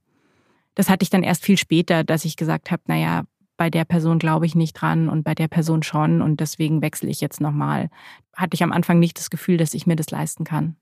Das 0.75 0.89
hatte 0.89 1.03
ich 1.03 1.09
dann 1.09 1.23
erst 1.23 1.43
viel 1.43 1.57
später, 1.57 2.03
dass 2.03 2.25
ich 2.25 2.37
gesagt 2.37 2.71
habe, 2.71 2.83
naja, 2.87 3.23
bei 3.57 3.69
der 3.69 3.85
Person 3.85 4.17
glaube 4.17 4.45
ich 4.45 4.55
nicht 4.55 4.73
dran 4.73 5.09
und 5.09 5.23
bei 5.23 5.35
der 5.35 5.47
Person 5.47 5.83
schon 5.83 6.21
und 6.21 6.39
deswegen 6.39 6.81
wechsle 6.81 7.09
ich 7.09 7.21
jetzt 7.21 7.41
nochmal. 7.41 7.89
Hatte 8.35 8.55
ich 8.55 8.63
am 8.63 8.71
Anfang 8.71 8.99
nicht 8.99 9.19
das 9.19 9.29
Gefühl, 9.29 9.57
dass 9.57 9.73
ich 9.73 9.85
mir 9.85 9.95
das 9.95 10.09
leisten 10.09 10.45
kann. 10.45 10.77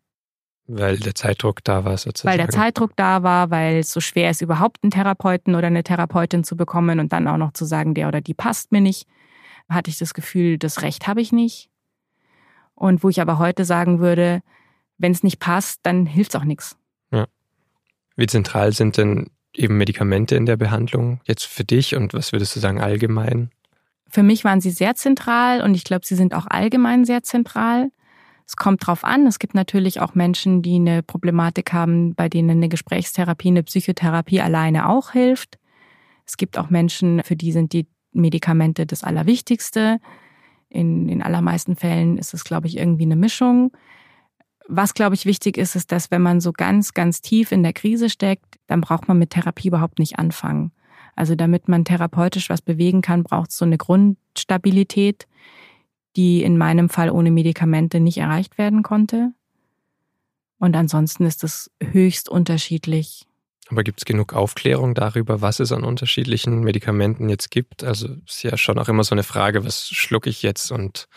Weil 0.68 0.98
der 0.98 1.16
Zeitdruck 1.16 1.64
da 1.64 1.84
war 1.84 1.98
sozusagen. 1.98 2.32
Weil 2.32 2.38
der 2.38 2.50
Zeitdruck 2.50 2.96
da 2.96 3.24
war, 3.24 3.50
weil 3.50 3.80
es 3.80 3.92
so 3.92 4.00
schwer 4.00 4.30
ist, 4.30 4.42
überhaupt 4.42 4.78
einen 4.84 4.92
Therapeuten 4.92 5.56
oder 5.56 5.68
eine 5.68 5.84
Therapeutin 5.84 6.44
zu 6.44 6.56
bekommen 6.56 7.00
und 7.00 7.12
dann 7.12 7.28
auch 7.28 7.38
noch 7.38 7.54
zu 7.54 7.66
sagen, 7.66 7.96
der 7.96 8.08
oder 8.08 8.22
die 8.22 8.36
passt 8.36 8.72
mir 8.72 8.80
nicht, 8.80 9.08
hatte 9.68 9.90
ich 9.90 9.98
das 9.98 10.14
Gefühl, 10.14 10.58
das 10.60 10.84
Recht 10.84 11.08
habe 11.08 11.22
ich 11.22 11.32
nicht. 11.32 11.70
Und 12.76 13.04
wo 13.04 13.10
ich 13.10 13.20
aber 13.20 13.40
heute 13.40 13.66
sagen 13.66 14.00
würde, 14.00 14.42
wenn 15.00 15.12
es 15.12 15.24
nicht 15.24 15.40
passt, 15.40 15.80
dann 15.84 16.06
hilft 16.06 16.36
es 16.36 16.40
auch 16.40 16.46
nichts. 16.46 16.78
Wie 18.16 18.28
zentral 18.28 18.74
sind 18.74 18.98
denn 18.98 19.30
eben 19.54 19.78
Medikamente 19.78 20.36
in 20.36 20.46
der 20.46 20.58
Behandlung 20.58 21.22
jetzt 21.26 21.46
für 21.46 21.64
dich 21.64 21.96
und 21.96 22.14
was 22.14 22.32
würdest 22.32 22.56
du 22.56 22.60
sagen 22.60 22.80
allgemein? 22.80 23.52
Für 24.10 24.24
mich 24.24 24.44
waren 24.44 24.62
sie 24.62 24.72
sehr 24.72 24.96
zentral 24.96 25.62
und 25.62 25.76
ich 25.76 25.84
glaube, 25.84 26.06
sie 26.06 26.16
sind 26.16 26.34
auch 26.34 26.48
allgemein 26.48 27.06
sehr 27.06 27.24
zentral. 27.24 27.92
Es 28.48 28.56
kommt 28.56 28.86
drauf 28.88 29.04
an. 29.04 29.28
Es 29.28 29.38
gibt 29.38 29.54
natürlich 29.54 30.02
auch 30.02 30.16
Menschen, 30.16 30.64
die 30.64 30.76
eine 30.76 31.04
Problematik 31.04 31.72
haben, 31.72 32.16
bei 32.16 32.30
denen 32.30 32.50
eine 32.50 32.70
Gesprächstherapie, 32.70 33.50
eine 33.50 33.62
Psychotherapie 33.62 34.42
alleine 34.42 34.90
auch 34.90 35.12
hilft. 35.12 35.60
Es 36.26 36.38
gibt 36.38 36.58
auch 36.58 36.72
Menschen, 36.72 37.22
für 37.24 37.36
die 37.36 37.52
sind 37.52 37.74
die 37.74 37.86
Medikamente 38.12 38.88
das 38.88 39.04
Allerwichtigste. 39.04 40.00
In 40.70 41.08
den 41.08 41.22
allermeisten 41.22 41.76
Fällen 41.76 42.18
ist 42.18 42.34
es, 42.34 42.44
glaube 42.44 42.66
ich, 42.66 42.78
irgendwie 42.78 43.04
eine 43.04 43.16
Mischung. 43.16 43.72
Was, 44.72 44.94
glaube 44.94 45.16
ich, 45.16 45.26
wichtig 45.26 45.58
ist, 45.58 45.76
ist, 45.76 45.92
dass 45.92 46.12
wenn 46.12 46.22
man 46.22 46.42
so 46.42 46.54
ganz, 46.54 46.94
ganz 46.94 47.22
tief 47.22 47.52
in 47.52 47.64
der 47.64 47.74
Krise 47.74 48.08
steckt, 48.08 48.60
dann 48.68 48.82
braucht 48.82 49.08
man 49.08 49.18
mit 49.18 49.32
Therapie 49.32 49.70
überhaupt 49.70 49.98
nicht 49.98 50.20
anfangen. 50.20 50.72
Also 51.16 51.34
damit 51.34 51.68
man 51.68 51.86
therapeutisch 51.86 52.52
was 52.52 52.62
bewegen 52.62 53.02
kann, 53.02 53.24
braucht 53.24 53.50
es 53.50 53.58
so 53.58 53.66
eine 53.66 53.78
Grundstabilität, 53.78 55.28
die 56.16 56.44
in 56.44 56.56
meinem 56.56 56.88
Fall 56.88 57.10
ohne 57.10 57.32
Medikamente 57.32 58.00
nicht 58.00 58.20
erreicht 58.20 58.60
werden 58.60 58.84
konnte. 58.84 59.34
Und 60.60 60.76
ansonsten 60.76 61.26
ist 61.26 61.44
es 61.44 61.72
höchst 61.82 62.30
unterschiedlich. 62.30 63.26
Aber 63.70 63.84
gibt 63.84 64.00
es 64.00 64.06
genug 64.06 64.34
Aufklärung 64.34 64.96
darüber, 64.96 65.42
was 65.42 65.60
es 65.60 65.72
an 65.72 65.84
unterschiedlichen 65.84 66.62
Medikamenten 66.62 67.30
jetzt 67.30 67.52
gibt? 67.52 67.84
Also 67.84 68.10
ist 68.26 68.44
ja 68.44 68.58
schon 68.58 68.80
auch 68.80 68.90
immer 68.90 69.04
so 69.04 69.14
eine 69.14 69.24
Frage, 69.24 69.64
was 69.64 69.88
schlucke 69.88 70.30
ich 70.30 70.42
jetzt 70.42 70.72
und 70.72 71.08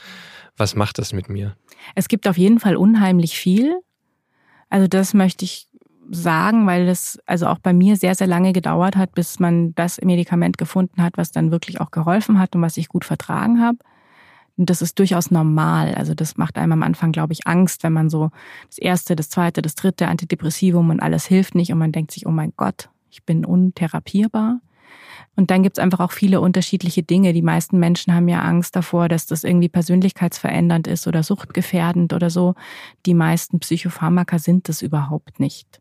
was 0.56 0.74
macht 0.74 0.98
das 0.98 1.12
mit 1.12 1.28
mir? 1.28 1.56
Es 1.94 2.08
gibt 2.08 2.28
auf 2.28 2.36
jeden 2.36 2.60
Fall 2.60 2.76
unheimlich 2.76 3.38
viel. 3.38 3.74
Also 4.68 4.86
das 4.86 5.14
möchte 5.14 5.44
ich 5.44 5.68
sagen, 6.10 6.66
weil 6.66 6.86
das 6.86 7.18
also 7.26 7.46
auch 7.46 7.58
bei 7.58 7.72
mir 7.72 7.96
sehr, 7.96 8.14
sehr 8.14 8.26
lange 8.26 8.52
gedauert 8.52 8.96
hat, 8.96 9.14
bis 9.14 9.38
man 9.38 9.74
das 9.74 10.00
Medikament 10.02 10.58
gefunden 10.58 11.02
hat, 11.02 11.16
was 11.16 11.30
dann 11.30 11.50
wirklich 11.50 11.80
auch 11.80 11.90
geholfen 11.90 12.38
hat 12.38 12.54
und 12.54 12.62
was 12.62 12.76
ich 12.76 12.88
gut 12.88 13.04
vertragen 13.04 13.62
habe. 13.62 13.78
Das 14.56 14.82
ist 14.82 14.98
durchaus 14.98 15.30
normal. 15.30 15.94
Also 15.94 16.14
das 16.14 16.36
macht 16.36 16.58
einem 16.58 16.72
am 16.72 16.82
Anfang, 16.82 17.12
glaube 17.12 17.32
ich, 17.32 17.46
Angst, 17.46 17.82
wenn 17.82 17.92
man 17.92 18.10
so 18.10 18.30
das 18.68 18.78
erste, 18.78 19.16
das 19.16 19.28
zweite, 19.28 19.62
das 19.62 19.74
dritte 19.74 20.08
Antidepressivum 20.08 20.90
und 20.90 21.00
alles 21.00 21.26
hilft 21.26 21.54
nicht 21.54 21.72
und 21.72 21.78
man 21.78 21.92
denkt 21.92 22.10
sich, 22.12 22.26
oh 22.26 22.30
mein 22.30 22.52
Gott, 22.56 22.90
ich 23.10 23.24
bin 23.24 23.44
untherapierbar. 23.44 24.60
Und 25.34 25.50
dann 25.50 25.62
gibt's 25.62 25.78
einfach 25.78 26.00
auch 26.00 26.12
viele 26.12 26.40
unterschiedliche 26.40 27.02
Dinge. 27.02 27.32
Die 27.32 27.42
meisten 27.42 27.78
Menschen 27.78 28.14
haben 28.14 28.28
ja 28.28 28.42
Angst 28.42 28.76
davor, 28.76 29.08
dass 29.08 29.26
das 29.26 29.44
irgendwie 29.44 29.70
persönlichkeitsverändernd 29.70 30.86
ist 30.86 31.06
oder 31.06 31.22
suchtgefährdend 31.22 32.12
oder 32.12 32.28
so. 32.28 32.54
Die 33.06 33.14
meisten 33.14 33.58
Psychopharmaka 33.58 34.38
sind 34.38 34.68
das 34.68 34.82
überhaupt 34.82 35.40
nicht. 35.40 35.80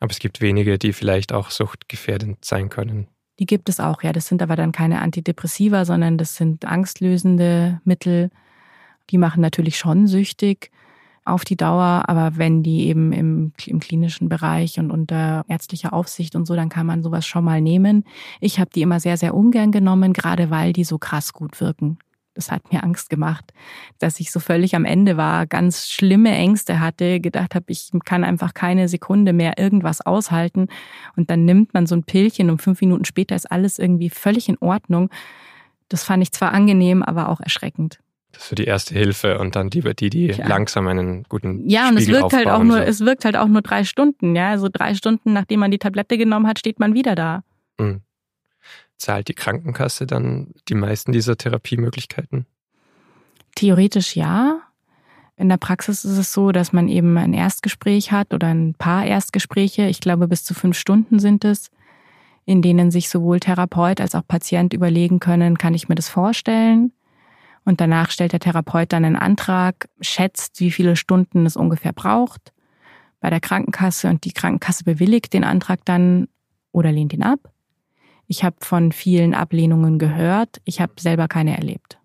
Aber 0.00 0.10
es 0.10 0.18
gibt 0.18 0.40
wenige, 0.40 0.78
die 0.78 0.92
vielleicht 0.92 1.32
auch 1.32 1.50
suchtgefährdend 1.50 2.44
sein 2.44 2.68
können. 2.70 3.08
Die 3.38 3.46
gibt 3.46 3.68
es 3.68 3.80
auch, 3.80 4.02
ja. 4.02 4.12
Das 4.12 4.26
sind 4.26 4.42
aber 4.42 4.56
dann 4.56 4.72
keine 4.72 5.00
Antidepressiva, 5.00 5.84
sondern 5.84 6.18
das 6.18 6.36
sind 6.36 6.64
angstlösende 6.64 7.80
Mittel. 7.84 8.30
Die 9.10 9.18
machen 9.18 9.40
natürlich 9.40 9.78
schon 9.78 10.06
süchtig 10.06 10.70
auf 11.26 11.44
die 11.44 11.56
Dauer, 11.56 12.04
aber 12.06 12.36
wenn 12.36 12.62
die 12.62 12.86
eben 12.86 13.12
im, 13.12 13.52
im 13.66 13.80
klinischen 13.80 14.28
Bereich 14.28 14.78
und 14.78 14.90
unter 14.92 15.44
ärztlicher 15.48 15.92
Aufsicht 15.92 16.36
und 16.36 16.46
so, 16.46 16.54
dann 16.54 16.68
kann 16.68 16.86
man 16.86 17.02
sowas 17.02 17.26
schon 17.26 17.44
mal 17.44 17.60
nehmen. 17.60 18.04
Ich 18.40 18.60
habe 18.60 18.70
die 18.72 18.82
immer 18.82 19.00
sehr, 19.00 19.16
sehr 19.16 19.34
ungern 19.34 19.72
genommen, 19.72 20.12
gerade 20.12 20.50
weil 20.50 20.72
die 20.72 20.84
so 20.84 20.98
krass 20.98 21.32
gut 21.32 21.60
wirken. 21.60 21.98
Das 22.36 22.50
hat 22.52 22.70
mir 22.70 22.84
Angst 22.84 23.08
gemacht, 23.08 23.52
dass 23.98 24.20
ich 24.20 24.30
so 24.30 24.40
völlig 24.40 24.76
am 24.76 24.84
Ende 24.84 25.16
war, 25.16 25.46
ganz 25.46 25.88
schlimme 25.88 26.32
Ängste 26.34 26.80
hatte, 26.80 27.18
gedacht 27.18 27.54
habe, 27.54 27.64
ich 27.68 27.90
kann 28.04 28.24
einfach 28.24 28.52
keine 28.52 28.88
Sekunde 28.88 29.32
mehr 29.32 29.54
irgendwas 29.58 30.04
aushalten. 30.04 30.68
Und 31.16 31.30
dann 31.30 31.46
nimmt 31.46 31.72
man 31.72 31.86
so 31.86 31.96
ein 31.96 32.04
Pillchen 32.04 32.50
und 32.50 32.60
fünf 32.60 32.82
Minuten 32.82 33.06
später 33.06 33.34
ist 33.34 33.50
alles 33.50 33.78
irgendwie 33.78 34.10
völlig 34.10 34.50
in 34.50 34.58
Ordnung. 34.58 35.08
Das 35.88 36.04
fand 36.04 36.22
ich 36.22 36.30
zwar 36.32 36.52
angenehm, 36.52 37.02
aber 37.02 37.30
auch 37.30 37.40
erschreckend. 37.40 38.00
Das 38.32 38.42
ist 38.42 38.48
so 38.50 38.54
die 38.54 38.64
erste 38.64 38.92
Hilfe 38.92 39.38
und 39.38 39.56
dann 39.56 39.70
die, 39.70 39.80
die, 39.80 40.10
die 40.10 40.26
Ja. 40.26 40.46
langsam 40.46 40.88
einen 40.88 41.22
guten 41.22 41.66
Ja, 41.66 41.88
und 41.88 41.96
es 41.96 42.02
Spiegel 42.02 42.20
wirkt 42.20 42.34
halt 42.34 42.48
auch 42.48 42.62
nur, 42.62 42.76
so. 42.76 42.82
es 42.82 43.00
wirkt 43.00 43.24
halt 43.24 43.36
auch 43.38 43.48
nur 43.48 43.62
drei 43.62 43.84
Stunden, 43.84 44.36
ja. 44.36 44.50
Also 44.50 44.68
drei 44.70 44.94
Stunden, 44.94 45.32
nachdem 45.32 45.60
man 45.60 45.70
die 45.70 45.78
Tablette 45.78 46.18
genommen 46.18 46.46
hat, 46.46 46.58
steht 46.58 46.78
man 46.78 46.92
wieder 46.92 47.14
da. 47.14 47.44
Mhm. 47.78 48.02
Zahlt 48.98 49.28
die 49.28 49.34
Krankenkasse 49.34 50.06
dann 50.06 50.52
die 50.68 50.74
meisten 50.74 51.12
dieser 51.12 51.36
Therapiemöglichkeiten? 51.36 52.46
Theoretisch 53.54 54.16
ja. 54.16 54.60
In 55.36 55.50
der 55.50 55.58
Praxis 55.58 56.04
ist 56.04 56.16
es 56.16 56.32
so, 56.32 56.50
dass 56.50 56.72
man 56.72 56.88
eben 56.88 57.18
ein 57.18 57.34
Erstgespräch 57.34 58.10
hat 58.10 58.32
oder 58.32 58.48
ein 58.48 58.74
paar 58.74 59.04
Erstgespräche. 59.04 59.86
Ich 59.86 60.00
glaube, 60.00 60.28
bis 60.28 60.44
zu 60.44 60.54
fünf 60.54 60.78
Stunden 60.78 61.18
sind 61.18 61.44
es, 61.44 61.70
in 62.46 62.62
denen 62.62 62.90
sich 62.90 63.10
sowohl 63.10 63.40
Therapeut 63.40 64.00
als 64.00 64.14
auch 64.14 64.26
Patient 64.26 64.72
überlegen 64.72 65.20
können, 65.20 65.58
kann 65.58 65.74
ich 65.74 65.88
mir 65.88 65.94
das 65.94 66.08
vorstellen? 66.08 66.92
Und 67.64 67.80
danach 67.80 68.10
stellt 68.10 68.32
der 68.32 68.40
Therapeut 68.40 68.92
dann 68.92 69.04
einen 69.04 69.16
Antrag, 69.16 69.88
schätzt, 70.00 70.60
wie 70.60 70.70
viele 70.70 70.96
Stunden 70.96 71.44
es 71.44 71.56
ungefähr 71.56 71.92
braucht 71.92 72.52
bei 73.20 73.30
der 73.30 73.40
Krankenkasse 73.40 74.08
und 74.08 74.24
die 74.24 74.32
Krankenkasse 74.32 74.84
bewilligt 74.84 75.32
den 75.32 75.44
Antrag 75.44 75.84
dann 75.84 76.28
oder 76.72 76.92
lehnt 76.92 77.12
ihn 77.12 77.24
ab. 77.24 77.52
Ich 78.26 78.44
habe 78.44 78.56
von 78.60 78.92
vielen 78.92 79.34
Ablehnungen 79.34 79.98
gehört. 79.98 80.60
Ich 80.64 80.80
habe 80.80 80.92
selber 80.98 81.28
keine 81.28 81.56
erlebt. 81.56 81.98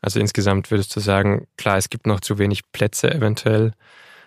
Also 0.00 0.18
insgesamt 0.18 0.70
würdest 0.70 0.94
du 0.96 1.00
sagen, 1.00 1.46
klar, 1.56 1.76
es 1.76 1.88
gibt 1.88 2.06
noch 2.06 2.20
zu 2.20 2.38
wenig 2.38 2.70
Plätze 2.72 3.12
eventuell, 3.12 3.72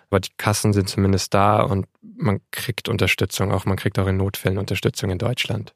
aber 0.08 0.20
die 0.20 0.30
Kassen 0.38 0.72
sind 0.72 0.88
zumindest 0.88 1.34
da 1.34 1.62
und 1.62 1.86
man 2.00 2.40
kriegt 2.50 2.88
Unterstützung, 2.88 3.52
auch 3.52 3.66
man 3.66 3.76
kriegt 3.76 3.98
auch 3.98 4.06
in 4.06 4.16
Notfällen 4.16 4.56
Unterstützung 4.56 5.10
in 5.10 5.18
Deutschland. 5.18 5.74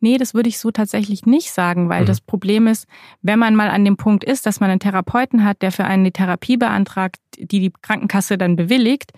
Nee, 0.00 0.16
das 0.16 0.32
würde 0.32 0.48
ich 0.48 0.58
so 0.58 0.70
tatsächlich 0.70 1.26
nicht 1.26 1.50
sagen, 1.50 1.88
weil 1.88 2.02
mhm. 2.02 2.06
das 2.06 2.20
Problem 2.20 2.66
ist, 2.66 2.86
wenn 3.20 3.38
man 3.38 3.56
mal 3.56 3.68
an 3.68 3.84
dem 3.84 3.96
Punkt 3.96 4.24
ist, 4.24 4.46
dass 4.46 4.60
man 4.60 4.70
einen 4.70 4.80
Therapeuten 4.80 5.44
hat, 5.44 5.60
der 5.60 5.72
für 5.72 5.84
einen 5.84 6.04
die 6.04 6.12
Therapie 6.12 6.56
beantragt, 6.56 7.16
die 7.36 7.60
die 7.60 7.72
Krankenkasse 7.82 8.38
dann 8.38 8.56
bewilligt, 8.56 9.12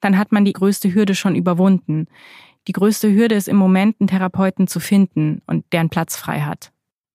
dann 0.00 0.18
hat 0.18 0.30
man 0.30 0.44
die 0.44 0.52
größte 0.52 0.94
Hürde 0.94 1.14
schon 1.14 1.34
überwunden. 1.34 2.06
Die 2.68 2.72
größte 2.72 3.12
Hürde 3.12 3.34
ist 3.34 3.48
im 3.48 3.56
Moment, 3.56 3.96
einen 4.00 4.08
Therapeuten 4.08 4.66
zu 4.66 4.80
finden 4.80 5.42
und 5.46 5.64
der 5.72 5.80
einen 5.80 5.90
Platz 5.90 6.16
frei 6.16 6.40
hat. 6.40 6.72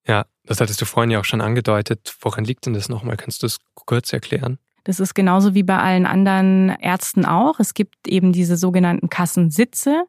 Ja, 0.08 0.26
das 0.46 0.60
hattest 0.60 0.82
du 0.82 0.86
vorhin 0.86 1.12
ja 1.12 1.20
auch 1.20 1.26
schon 1.26 1.42
angedeutet. 1.42 2.16
Woran 2.22 2.44
liegt 2.44 2.66
denn 2.66 2.74
das 2.74 2.90
nochmal? 2.90 3.18
Kannst 3.18 3.44
du 3.44 3.48
es 3.48 3.60
kurz 3.74 4.14
erklären? 4.14 4.60
Das 4.84 5.00
ist 5.00 5.16
genauso 5.16 5.56
wie 5.56 5.64
bei 5.64 5.78
allen 5.78 6.06
anderen 6.06 6.70
Ärzten 6.70 7.26
auch. 7.26 7.60
Es 7.60 7.74
gibt 7.74 8.08
eben 8.08 8.32
diese 8.32 8.56
sogenannten 8.56 9.10
Kassensitze. 9.10 10.06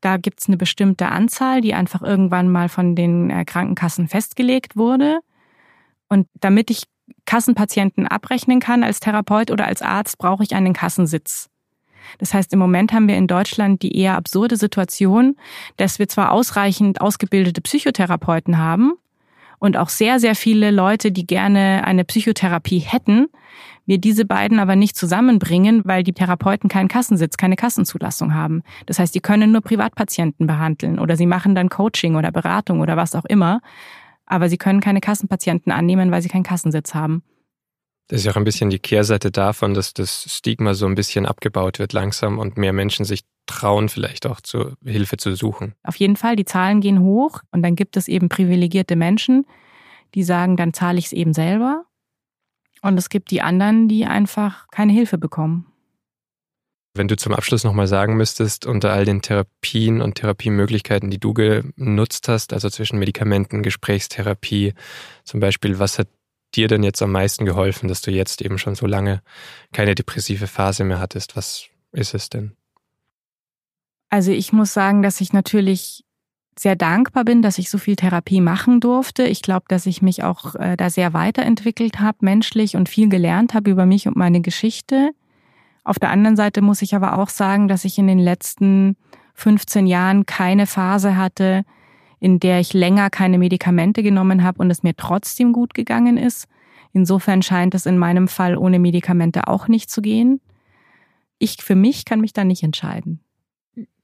Da 0.00 0.18
gibt 0.18 0.40
es 0.40 0.48
eine 0.48 0.56
bestimmte 0.56 1.08
Anzahl, 1.08 1.60
die 1.60 1.74
einfach 1.74 2.02
irgendwann 2.02 2.50
mal 2.50 2.68
von 2.68 2.94
den 2.94 3.30
äh, 3.30 3.44
Krankenkassen 3.44 4.06
festgelegt 4.06 4.76
wurde. 4.76 5.18
Und 6.08 6.28
damit 6.34 6.70
ich 6.70 6.84
Kassenpatienten 7.24 8.06
abrechnen 8.06 8.60
kann 8.60 8.84
als 8.84 9.00
Therapeut 9.00 9.50
oder 9.50 9.66
als 9.66 9.82
Arzt, 9.82 10.18
brauche 10.18 10.44
ich 10.44 10.54
einen 10.54 10.74
Kassensitz. 10.74 11.48
Das 12.18 12.34
heißt, 12.34 12.52
im 12.52 12.58
Moment 12.58 12.92
haben 12.92 13.08
wir 13.08 13.16
in 13.16 13.26
Deutschland 13.26 13.82
die 13.82 13.96
eher 13.96 14.16
absurde 14.16 14.56
Situation, 14.56 15.36
dass 15.76 15.98
wir 15.98 16.08
zwar 16.08 16.32
ausreichend 16.32 17.00
ausgebildete 17.00 17.60
Psychotherapeuten 17.60 18.58
haben 18.58 18.92
und 19.58 19.76
auch 19.76 19.88
sehr, 19.88 20.20
sehr 20.20 20.34
viele 20.34 20.70
Leute, 20.70 21.12
die 21.12 21.26
gerne 21.26 21.84
eine 21.84 22.04
Psychotherapie 22.04 22.80
hätten, 22.80 23.28
wir 23.86 23.98
diese 23.98 24.24
beiden 24.24 24.58
aber 24.60 24.76
nicht 24.76 24.96
zusammenbringen, 24.96 25.82
weil 25.84 26.02
die 26.02 26.14
Therapeuten 26.14 26.70
keinen 26.70 26.88
Kassensitz, 26.88 27.36
keine 27.36 27.56
Kassenzulassung 27.56 28.34
haben. 28.34 28.62
Das 28.86 28.98
heißt, 28.98 29.14
die 29.14 29.20
können 29.20 29.52
nur 29.52 29.60
Privatpatienten 29.60 30.46
behandeln 30.46 30.98
oder 30.98 31.16
sie 31.16 31.26
machen 31.26 31.54
dann 31.54 31.68
Coaching 31.68 32.16
oder 32.16 32.32
Beratung 32.32 32.80
oder 32.80 32.96
was 32.96 33.14
auch 33.14 33.26
immer, 33.26 33.60
aber 34.26 34.48
sie 34.48 34.56
können 34.56 34.80
keine 34.80 35.00
Kassenpatienten 35.00 35.70
annehmen, 35.70 36.10
weil 36.10 36.22
sie 36.22 36.28
keinen 36.28 36.44
Kassensitz 36.44 36.94
haben. 36.94 37.22
Das 38.08 38.20
ist 38.20 38.26
ja 38.26 38.32
auch 38.32 38.36
ein 38.36 38.44
bisschen 38.44 38.68
die 38.68 38.78
Kehrseite 38.78 39.30
davon, 39.30 39.72
dass 39.72 39.94
das 39.94 40.26
Stigma 40.28 40.74
so 40.74 40.86
ein 40.86 40.94
bisschen 40.94 41.24
abgebaut 41.24 41.78
wird 41.78 41.92
langsam 41.94 42.38
und 42.38 42.58
mehr 42.58 42.72
Menschen 42.74 43.04
sich 43.04 43.22
trauen, 43.46 43.88
vielleicht 43.88 44.26
auch 44.26 44.40
zur 44.40 44.76
Hilfe 44.84 45.16
zu 45.16 45.34
suchen. 45.34 45.74
Auf 45.82 45.96
jeden 45.96 46.16
Fall, 46.16 46.36
die 46.36 46.44
Zahlen 46.44 46.80
gehen 46.80 47.00
hoch 47.00 47.40
und 47.50 47.62
dann 47.62 47.76
gibt 47.76 47.96
es 47.96 48.08
eben 48.08 48.28
privilegierte 48.28 48.96
Menschen, 48.96 49.46
die 50.14 50.22
sagen, 50.22 50.56
dann 50.56 50.74
zahle 50.74 50.98
ich 50.98 51.06
es 51.06 51.12
eben 51.12 51.32
selber. 51.32 51.84
Und 52.82 52.98
es 52.98 53.08
gibt 53.08 53.30
die 53.30 53.40
anderen, 53.40 53.88
die 53.88 54.04
einfach 54.04 54.68
keine 54.70 54.92
Hilfe 54.92 55.16
bekommen. 55.16 55.66
Wenn 56.96 57.08
du 57.08 57.16
zum 57.16 57.34
Abschluss 57.34 57.64
nochmal 57.64 57.88
sagen 57.88 58.16
müsstest, 58.16 58.66
unter 58.66 58.92
all 58.92 59.04
den 59.04 59.20
Therapien 59.20 60.00
und 60.00 60.14
Therapiemöglichkeiten, 60.14 61.10
die 61.10 61.18
du 61.18 61.34
genutzt 61.34 62.28
hast, 62.28 62.52
also 62.52 62.70
zwischen 62.70 63.00
Medikamenten, 63.00 63.64
Gesprächstherapie 63.64 64.74
zum 65.24 65.40
Beispiel, 65.40 65.80
was 65.80 65.98
hat 65.98 66.06
dir 66.56 66.68
denn 66.68 66.82
jetzt 66.82 67.02
am 67.02 67.12
meisten 67.12 67.44
geholfen, 67.44 67.88
dass 67.88 68.02
du 68.02 68.10
jetzt 68.10 68.42
eben 68.42 68.58
schon 68.58 68.74
so 68.74 68.86
lange 68.86 69.22
keine 69.72 69.94
depressive 69.94 70.46
Phase 70.46 70.84
mehr 70.84 70.98
hattest? 70.98 71.36
Was 71.36 71.66
ist 71.92 72.14
es 72.14 72.30
denn? 72.30 72.52
Also 74.10 74.30
ich 74.30 74.52
muss 74.52 74.72
sagen, 74.72 75.02
dass 75.02 75.20
ich 75.20 75.32
natürlich 75.32 76.04
sehr 76.56 76.76
dankbar 76.76 77.24
bin, 77.24 77.42
dass 77.42 77.58
ich 77.58 77.68
so 77.68 77.78
viel 77.78 77.96
Therapie 77.96 78.40
machen 78.40 78.80
durfte. 78.80 79.24
Ich 79.24 79.42
glaube, 79.42 79.64
dass 79.68 79.86
ich 79.86 80.02
mich 80.02 80.22
auch 80.22 80.54
äh, 80.54 80.76
da 80.76 80.88
sehr 80.88 81.12
weiterentwickelt 81.12 81.98
habe, 82.00 82.18
menschlich 82.20 82.76
und 82.76 82.88
viel 82.88 83.08
gelernt 83.08 83.54
habe 83.54 83.70
über 83.70 83.86
mich 83.86 84.06
und 84.06 84.16
meine 84.16 84.40
Geschichte. 84.40 85.10
Auf 85.82 85.98
der 85.98 86.10
anderen 86.10 86.36
Seite 86.36 86.62
muss 86.62 86.82
ich 86.82 86.94
aber 86.94 87.18
auch 87.18 87.28
sagen, 87.28 87.68
dass 87.68 87.84
ich 87.84 87.98
in 87.98 88.06
den 88.06 88.18
letzten 88.20 88.96
15 89.34 89.86
Jahren 89.86 90.26
keine 90.26 90.66
Phase 90.66 91.16
hatte, 91.16 91.64
in 92.24 92.40
der 92.40 92.58
ich 92.58 92.72
länger 92.72 93.10
keine 93.10 93.36
Medikamente 93.36 94.02
genommen 94.02 94.44
habe 94.44 94.58
und 94.62 94.70
es 94.70 94.82
mir 94.82 94.96
trotzdem 94.96 95.52
gut 95.52 95.74
gegangen 95.74 96.16
ist. 96.16 96.48
Insofern 96.94 97.42
scheint 97.42 97.74
es 97.74 97.84
in 97.84 97.98
meinem 97.98 98.28
Fall 98.28 98.56
ohne 98.56 98.78
Medikamente 98.78 99.46
auch 99.46 99.68
nicht 99.68 99.90
zu 99.90 100.00
gehen. 100.00 100.40
Ich 101.38 101.58
für 101.62 101.74
mich 101.74 102.06
kann 102.06 102.22
mich 102.22 102.32
da 102.32 102.44
nicht 102.44 102.62
entscheiden. 102.62 103.20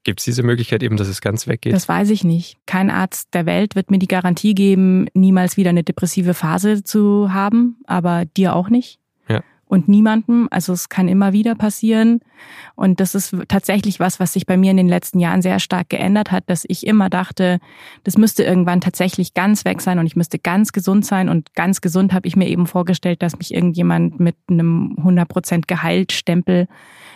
Gibt 0.03 0.19
es 0.19 0.25
diese 0.25 0.43
Möglichkeit 0.43 0.83
eben, 0.83 0.97
dass 0.97 1.07
es 1.07 1.19
ganz 1.19 1.47
weggeht? 1.47 1.73
Das 1.73 1.89
weiß 1.89 2.11
ich 2.11 2.23
nicht. 2.23 2.57
Kein 2.67 2.91
Arzt 2.91 3.33
der 3.33 3.47
Welt 3.47 3.75
wird 3.75 3.89
mir 3.89 3.97
die 3.97 4.07
Garantie 4.07 4.53
geben, 4.53 5.07
niemals 5.15 5.57
wieder 5.57 5.71
eine 5.71 5.83
depressive 5.83 6.35
Phase 6.35 6.83
zu 6.83 7.33
haben, 7.33 7.77
aber 7.87 8.25
dir 8.25 8.55
auch 8.55 8.69
nicht 8.69 9.00
und 9.71 9.87
niemandem. 9.87 10.49
Also 10.51 10.73
es 10.73 10.89
kann 10.89 11.07
immer 11.07 11.31
wieder 11.31 11.55
passieren. 11.55 12.19
Und 12.75 12.99
das 12.99 13.15
ist 13.15 13.33
tatsächlich 13.47 14.01
was, 14.01 14.19
was 14.19 14.33
sich 14.33 14.45
bei 14.45 14.57
mir 14.57 14.71
in 14.71 14.77
den 14.77 14.89
letzten 14.89 15.17
Jahren 15.17 15.41
sehr 15.41 15.59
stark 15.59 15.87
geändert 15.87 16.29
hat, 16.29 16.43
dass 16.47 16.65
ich 16.67 16.85
immer 16.85 17.09
dachte, 17.09 17.59
das 18.03 18.17
müsste 18.17 18.43
irgendwann 18.43 18.81
tatsächlich 18.81 19.33
ganz 19.33 19.63
weg 19.63 19.79
sein 19.79 19.97
und 19.97 20.05
ich 20.05 20.17
müsste 20.17 20.39
ganz 20.39 20.73
gesund 20.73 21.05
sein. 21.05 21.29
Und 21.29 21.55
ganz 21.55 21.79
gesund 21.79 22.11
habe 22.11 22.27
ich 22.27 22.35
mir 22.35 22.49
eben 22.49 22.67
vorgestellt, 22.67 23.21
dass 23.21 23.37
mich 23.37 23.53
irgendjemand 23.53 24.19
mit 24.19 24.35
einem 24.49 24.97
100% 24.99 25.63
Geheiltstempel 25.67 26.67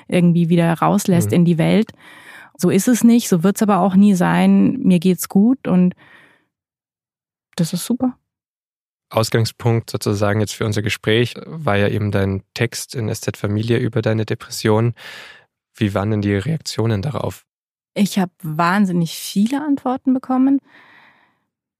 irgendwie 0.08 0.48
wieder 0.48 0.72
rauslässt 0.76 1.32
mhm. 1.32 1.36
in 1.36 1.46
die 1.46 1.58
Welt. 1.58 1.92
So 2.58 2.70
ist 2.70 2.88
es 2.88 3.04
nicht, 3.04 3.28
so 3.28 3.44
wird 3.44 3.58
es 3.58 3.64
aber 3.64 3.80
auch 3.80 3.98
nie 3.98 4.14
sein. 4.14 4.80
Mir 4.80 5.00
geht's 5.00 5.28
gut 5.28 5.68
und 5.68 5.94
das 7.58 7.74
ist 7.74 7.86
super. 7.86 8.18
Ausgangspunkt 9.16 9.90
sozusagen 9.90 10.40
jetzt 10.40 10.54
für 10.54 10.66
unser 10.66 10.82
Gespräch 10.82 11.36
war 11.46 11.78
ja 11.78 11.88
eben 11.88 12.12
dein 12.12 12.44
Text 12.54 12.96
in 12.96 13.14
SZ 13.14 13.38
Familie 13.38 13.78
über 13.78 14.02
deine 14.02 14.26
Depression. 14.26 14.94
Wie 15.74 15.94
waren 15.94 16.12
denn 16.12 16.22
die 16.22 16.36
Reaktionen 16.36 17.02
darauf? 17.02 17.46
Ich 17.94 18.20
habe 18.20 18.32
wahnsinnig 18.44 19.16
viele 19.16 19.66
Antworten 19.66 20.14
bekommen. 20.14 20.60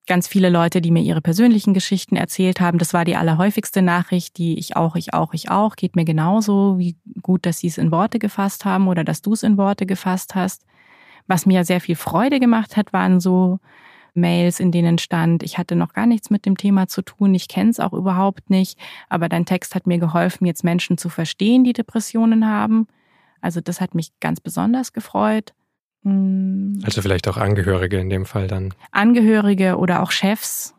Ganz 0.08 0.28
viele 0.28 0.50
Leute, 0.50 0.82
die 0.82 0.92
mir 0.92 1.02
ihre 1.02 1.22
persönlichen 1.22 1.74
Geschichten 1.74 2.16
erzählt 2.16 2.60
haben. 2.60 2.78
Das 2.78 2.94
war 2.94 3.06
die 3.06 3.16
allerhäufigste 3.16 3.82
Nachricht, 3.82 4.38
die 4.38 4.60
ich 4.60 4.76
auch, 4.76 4.96
ich 4.96 5.14
auch, 5.14 5.34
ich 5.34 5.50
auch. 5.50 5.76
Geht 5.76 5.96
mir 5.96 6.06
genauso. 6.06 6.78
Wie 6.78 6.96
gut, 7.22 7.46
dass 7.46 7.60
sie 7.60 7.68
es 7.68 7.78
in 7.78 7.92
Worte 7.92 8.20
gefasst 8.20 8.66
haben 8.66 8.88
oder 8.88 9.04
dass 9.04 9.22
du 9.22 9.34
es 9.34 9.44
in 9.44 9.58
Worte 9.58 9.86
gefasst 9.86 10.36
hast. 10.36 10.64
Was 11.28 11.46
mir 11.46 11.66
sehr 11.66 11.82
viel 11.82 11.96
Freude 11.96 12.40
gemacht 12.40 12.78
hat, 12.78 12.94
waren 12.94 13.20
so 13.20 13.60
Mails, 14.16 14.60
in 14.60 14.72
denen 14.72 14.98
stand, 14.98 15.44
ich 15.44 15.58
hatte 15.58 15.76
noch 15.76 15.94
gar 15.94 16.06
nichts 16.06 16.30
mit 16.30 16.46
dem 16.46 16.58
Thema 16.58 16.88
zu 16.88 17.02
tun, 17.02 17.34
ich 17.36 17.48
kenne 17.48 17.70
es 17.70 17.80
auch 17.80 17.94
überhaupt 17.94 18.50
nicht, 18.50 18.80
aber 19.10 19.30
dein 19.30 19.46
Text 19.46 19.76
hat 19.76 19.88
mir 19.88 19.98
geholfen, 19.98 20.46
jetzt 20.46 20.64
Menschen 20.64 20.98
zu 20.98 21.10
verstehen, 21.10 21.64
die 21.64 21.74
Depressionen 21.74 22.48
haben. 22.48 22.88
Also 23.42 23.62
das 23.62 23.82
hat 23.82 23.94
mich 23.94 24.12
ganz 24.20 24.40
besonders 24.40 24.94
gefreut. 24.94 25.54
Hm. 26.04 26.80
Also 26.84 27.02
vielleicht 27.02 27.28
auch 27.28 27.38
Angehörige 27.38 27.98
in 27.98 28.10
dem 28.10 28.26
Fall 28.26 28.48
dann. 28.48 28.74
Angehörige 28.92 29.78
oder 29.78 30.02
auch 30.02 30.12
Chefs 30.12 30.76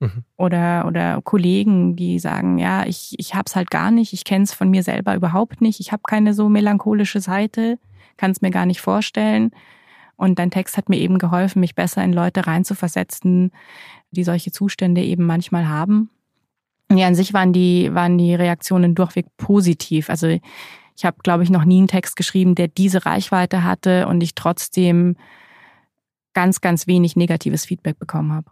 mhm. 0.00 0.24
oder, 0.36 0.84
oder 0.86 1.20
Kollegen, 1.22 1.96
die 1.96 2.18
sagen, 2.18 2.58
ja, 2.58 2.86
ich, 2.86 3.14
ich 3.18 3.34
habe 3.34 3.44
es 3.46 3.56
halt 3.56 3.70
gar 3.70 3.90
nicht, 3.90 4.12
ich 4.12 4.24
kenne 4.24 4.44
es 4.44 4.54
von 4.54 4.70
mir 4.70 4.82
selber 4.82 5.14
überhaupt 5.14 5.60
nicht, 5.60 5.80
ich 5.80 5.92
habe 5.92 6.02
keine 6.06 6.34
so 6.34 6.48
melancholische 6.48 7.20
Seite, 7.20 7.78
kann 8.16 8.30
es 8.30 8.42
mir 8.42 8.50
gar 8.50 8.66
nicht 8.66 8.80
vorstellen. 8.80 9.50
Und 10.16 10.38
dein 10.38 10.50
Text 10.50 10.76
hat 10.76 10.88
mir 10.88 10.98
eben 10.98 11.18
geholfen, 11.18 11.60
mich 11.60 11.74
besser 11.74 12.04
in 12.04 12.12
Leute 12.12 12.46
reinzuversetzen, 12.46 13.50
die 14.10 14.24
solche 14.24 14.52
Zustände 14.52 15.02
eben 15.02 15.26
manchmal 15.26 15.68
haben. 15.68 16.10
Ja, 16.92 17.06
an 17.06 17.14
sich 17.14 17.32
waren 17.32 17.52
die, 17.52 17.92
waren 17.94 18.18
die 18.18 18.34
Reaktionen 18.34 18.94
durchweg 18.94 19.26
positiv. 19.36 20.10
Also 20.10 20.28
ich 20.96 21.04
habe, 21.04 21.16
glaube 21.22 21.42
ich, 21.42 21.50
noch 21.50 21.64
nie 21.64 21.78
einen 21.78 21.88
Text 21.88 22.16
geschrieben, 22.16 22.54
der 22.54 22.68
diese 22.68 23.04
Reichweite 23.04 23.64
hatte 23.64 24.06
und 24.06 24.22
ich 24.22 24.34
trotzdem 24.34 25.16
ganz, 26.34 26.60
ganz 26.60 26.86
wenig 26.86 27.16
negatives 27.16 27.64
Feedback 27.64 27.98
bekommen 27.98 28.32
habe. 28.32 28.50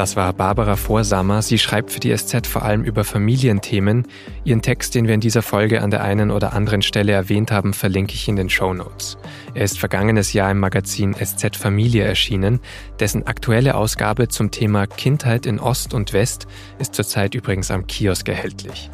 Das 0.00 0.16
war 0.16 0.32
Barbara 0.32 0.76
Vorsammer. 0.76 1.42
Sie 1.42 1.58
schreibt 1.58 1.90
für 1.90 2.00
die 2.00 2.16
SZ 2.16 2.46
vor 2.46 2.62
allem 2.62 2.84
über 2.84 3.04
Familienthemen. 3.04 4.06
Ihren 4.44 4.62
Text, 4.62 4.94
den 4.94 5.06
wir 5.06 5.12
in 5.12 5.20
dieser 5.20 5.42
Folge 5.42 5.82
an 5.82 5.90
der 5.90 6.02
einen 6.02 6.30
oder 6.30 6.54
anderen 6.54 6.80
Stelle 6.80 7.12
erwähnt 7.12 7.52
haben, 7.52 7.74
verlinke 7.74 8.14
ich 8.14 8.26
in 8.26 8.36
den 8.36 8.48
Show 8.48 8.72
Notes. 8.72 9.18
Er 9.52 9.64
ist 9.64 9.78
vergangenes 9.78 10.32
Jahr 10.32 10.50
im 10.50 10.58
Magazin 10.58 11.14
SZ 11.14 11.54
Familie 11.54 12.04
erschienen. 12.04 12.60
Dessen 12.98 13.26
aktuelle 13.26 13.74
Ausgabe 13.74 14.28
zum 14.28 14.50
Thema 14.50 14.86
Kindheit 14.86 15.44
in 15.44 15.60
Ost 15.60 15.92
und 15.92 16.14
West 16.14 16.46
ist 16.78 16.94
zurzeit 16.94 17.34
übrigens 17.34 17.70
am 17.70 17.86
Kiosk 17.86 18.26
erhältlich. 18.26 18.88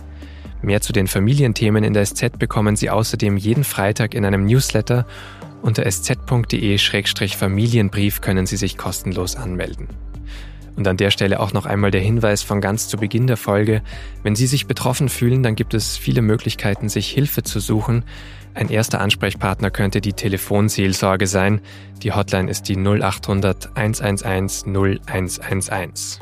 Mehr 0.61 0.81
zu 0.81 0.93
den 0.93 1.07
Familienthemen 1.07 1.85
in 1.85 1.93
der 1.93 2.05
SZ 2.05 2.37
bekommen 2.37 2.75
Sie 2.75 2.91
außerdem 2.91 3.37
jeden 3.37 3.63
Freitag 3.63 4.13
in 4.13 4.25
einem 4.25 4.45
Newsletter. 4.45 5.07
Unter 5.63 5.89
sz.de-familienbrief 5.89 8.21
können 8.21 8.47
Sie 8.47 8.57
sich 8.57 8.77
kostenlos 8.77 9.37
anmelden. 9.37 9.87
Und 10.77 10.87
an 10.87 10.97
der 10.97 11.11
Stelle 11.11 11.41
auch 11.41 11.53
noch 11.53 11.67
einmal 11.67 11.91
der 11.91 12.03
Hinweis 12.03 12.43
von 12.43 12.61
ganz 12.61 12.89
zu 12.89 12.99
Beginn 12.99 13.27
der 13.27 13.37
Folge. 13.37 13.83
Wenn 14.23 14.37
Sie 14.37 14.47
sich 14.47 14.67
betroffen 14.67 15.09
fühlen, 15.09 15.43
dann 15.43 15.57
gibt 15.57 15.75
es 15.75 15.97
viele 15.97 16.23
Möglichkeiten, 16.23 16.89
sich 16.89 17.09
Hilfe 17.09 17.43
zu 17.43 17.61
suchen. 17.61 18.05
Ein 18.55 18.69
erster 18.69 19.01
Ansprechpartner 19.01 19.71
könnte 19.71 20.01
die 20.01 20.13
Telefonseelsorge 20.15 21.27
sein. 21.27 21.61
Die 22.03 22.13
Hotline 22.13 22.51
ist 22.51 22.69
die 22.69 22.77
0800 22.77 23.77
111 23.77 24.65
0111. 24.67 26.21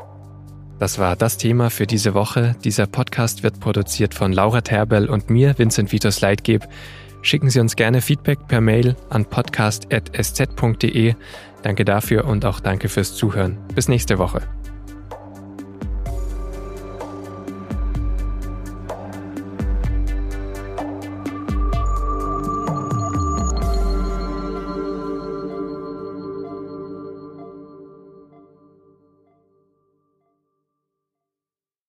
Das 0.77 0.99
war 0.99 1.15
das 1.15 1.37
Thema 1.37 1.69
für 1.69 1.87
diese 1.87 2.13
Woche. 2.13 2.55
Dieser 2.65 2.87
Podcast 2.87 3.43
wird 3.43 3.61
produziert 3.61 4.13
von 4.13 4.33
Laura 4.33 4.59
Terbel 4.59 5.09
und 5.09 5.29
mir, 5.29 5.57
Vincent 5.57 5.93
Vitos 5.93 6.19
Leitgeb. 6.19 6.67
Schicken 7.25 7.49
Sie 7.49 7.59
uns 7.59 7.75
gerne 7.75 8.01
Feedback 8.01 8.47
per 8.47 8.61
Mail 8.61 8.95
an 9.09 9.25
podcast.sz.de. 9.25 11.15
Danke 11.63 11.83
dafür 11.83 12.25
und 12.25 12.45
auch 12.45 12.59
danke 12.59 12.87
fürs 12.87 13.15
Zuhören. 13.15 13.57
Bis 13.73 13.87
nächste 13.87 14.19
Woche. 14.19 14.43